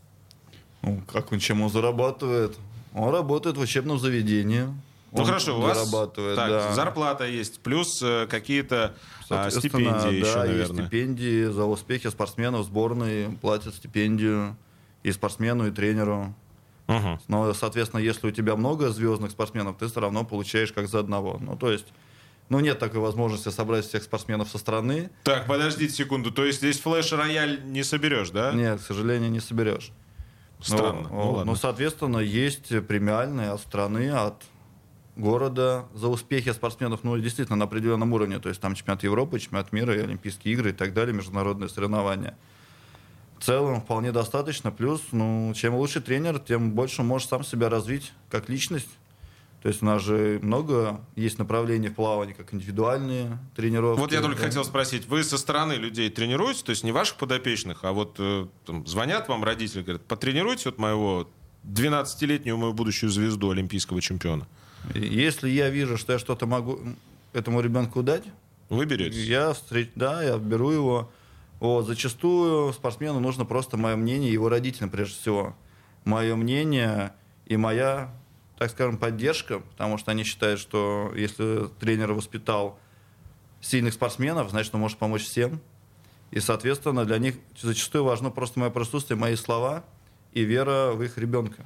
Ну, 0.82 1.01
как 1.11 1.32
он, 1.32 1.39
чем 1.39 1.61
он 1.61 1.69
зарабатывает? 1.69 2.57
Он 2.93 3.13
работает 3.13 3.57
в 3.57 3.61
учебном 3.61 3.99
заведении. 3.99 4.67
Ну 5.11 5.23
хорошо, 5.23 5.57
у 5.57 5.61
вас 5.61 5.77
зарабатывает, 5.77 6.36
так, 6.36 6.49
да. 6.49 6.73
зарплата 6.73 7.25
есть, 7.25 7.61
плюс 7.61 7.99
э, 8.03 8.27
какие-то 8.30 8.95
а, 9.30 9.49
стипендии 9.49 9.89
да, 9.89 10.09
еще, 10.09 10.36
наверное. 10.38 10.59
Есть 10.59 10.73
стипендии 10.73 11.45
за 11.45 11.65
успехи 11.65 12.09
спортсменов 12.09 12.65
сборной, 12.65 13.30
платят 13.41 13.73
стипендию 13.73 14.55
и 15.01 15.11
спортсмену, 15.11 15.67
и 15.67 15.71
тренеру. 15.71 16.36
Угу. 16.88 17.19
Но, 17.27 17.53
соответственно, 17.53 18.01
если 18.01 18.27
у 18.27 18.32
тебя 18.32 18.55
много 18.55 18.89
звездных 18.89 19.32
спортсменов, 19.32 19.77
ты 19.77 19.88
все 19.88 19.99
равно 19.99 20.25
получаешь 20.25 20.71
как 20.71 20.88
за 20.88 20.99
одного. 20.99 21.39
Ну, 21.41 21.55
то 21.55 21.71
есть, 21.71 21.88
ну, 22.49 22.59
нет 22.59 22.77
такой 22.77 22.99
возможности 22.99 23.49
собрать 23.49 23.86
всех 23.86 24.03
спортсменов 24.03 24.49
со 24.49 24.59
страны. 24.59 25.09
Так, 25.23 25.47
подождите 25.47 25.93
секунду, 25.93 26.32
то 26.32 26.45
есть 26.45 26.59
здесь 26.59 26.80
флеш-рояль 26.80 27.61
не 27.65 27.84
соберешь, 27.84 28.30
да? 28.30 28.51
Нет, 28.53 28.80
к 28.80 28.84
сожалению, 28.84 29.32
не 29.32 29.39
соберешь. 29.39 29.91
Странно. 30.60 31.07
Ну, 31.10 31.32
ну, 31.38 31.45
ну, 31.45 31.55
соответственно, 31.55 32.18
есть 32.18 32.70
премиальные 32.88 33.51
от 33.51 33.62
страны, 33.62 34.10
от 34.12 34.43
города 35.16 35.86
за 35.93 36.07
успехи 36.07 36.51
спортсменов, 36.51 37.03
ну, 37.03 37.18
действительно, 37.18 37.57
на 37.57 37.66
определенном 37.66 38.14
уровне. 38.14 38.39
То 38.39 38.49
есть 38.49 38.62
там 38.62 38.76
чемпионат 38.76 39.03
Европы, 39.03 39.39
чемпионат 39.39 39.72
мира, 39.72 39.95
и 39.95 39.99
Олимпийские 39.99 40.53
игры 40.53 40.70
и 40.72 40.74
так 40.74 40.93
далее, 40.93 41.14
международные 41.14 41.70
соревнования. 41.70 42.38
В 43.38 43.43
целом 43.43 43.82
вполне 43.82 44.12
достаточно. 44.12 44.72
Плюс, 44.72 45.01
ну, 45.12 45.53
чем 45.55 45.76
лучше 45.76 46.01
тренер, 46.01 46.39
тем 46.39 46.72
больше 46.72 47.03
можешь 47.03 47.28
сам 47.28 47.43
себя 47.43 47.70
развить 47.70 48.12
как 48.30 48.49
личность. 48.49 48.89
То 49.62 49.68
есть 49.68 49.82
у 49.82 49.86
нас 49.86 50.01
же 50.01 50.39
много 50.41 51.01
есть 51.16 51.38
направлений 51.38 51.89
в 51.89 51.95
плавании, 51.95 52.34
как 52.34 52.53
индивидуальные 52.53 53.38
тренировки. 53.55 53.99
Вот 53.99 54.14
я 54.14 54.22
только 54.22 54.38
да. 54.38 54.45
хотел 54.45 54.64
спросить, 54.64 55.07
вы 55.07 55.24
со 55.24 55.38
стороны 55.38 55.74
людей 55.74 56.10
тренируете, 56.10 56.64
то 56.64 56.70
есть 56.70 56.84
не 56.84 56.93
ваших 56.93 57.18
подопечных, 57.18 57.84
а 57.84 57.91
вот 57.91 58.16
э, 58.20 58.47
там, 58.66 58.88
звонят 58.88 59.28
вам 59.28 59.43
родители, 59.43 59.82
говорят, 59.82 60.03
потренируйте 60.03 60.70
вот 60.70 60.78
моего 60.78 61.28
12-летнюю 61.66 62.57
мою 62.57 62.74
будущую 62.74 63.10
звезду 63.10 63.49
олимпийского 63.51 64.01
чемпиона. 64.01 64.47
Если 64.95 65.49
я 65.49 65.70
вижу, 65.70 65.97
что 65.97 66.14
я 66.14 66.20
что-то 66.20 66.47
могу 66.47 66.80
этому 67.34 67.60
ребенку 67.60 68.01
дать, 68.01 68.24
вы 68.70 68.86
берете? 68.86 69.20
Я 69.20 69.53
встреч... 69.53 69.89
Да, 69.95 70.24
я 70.24 70.38
беру 70.38 70.70
его. 70.70 71.12
Вот, 71.60 71.86
зачастую 71.88 72.72
спортсмену 72.72 73.20
нужно 73.20 73.43
просто 73.43 73.76
мое 73.76 73.95
мнение, 73.95 74.32
его 74.32 74.47
родителям 74.47 74.89
прежде 74.89 75.16
всего. 75.16 75.55
Мое 76.05 76.36
мнение 76.36 77.14
и 77.45 77.57
моя 77.57 78.14
так 78.60 78.72
скажем, 78.72 78.97
поддержка, 78.97 79.60
потому 79.60 79.97
что 79.97 80.12
они 80.12 80.26
считают, 80.26 80.60
что 80.60 81.14
если 81.16 81.70
тренер 81.80 82.12
воспитал 82.12 82.78
сильных 83.62 83.93
спортсменов, 83.93 84.49
значит, 84.49 84.76
он 84.76 84.82
может 84.82 84.97
помочь 84.97 85.24
всем. 85.24 85.62
И, 86.32 86.41
соответственно, 86.41 87.05
для 87.05 87.20
них 87.20 87.36
зачастую 87.57 88.03
важно 88.03 88.32
просто 88.32 88.60
мое 88.60 88.70
присутствие, 88.70 89.18
мои 89.18 89.38
слова 89.38 89.86
и 90.34 90.41
вера 90.43 90.91
в 90.91 91.01
их 91.01 91.18
ребенка. 91.18 91.66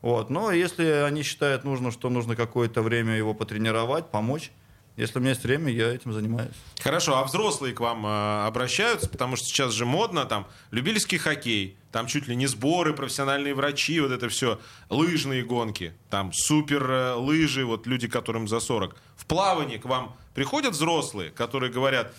Вот. 0.00 0.30
Но 0.30 0.50
если 0.50 0.84
они 1.06 1.22
считают 1.22 1.64
нужно, 1.64 1.90
что 1.90 2.08
нужно 2.08 2.36
какое-то 2.36 2.80
время 2.80 3.16
его 3.16 3.34
потренировать, 3.34 4.10
помочь, 4.10 4.50
Если 4.96 5.18
у 5.18 5.20
меня 5.20 5.30
есть 5.30 5.42
время, 5.42 5.72
я 5.72 5.92
этим 5.92 6.12
занимаюсь. 6.12 6.54
Хорошо, 6.80 7.18
а 7.18 7.24
взрослые 7.24 7.74
к 7.74 7.80
вам 7.80 8.06
э, 8.06 8.46
обращаются, 8.46 9.08
потому 9.08 9.34
что 9.34 9.46
сейчас 9.46 9.72
же 9.72 9.84
модно, 9.84 10.24
там, 10.24 10.46
любительский 10.70 11.18
хоккей, 11.18 11.76
там 11.90 12.06
чуть 12.06 12.28
ли 12.28 12.36
не 12.36 12.46
сборы, 12.46 12.94
профессиональные 12.94 13.54
врачи, 13.54 13.98
вот 13.98 14.12
это 14.12 14.28
все, 14.28 14.60
лыжные 14.90 15.42
гонки, 15.44 15.94
там 16.10 16.32
супер 16.32 16.88
э, 16.88 17.14
лыжи, 17.14 17.64
вот 17.64 17.88
люди, 17.88 18.06
которым 18.06 18.46
за 18.46 18.60
40. 18.60 18.96
В 19.16 19.26
плавании 19.26 19.78
к 19.78 19.84
вам 19.84 20.16
приходят 20.32 20.74
взрослые, 20.74 21.30
которые 21.30 21.72
говорят, 21.72 22.14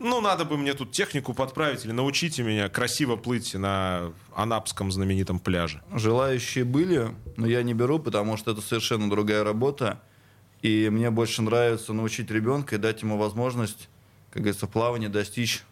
ну, 0.00 0.20
надо 0.20 0.44
бы 0.44 0.56
мне 0.56 0.74
тут 0.74 0.92
технику 0.92 1.34
подправить 1.34 1.84
или 1.84 1.92
научите 1.92 2.42
меня 2.42 2.68
красиво 2.68 3.16
плыть 3.16 3.54
на 3.54 4.12
Анапском 4.34 4.92
знаменитом 4.92 5.38
пляже. 5.38 5.82
Желающие 5.92 6.64
были, 6.64 7.14
но 7.36 7.46
я 7.46 7.62
не 7.62 7.74
беру, 7.74 7.98
потому 7.98 8.36
что 8.36 8.52
это 8.52 8.60
совершенно 8.60 9.10
другая 9.10 9.42
работа. 9.42 10.00
И 10.62 10.88
мне 10.90 11.10
больше 11.10 11.42
нравится 11.42 11.92
научить 11.92 12.30
ребенка 12.30 12.76
и 12.76 12.78
дать 12.78 13.02
ему 13.02 13.16
возможность, 13.16 13.88
как 14.30 14.42
говорится, 14.42 14.66
в 14.66 14.70
плавании 14.70 15.06
достичь 15.06 15.62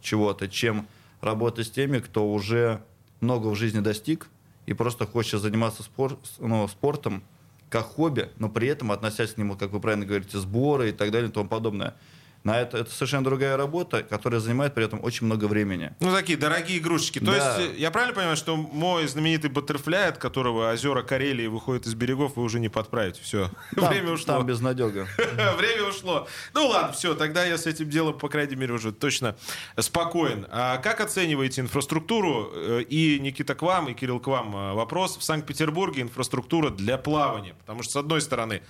чего-то, 0.00 0.48
чем 0.48 0.88
работать 1.20 1.66
с 1.66 1.70
теми, 1.70 1.98
кто 1.98 2.30
уже 2.30 2.82
много 3.20 3.48
в 3.48 3.54
жизни 3.54 3.80
достиг 3.80 4.28
и 4.66 4.72
просто 4.72 5.06
хочет 5.06 5.40
заниматься 5.40 5.82
спор, 5.82 6.18
ну, 6.38 6.66
спортом 6.68 7.22
как 7.68 7.84
хобби, 7.86 8.30
но 8.38 8.48
при 8.48 8.68
этом 8.68 8.90
относясь 8.92 9.34
к 9.34 9.36
нему, 9.36 9.56
как 9.56 9.70
вы 9.70 9.80
правильно 9.80 10.06
говорите, 10.06 10.38
сборы 10.38 10.90
и 10.90 10.92
так 10.92 11.10
далее 11.10 11.28
и 11.28 11.32
тому 11.32 11.48
подобное. 11.48 11.94
На 12.42 12.58
это, 12.58 12.78
это 12.78 12.90
совершенно 12.90 13.22
другая 13.24 13.58
работа, 13.58 14.02
которая 14.02 14.40
занимает 14.40 14.72
при 14.72 14.82
этом 14.84 15.04
очень 15.04 15.26
много 15.26 15.44
времени. 15.44 15.92
Ну, 16.00 16.10
такие 16.10 16.38
дорогие 16.38 16.78
игрушечки. 16.78 17.18
То 17.18 17.26
Да. 17.26 17.58
есть, 17.60 17.78
я 17.78 17.90
правильно 17.90 18.14
понимаю, 18.14 18.36
что 18.38 18.56
мой 18.56 19.06
знаменитый 19.08 19.50
баттерфляй, 19.50 20.08
от 20.08 20.16
которого 20.16 20.72
озера 20.72 21.02
Карелии 21.02 21.48
выходят 21.48 21.86
из 21.86 21.94
берегов, 21.94 22.36
вы 22.36 22.42
уже 22.42 22.58
не 22.58 22.70
подправите. 22.70 23.20
Все, 23.22 23.50
Там- 23.76 23.88
время 23.90 24.12
ушло. 24.12 24.34
Там 24.34 24.46
безнадега. 24.46 25.06
Время 25.58 25.84
ушло. 25.88 26.26
Ну 26.54 26.66
ладно, 26.68 26.92
все, 26.92 27.14
тогда 27.14 27.44
я 27.44 27.58
с 27.58 27.66
этим 27.66 27.90
делом, 27.90 28.16
по 28.18 28.30
крайней 28.30 28.56
мере, 28.56 28.72
уже 28.72 28.90
точно 28.92 29.36
спокоен. 29.78 30.46
А 30.50 30.78
как 30.78 31.00
оцениваете 31.02 31.60
инфраструктуру? 31.60 32.50
Э, 32.54 32.82
И, 32.88 33.18
Никита, 33.20 33.54
к 33.54 33.60
вам, 33.62 33.88
и 33.88 33.94
Кирилл, 33.94 34.18
к 34.20 34.26
вам 34.28 34.56
э, 34.56 34.72
вопрос. 34.72 35.18
В 35.18 35.22
Санкт-Петербурге 35.22 36.02
инфраструктура 36.02 36.70
для 36.70 36.96
плавания. 36.96 37.54
Потому 37.60 37.82
что, 37.82 37.92
с 37.92 37.96
одной 37.96 38.20
стороны, 38.22 38.62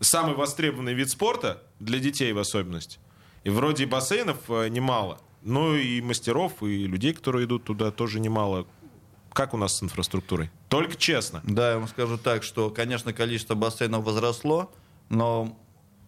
самый 0.00 0.34
востребованный 0.36 0.94
вид 0.94 1.10
спорта, 1.10 1.60
для 1.80 1.98
детей 1.98 2.32
в 2.32 2.38
особенности. 2.38 2.98
И 3.46 3.48
вроде 3.48 3.84
и 3.84 3.86
бассейнов 3.86 4.38
э, 4.48 4.66
немало. 4.66 5.20
Ну 5.42 5.76
и 5.76 6.00
мастеров, 6.00 6.64
и 6.64 6.84
людей, 6.84 7.12
которые 7.12 7.46
идут 7.46 7.62
туда, 7.62 7.92
тоже 7.92 8.18
немало. 8.18 8.66
Как 9.32 9.54
у 9.54 9.56
нас 9.56 9.76
с 9.76 9.82
инфраструктурой? 9.84 10.50
Только 10.68 10.96
честно. 10.96 11.42
Да, 11.44 11.70
я 11.70 11.78
вам 11.78 11.86
скажу 11.86 12.18
так, 12.18 12.42
что, 12.42 12.70
конечно, 12.70 13.12
количество 13.12 13.54
бассейнов 13.54 14.04
возросло, 14.04 14.72
но 15.10 15.56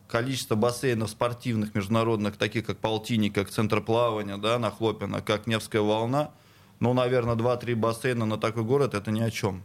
количество 0.09 0.57
бассейнов 0.57 1.11
спортивных, 1.11 1.77
международных, 1.77 2.37
таких 2.37 2.67
как 2.67 2.79
Полтинник, 2.79 3.37
как 3.37 3.51
Центр 3.51 3.83
плавания, 3.83 4.37
да, 4.37 4.59
на 4.59 4.73
Хлопино, 4.73 5.21
как 5.21 5.47
Невская 5.47 5.83
волна, 5.83 6.33
ну, 6.81 6.93
наверное, 6.93 7.37
2-3 7.37 7.77
бассейна 7.77 8.27
на 8.27 8.37
такой 8.37 8.65
город 8.65 8.95
это 8.95 9.13
ни 9.13 9.21
о 9.21 9.31
чем. 9.31 9.63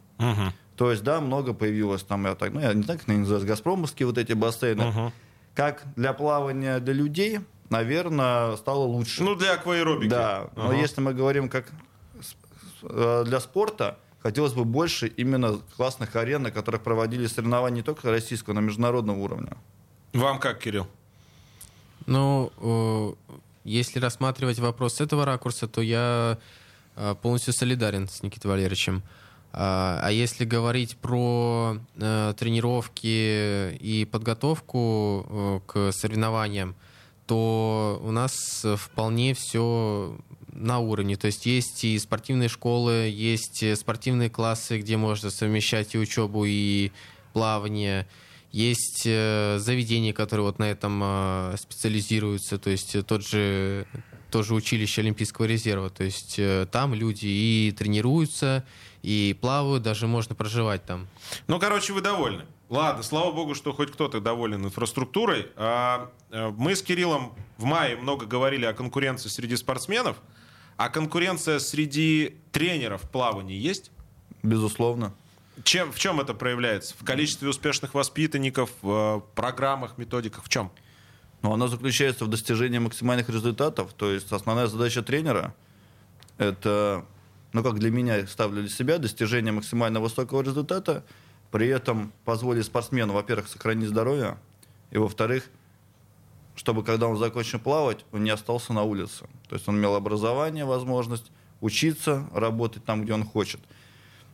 То 0.75 0.91
есть, 0.91 1.01
да, 1.01 1.21
много 1.21 1.55
появилось 1.55 2.03
там, 2.03 2.25
я 2.27 2.35
так, 2.35 2.53
ну, 2.53 2.59
я 2.59 2.71
не 2.75 2.83
знаю, 2.83 2.99
как 2.99 3.09
они 3.09 3.19
называются, 3.19 3.47
газпромовские 3.47 4.05
вот 4.05 4.19
эти 4.19 4.33
бассейны. 4.33 5.11
Как 5.55 5.83
для 5.95 6.13
плавания 6.13 6.79
для 6.79 6.93
людей, 6.93 7.39
наверное, 7.73 8.55
стало 8.57 8.83
лучше. 8.85 9.23
Ну, 9.23 9.35
для 9.35 9.53
акваэробики. 9.53 10.09
Да, 10.09 10.49
но 10.55 10.67
Ага. 10.69 10.75
если 10.75 11.01
мы 11.01 11.13
говорим 11.13 11.49
как 11.49 11.65
э, 12.83 13.23
для 13.25 13.39
спорта, 13.39 13.97
хотелось 14.21 14.53
бы 14.53 14.63
больше 14.63 15.07
именно 15.07 15.59
классных 15.75 16.15
арен, 16.15 16.43
на 16.43 16.51
которых 16.51 16.81
проводили 16.83 17.25
соревнования 17.27 17.77
не 17.77 17.83
только 17.83 18.11
российского, 18.11 18.53
но 18.53 18.61
и 18.61 18.63
международного 18.63 19.17
уровня. 19.17 19.57
Вам 20.13 20.39
как, 20.39 20.59
Кирилл? 20.59 20.87
Ну, 22.05 22.51
э, 22.57 23.39
если 23.63 23.99
рассматривать 23.99 24.59
вопрос 24.59 24.95
с 24.95 25.01
этого 25.01 25.25
ракурса, 25.25 25.67
то 25.67 25.81
я 25.81 26.37
э, 26.95 27.15
полностью 27.21 27.53
солидарен 27.53 28.07
с 28.07 28.21
Никитой 28.23 28.51
Валерьевичем. 28.51 29.01
А 29.55 29.99
а 30.03 30.11
если 30.11 30.45
говорить 30.45 30.97
про 30.97 31.77
тренировки 31.95 33.75
и 33.75 34.05
подготовку 34.11 35.61
к 35.67 35.91
соревнованиям, 35.91 36.75
то 37.25 38.01
у 38.03 38.11
нас 38.11 38.61
э, 38.63 38.75
вполне 38.75 39.33
все 39.33 40.17
на 40.47 40.79
уровне. 40.79 41.15
То 41.15 41.27
есть 41.27 41.45
есть 41.45 41.83
и 41.83 41.97
спортивные 41.97 42.49
школы, 42.49 43.09
есть 43.13 43.63
э, 43.63 43.75
спортивные 43.75 44.29
классы, 44.29 44.79
где 44.79 44.97
можно 44.97 45.29
совмещать 45.29 45.95
и 45.95 45.97
учебу, 45.97 46.45
и 46.45 46.91
плавание. 47.33 48.07
Есть 48.51 49.03
э, 49.05 49.57
заведения, 49.59 50.13
которые 50.13 50.45
вот 50.45 50.59
на 50.59 50.69
этом 50.69 51.57
специализируются, 51.57 52.59
то 52.59 52.69
есть 52.69 52.95
тот 53.05 53.25
же 53.25 53.87
тоже 54.29 54.53
училище 54.53 55.01
Олимпийского 55.01 55.45
резерва. 55.45 55.89
То 55.89 56.03
есть 56.03 56.39
там 56.71 56.93
люди 56.93 57.27
и 57.27 57.73
тренируются, 57.77 58.63
и 59.01 59.37
плавают, 59.39 59.83
даже 59.83 60.07
можно 60.07 60.33
проживать 60.33 60.85
там. 60.85 61.07
Ну, 61.47 61.59
короче, 61.59 61.93
вы 61.93 62.01
довольны. 62.01 62.45
Ладно, 62.73 63.03
слава 63.03 63.31
богу, 63.31 63.53
что 63.53 63.71
хоть 63.71 63.91
кто-то 63.91 64.19
доволен 64.19 64.65
инфраструктурой. 64.65 65.45
А, 65.55 66.09
э, 66.31 66.51
мы 66.57 66.75
с 66.75 66.81
Кириллом 66.81 67.35
в 67.59 67.65
мае 67.65 67.95
много 67.95 68.25
говорили 68.25 68.65
о 68.65 68.73
конкуренции 68.73 69.29
среди 69.29 69.55
спортсменов. 69.57 70.17
А 70.75 70.89
конкуренция 70.89 71.59
среди 71.59 72.39
тренеров 72.51 73.03
в 73.03 73.09
плавании 73.11 73.59
есть? 73.59 73.91
Безусловно. 74.41 75.13
Чем, 75.63 75.91
в 75.91 75.99
чем 75.99 76.19
это 76.19 76.33
проявляется? 76.33 76.95
В 76.99 77.05
количестве 77.05 77.47
успешных 77.47 77.93
воспитанников, 77.93 78.71
в 78.81 79.19
э, 79.19 79.35
программах, 79.35 79.99
методиках? 79.99 80.43
В 80.43 80.49
чем? 80.49 80.71
Но 81.43 81.53
она 81.53 81.67
заключается 81.67 82.25
в 82.25 82.27
достижении 82.27 82.79
максимальных 82.79 83.29
результатов. 83.29 83.93
То 83.93 84.11
есть 84.11 84.31
основная 84.31 84.65
задача 84.65 85.03
тренера– 85.03 85.53
это, 86.39 87.05
ну 87.51 87.61
как 87.61 87.77
для 87.77 87.91
меня 87.91 88.25
ставлю 88.25 88.61
для 88.61 88.71
себя, 88.71 88.97
достижение 88.97 89.53
максимально 89.53 89.99
высокого 89.99 90.41
результата, 90.41 91.03
при 91.53 91.67
этом 91.67 92.11
позволить 92.25 92.65
спортсмену, 92.65 93.13
во-первых, 93.13 93.47
сохранить 93.47 93.87
здоровье, 93.87 94.39
и, 94.89 94.97
во-вторых, 94.97 95.51
чтобы 96.55 96.83
когда 96.83 97.07
он 97.07 97.15
закончил 97.15 97.59
плавать, 97.59 98.05
он 98.11 98.23
не 98.23 98.31
остался 98.31 98.73
на 98.73 98.81
улице. 98.81 99.27
То 99.47 99.55
есть 99.55 99.67
он 99.67 99.77
имел 99.77 99.93
образование, 99.93 100.65
возможность 100.65 101.31
учиться, 101.61 102.27
работать 102.33 102.83
там, 102.85 103.03
где 103.03 103.13
он 103.13 103.23
хочет. 103.23 103.59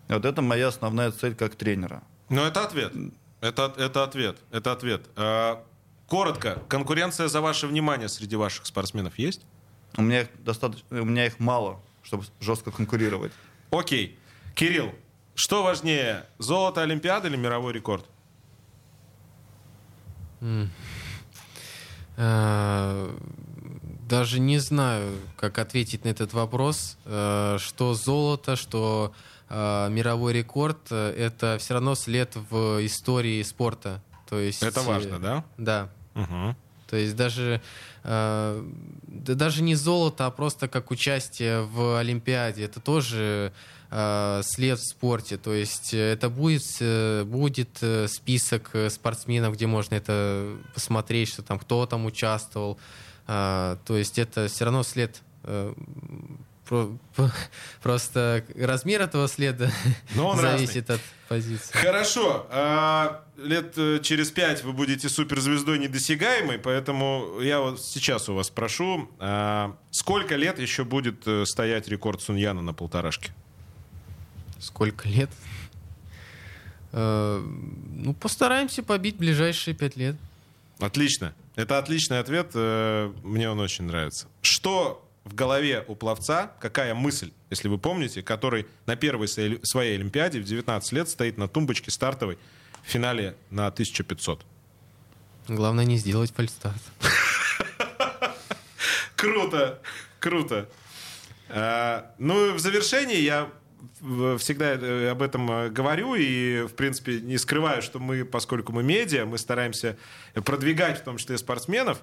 И 0.08 0.14
вот 0.14 0.24
это 0.24 0.42
моя 0.42 0.70
основная 0.70 1.12
цель 1.12 1.36
как 1.36 1.56
тренера. 1.56 2.04
Ну, 2.30 2.42
это 2.42 2.64
ответ. 2.64 2.94
Это, 3.42 3.74
это 3.76 4.06
ответ. 4.06 4.38
Это 4.50 4.72
ответ. 4.72 5.06
А, 5.18 5.62
коротко, 6.08 6.64
конкуренция 6.70 7.28
за 7.28 7.42
ваше 7.42 7.68
внимание 7.68 8.08
среди 8.08 8.38
ваших 8.38 8.66
спортсменов 8.66 9.20
есть? 9.20 9.42
У 9.98 10.04
меня 10.04 10.22
их, 10.22 10.30
достаточно, 10.42 11.02
у 11.02 11.06
меня 11.06 11.26
их 11.26 11.38
мало, 11.40 11.82
чтобы 12.02 12.24
жестко 12.40 12.72
конкурировать. 12.72 13.34
Окей. 13.72 14.18
Кирилл, 14.56 14.94
что 15.40 15.64
важнее, 15.64 16.26
золото 16.38 16.82
Олимпиады 16.82 17.30
или 17.30 17.38
мировой 17.38 17.72
рекорд? 17.72 18.06
Э, 22.18 23.16
Даже 24.10 24.40
не 24.40 24.58
знаю, 24.60 25.16
как 25.38 25.58
ответить 25.60 26.04
на 26.04 26.10
этот 26.10 26.34
вопрос. 26.34 26.98
Э, 27.06 27.58
Что 27.58 27.94
золото, 27.94 28.58
что 28.58 29.14
э, 29.50 29.88
мировой 29.90 30.34
рекорд, 30.34 30.92
это 30.92 31.58
все 31.60 31.76
равно 31.76 31.96
след 31.96 32.36
в 32.50 32.86
истории 32.86 33.42
спорта. 33.44 34.02
То 34.30 34.38
есть, 34.40 34.62
Это 34.62 34.82
важно, 34.82 35.20
да? 35.20 35.46
Да. 35.58 35.90
Угу. 36.16 36.56
То 36.90 36.98
есть 36.98 37.16
даже, 37.16 37.62
э, 38.04 38.64
да 39.04 39.34
даже 39.36 39.64
не 39.64 39.76
золото, 39.76 40.26
а 40.26 40.32
просто 40.32 40.68
как 40.68 40.92
участие 40.92 41.62
в 41.62 41.98
Олимпиаде. 41.98 42.66
Это 42.66 42.82
тоже 42.82 43.54
э, 43.92 44.42
след 44.44 44.80
в 44.80 44.88
спорте. 44.88 45.38
То 45.38 45.54
есть 45.54 45.94
э, 45.94 46.14
это 46.14 46.30
будет, 46.30 46.64
э, 46.80 47.24
будет 47.24 47.84
список 48.08 48.72
спортсменов, 48.90 49.56
где 49.56 49.68
можно 49.68 49.96
это 49.96 50.58
посмотреть, 50.74 51.30
что 51.30 51.42
там 51.42 51.60
кто 51.60 51.86
там 51.86 52.06
участвовал. 52.06 52.78
Э, 53.30 53.78
то 53.86 53.96
есть 53.96 54.18
это 54.18 54.48
все 54.48 54.66
равно 54.66 54.84
след. 54.84 55.22
э, 55.44 55.74
Просто 57.82 58.46
размер 58.56 59.02
этого 59.02 59.28
следа 59.28 59.72
Но 60.16 60.28
он 60.30 60.38
зависит 60.40 60.90
от 60.92 61.02
позиции. 61.28 61.72
Хорошо. 61.74 62.46
А, 62.52 63.24
лет 63.38 63.74
через 64.04 64.30
пять 64.30 64.64
вы 64.64 64.74
будете 64.74 65.10
суперзвездой 65.10 65.80
недосягаемой, 65.80 66.60
поэтому 66.60 67.40
я 67.42 67.60
вот 67.60 67.82
сейчас 67.82 68.30
у 68.30 68.36
вас 68.36 68.52
прошу, 68.52 69.10
а, 69.18 69.76
сколько 69.90 70.36
лет 70.36 70.60
еще 70.60 70.84
будет 70.84 71.26
стоять 71.48 71.88
рекорд 71.88 72.22
Суньяна 72.22 72.62
на 72.62 72.74
полторашке? 72.74 73.32
Сколько 74.60 75.08
лет? 75.10 75.30
Э, 76.92 77.40
Ну, 77.42 78.14
постараемся 78.14 78.84
побить 78.84 79.18
ближайшие 79.18 79.74
пять 79.76 79.96
лет. 79.96 80.16
Отлично. 80.80 81.34
Это 81.56 81.78
отличный 81.78 82.20
ответ. 82.20 82.52
э, 82.54 83.12
Мне 83.24 83.50
он 83.50 83.60
очень 83.60 83.86
нравится. 83.86 84.28
Что 84.42 85.06
в 85.26 85.36
голове 85.36 85.84
у 85.88 85.96
пловца, 85.96 86.52
какая 86.60 86.96
мысль, 86.96 87.32
если 87.50 87.68
вы 87.68 87.78
помните, 87.78 88.24
который 88.24 88.66
на 88.86 88.96
первой 88.96 89.28
своей 89.28 89.96
Олимпиаде 89.96 90.40
в 90.40 90.44
19 90.46 90.92
лет 90.94 91.10
стоит 91.10 91.38
на 91.38 91.48
тумбочке 91.48 91.92
стартовой 91.92 92.38
в 92.84 92.90
финале 92.90 93.36
на 93.52 93.68
1500? 93.68 94.42
Главное 95.50 95.86
не 95.86 95.98
сделать 95.98 96.32
фальстарт. 96.34 96.82
Круто, 99.16 99.80
круто. 100.20 100.70
А, 101.50 102.14
ну, 102.20 102.54
в 102.54 102.60
завершении 102.60 103.18
я 103.20 103.50
всегда 104.38 104.74
э, 104.74 105.10
об 105.10 105.22
этом 105.22 105.50
э, 105.52 105.70
говорю 105.70 106.16
и, 106.16 106.64
в 106.64 106.74
принципе, 106.74 107.20
не 107.22 107.38
скрываю, 107.38 107.82
что 107.82 108.00
мы, 108.00 108.26
поскольку 108.26 108.72
мы 108.72 108.84
медиа, 108.84 109.26
мы 109.26 109.38
стараемся 109.38 109.98
продвигать, 110.34 111.00
в 111.00 111.04
том 111.04 111.18
числе 111.18 111.38
спортсменов, 111.38 112.02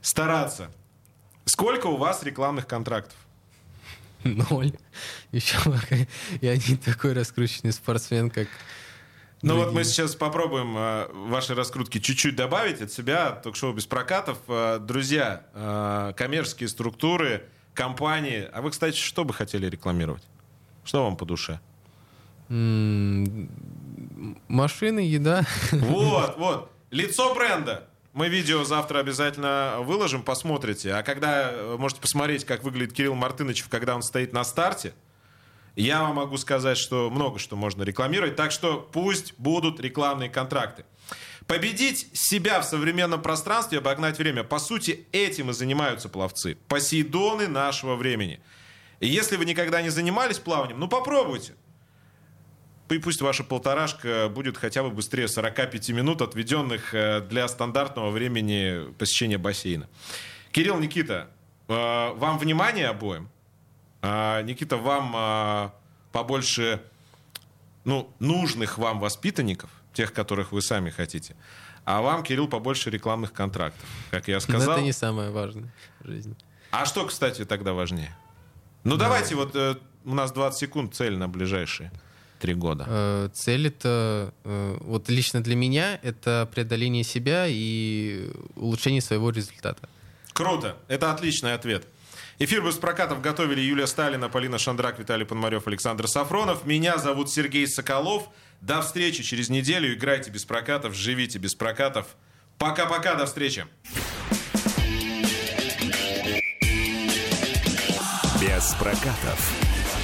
стараться. 0.00 0.70
Сколько 1.44 1.86
у 1.86 1.96
вас 1.96 2.22
рекламных 2.22 2.66
контрактов? 2.66 3.16
Ноль. 4.24 4.72
Еще 5.32 5.56
я 6.40 6.56
не 6.56 6.76
такой 6.76 7.12
раскрученный 7.12 7.72
спортсмен, 7.72 8.30
как 8.30 8.48
ну 9.42 9.56
вот 9.56 9.72
мы 9.72 9.84
сейчас 9.84 10.16
попробуем 10.16 10.76
э, 10.76 11.08
ваши 11.12 11.54
раскрутки 11.54 11.98
чуть-чуть 11.98 12.34
добавить 12.34 12.80
от 12.80 12.90
себя, 12.90 13.32
ток-шоу 13.32 13.74
без 13.74 13.86
прокатов. 13.86 14.38
Э, 14.48 14.78
друзья, 14.80 15.46
э, 15.52 16.14
коммерческие 16.16 16.68
структуры, 16.68 17.44
компании. 17.74 18.48
А 18.52 18.62
вы, 18.62 18.70
кстати, 18.70 18.96
что 18.96 19.24
бы 19.24 19.34
хотели 19.34 19.66
рекламировать? 19.68 20.22
Что 20.86 21.04
вам 21.04 21.16
по 21.16 21.26
душе? 21.26 21.60
Машины, 24.48 25.00
еда. 25.00 25.44
Вот, 25.72 26.38
вот. 26.38 26.72
Лицо 26.90 27.34
бренда. 27.34 27.88
Мы 28.12 28.28
видео 28.28 28.64
завтра 28.64 29.00
обязательно 29.00 29.78
выложим, 29.80 30.22
посмотрите. 30.22 30.94
А 30.94 31.02
когда 31.02 31.50
э, 31.50 31.76
можете 31.78 32.00
посмотреть, 32.00 32.46
как 32.46 32.62
выглядит 32.62 32.94
Кирилл 32.94 33.14
Мартыновичев, 33.14 33.68
когда 33.68 33.94
он 33.94 34.00
стоит 34.00 34.32
на 34.32 34.42
старте, 34.42 34.94
я 35.74 36.02
вам 36.02 36.16
могу 36.16 36.38
сказать, 36.38 36.78
что 36.78 37.10
много 37.10 37.38
что 37.38 37.56
можно 37.56 37.82
рекламировать. 37.82 38.34
Так 38.34 38.52
что 38.52 38.88
пусть 38.90 39.34
будут 39.36 39.80
рекламные 39.80 40.30
контракты. 40.30 40.86
Победить 41.46 42.08
себя 42.14 42.60
в 42.60 42.64
современном 42.64 43.20
пространстве, 43.20 43.78
обогнать 43.78 44.18
время. 44.18 44.44
По 44.44 44.58
сути, 44.58 45.06
этим 45.12 45.50
и 45.50 45.52
занимаются 45.52 46.08
пловцы. 46.08 46.56
Посейдоны 46.68 47.48
нашего 47.48 47.96
времени. 47.96 48.40
И 49.00 49.08
если 49.08 49.36
вы 49.36 49.44
никогда 49.44 49.82
не 49.82 49.90
занимались 49.90 50.38
плаванием, 50.38 50.80
ну 50.80 50.88
попробуйте. 50.88 51.54
И 52.88 52.98
пусть 52.98 53.20
ваша 53.20 53.42
полторашка 53.42 54.28
будет 54.28 54.56
хотя 54.56 54.82
бы 54.82 54.90
быстрее 54.90 55.26
45 55.26 55.88
минут, 55.90 56.22
отведенных 56.22 56.94
э, 56.94 57.20
для 57.20 57.48
стандартного 57.48 58.10
времени 58.10 58.92
посещения 58.92 59.38
бассейна. 59.38 59.88
Кирилл, 60.52 60.78
Никита, 60.78 61.28
э, 61.68 62.12
вам 62.14 62.38
внимание 62.38 62.88
обоим. 62.88 63.28
А, 64.02 64.42
Никита, 64.42 64.76
вам 64.76 65.72
побольше 66.12 66.80
ну, 67.86 68.10
нужных 68.18 68.78
вам 68.78 69.00
воспитанников, 69.00 69.70
тех, 69.92 70.12
которых 70.12 70.52
вы 70.52 70.60
сами 70.60 70.90
хотите. 70.90 71.36
А 71.84 72.02
вам, 72.02 72.24
Кирилл, 72.24 72.48
побольше 72.48 72.90
рекламных 72.90 73.32
контрактов, 73.32 73.88
как 74.10 74.26
я 74.28 74.40
сказал. 74.40 74.66
Но 74.66 74.72
это 74.72 74.82
не 74.82 74.92
самое 74.92 75.30
важное 75.30 75.72
в 76.00 76.08
жизни. 76.08 76.34
А 76.72 76.84
что, 76.84 77.06
кстати, 77.06 77.44
тогда 77.44 77.72
важнее? 77.72 78.14
Ну, 78.86 78.96
да. 78.96 79.04
давайте 79.04 79.34
вот 79.34 79.54
э, 79.54 79.74
у 80.04 80.14
нас 80.14 80.32
20 80.32 80.58
секунд 80.58 80.94
цель 80.94 81.16
на 81.16 81.28
ближайшие 81.28 81.90
три 82.38 82.54
года. 82.54 82.84
Э, 82.88 83.28
цель 83.32 83.66
это, 83.66 84.32
э, 84.44 84.76
вот 84.80 85.08
лично 85.08 85.42
для 85.42 85.56
меня, 85.56 85.98
это 86.02 86.48
преодоление 86.54 87.02
себя 87.02 87.46
и 87.48 88.30
улучшение 88.54 89.00
своего 89.00 89.30
результата. 89.30 89.88
Круто. 90.32 90.76
Это 90.86 91.10
отличный 91.10 91.54
ответ. 91.54 91.86
Эфир 92.38 92.62
без 92.62 92.74
прокатов 92.74 93.22
готовили 93.22 93.60
Юлия 93.60 93.86
Сталина, 93.86 94.28
Полина 94.28 94.58
Шандрак, 94.58 94.98
Виталий 94.98 95.24
Пономарев, 95.24 95.66
Александр 95.66 96.06
Сафронов. 96.06 96.66
Меня 96.66 96.98
зовут 96.98 97.30
Сергей 97.30 97.66
Соколов. 97.66 98.28
До 98.60 98.82
встречи 98.82 99.22
через 99.22 99.48
неделю. 99.48 99.94
Играйте 99.94 100.30
без 100.30 100.44
прокатов, 100.44 100.94
живите 100.94 101.38
без 101.38 101.54
прокатов. 101.54 102.06
Пока-пока, 102.58 103.14
до 103.14 103.26
встречи. 103.26 103.66
Без 108.40 108.74
прокатов. 108.74 109.52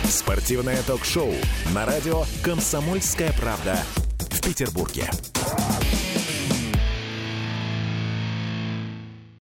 Спортивное 0.05 0.83
ток-шоу 0.85 1.35
на 1.75 1.85
радио 1.85 2.25
«Комсомольская 2.43 3.33
правда» 3.33 3.79
в 4.31 4.41
Петербурге. 4.41 5.11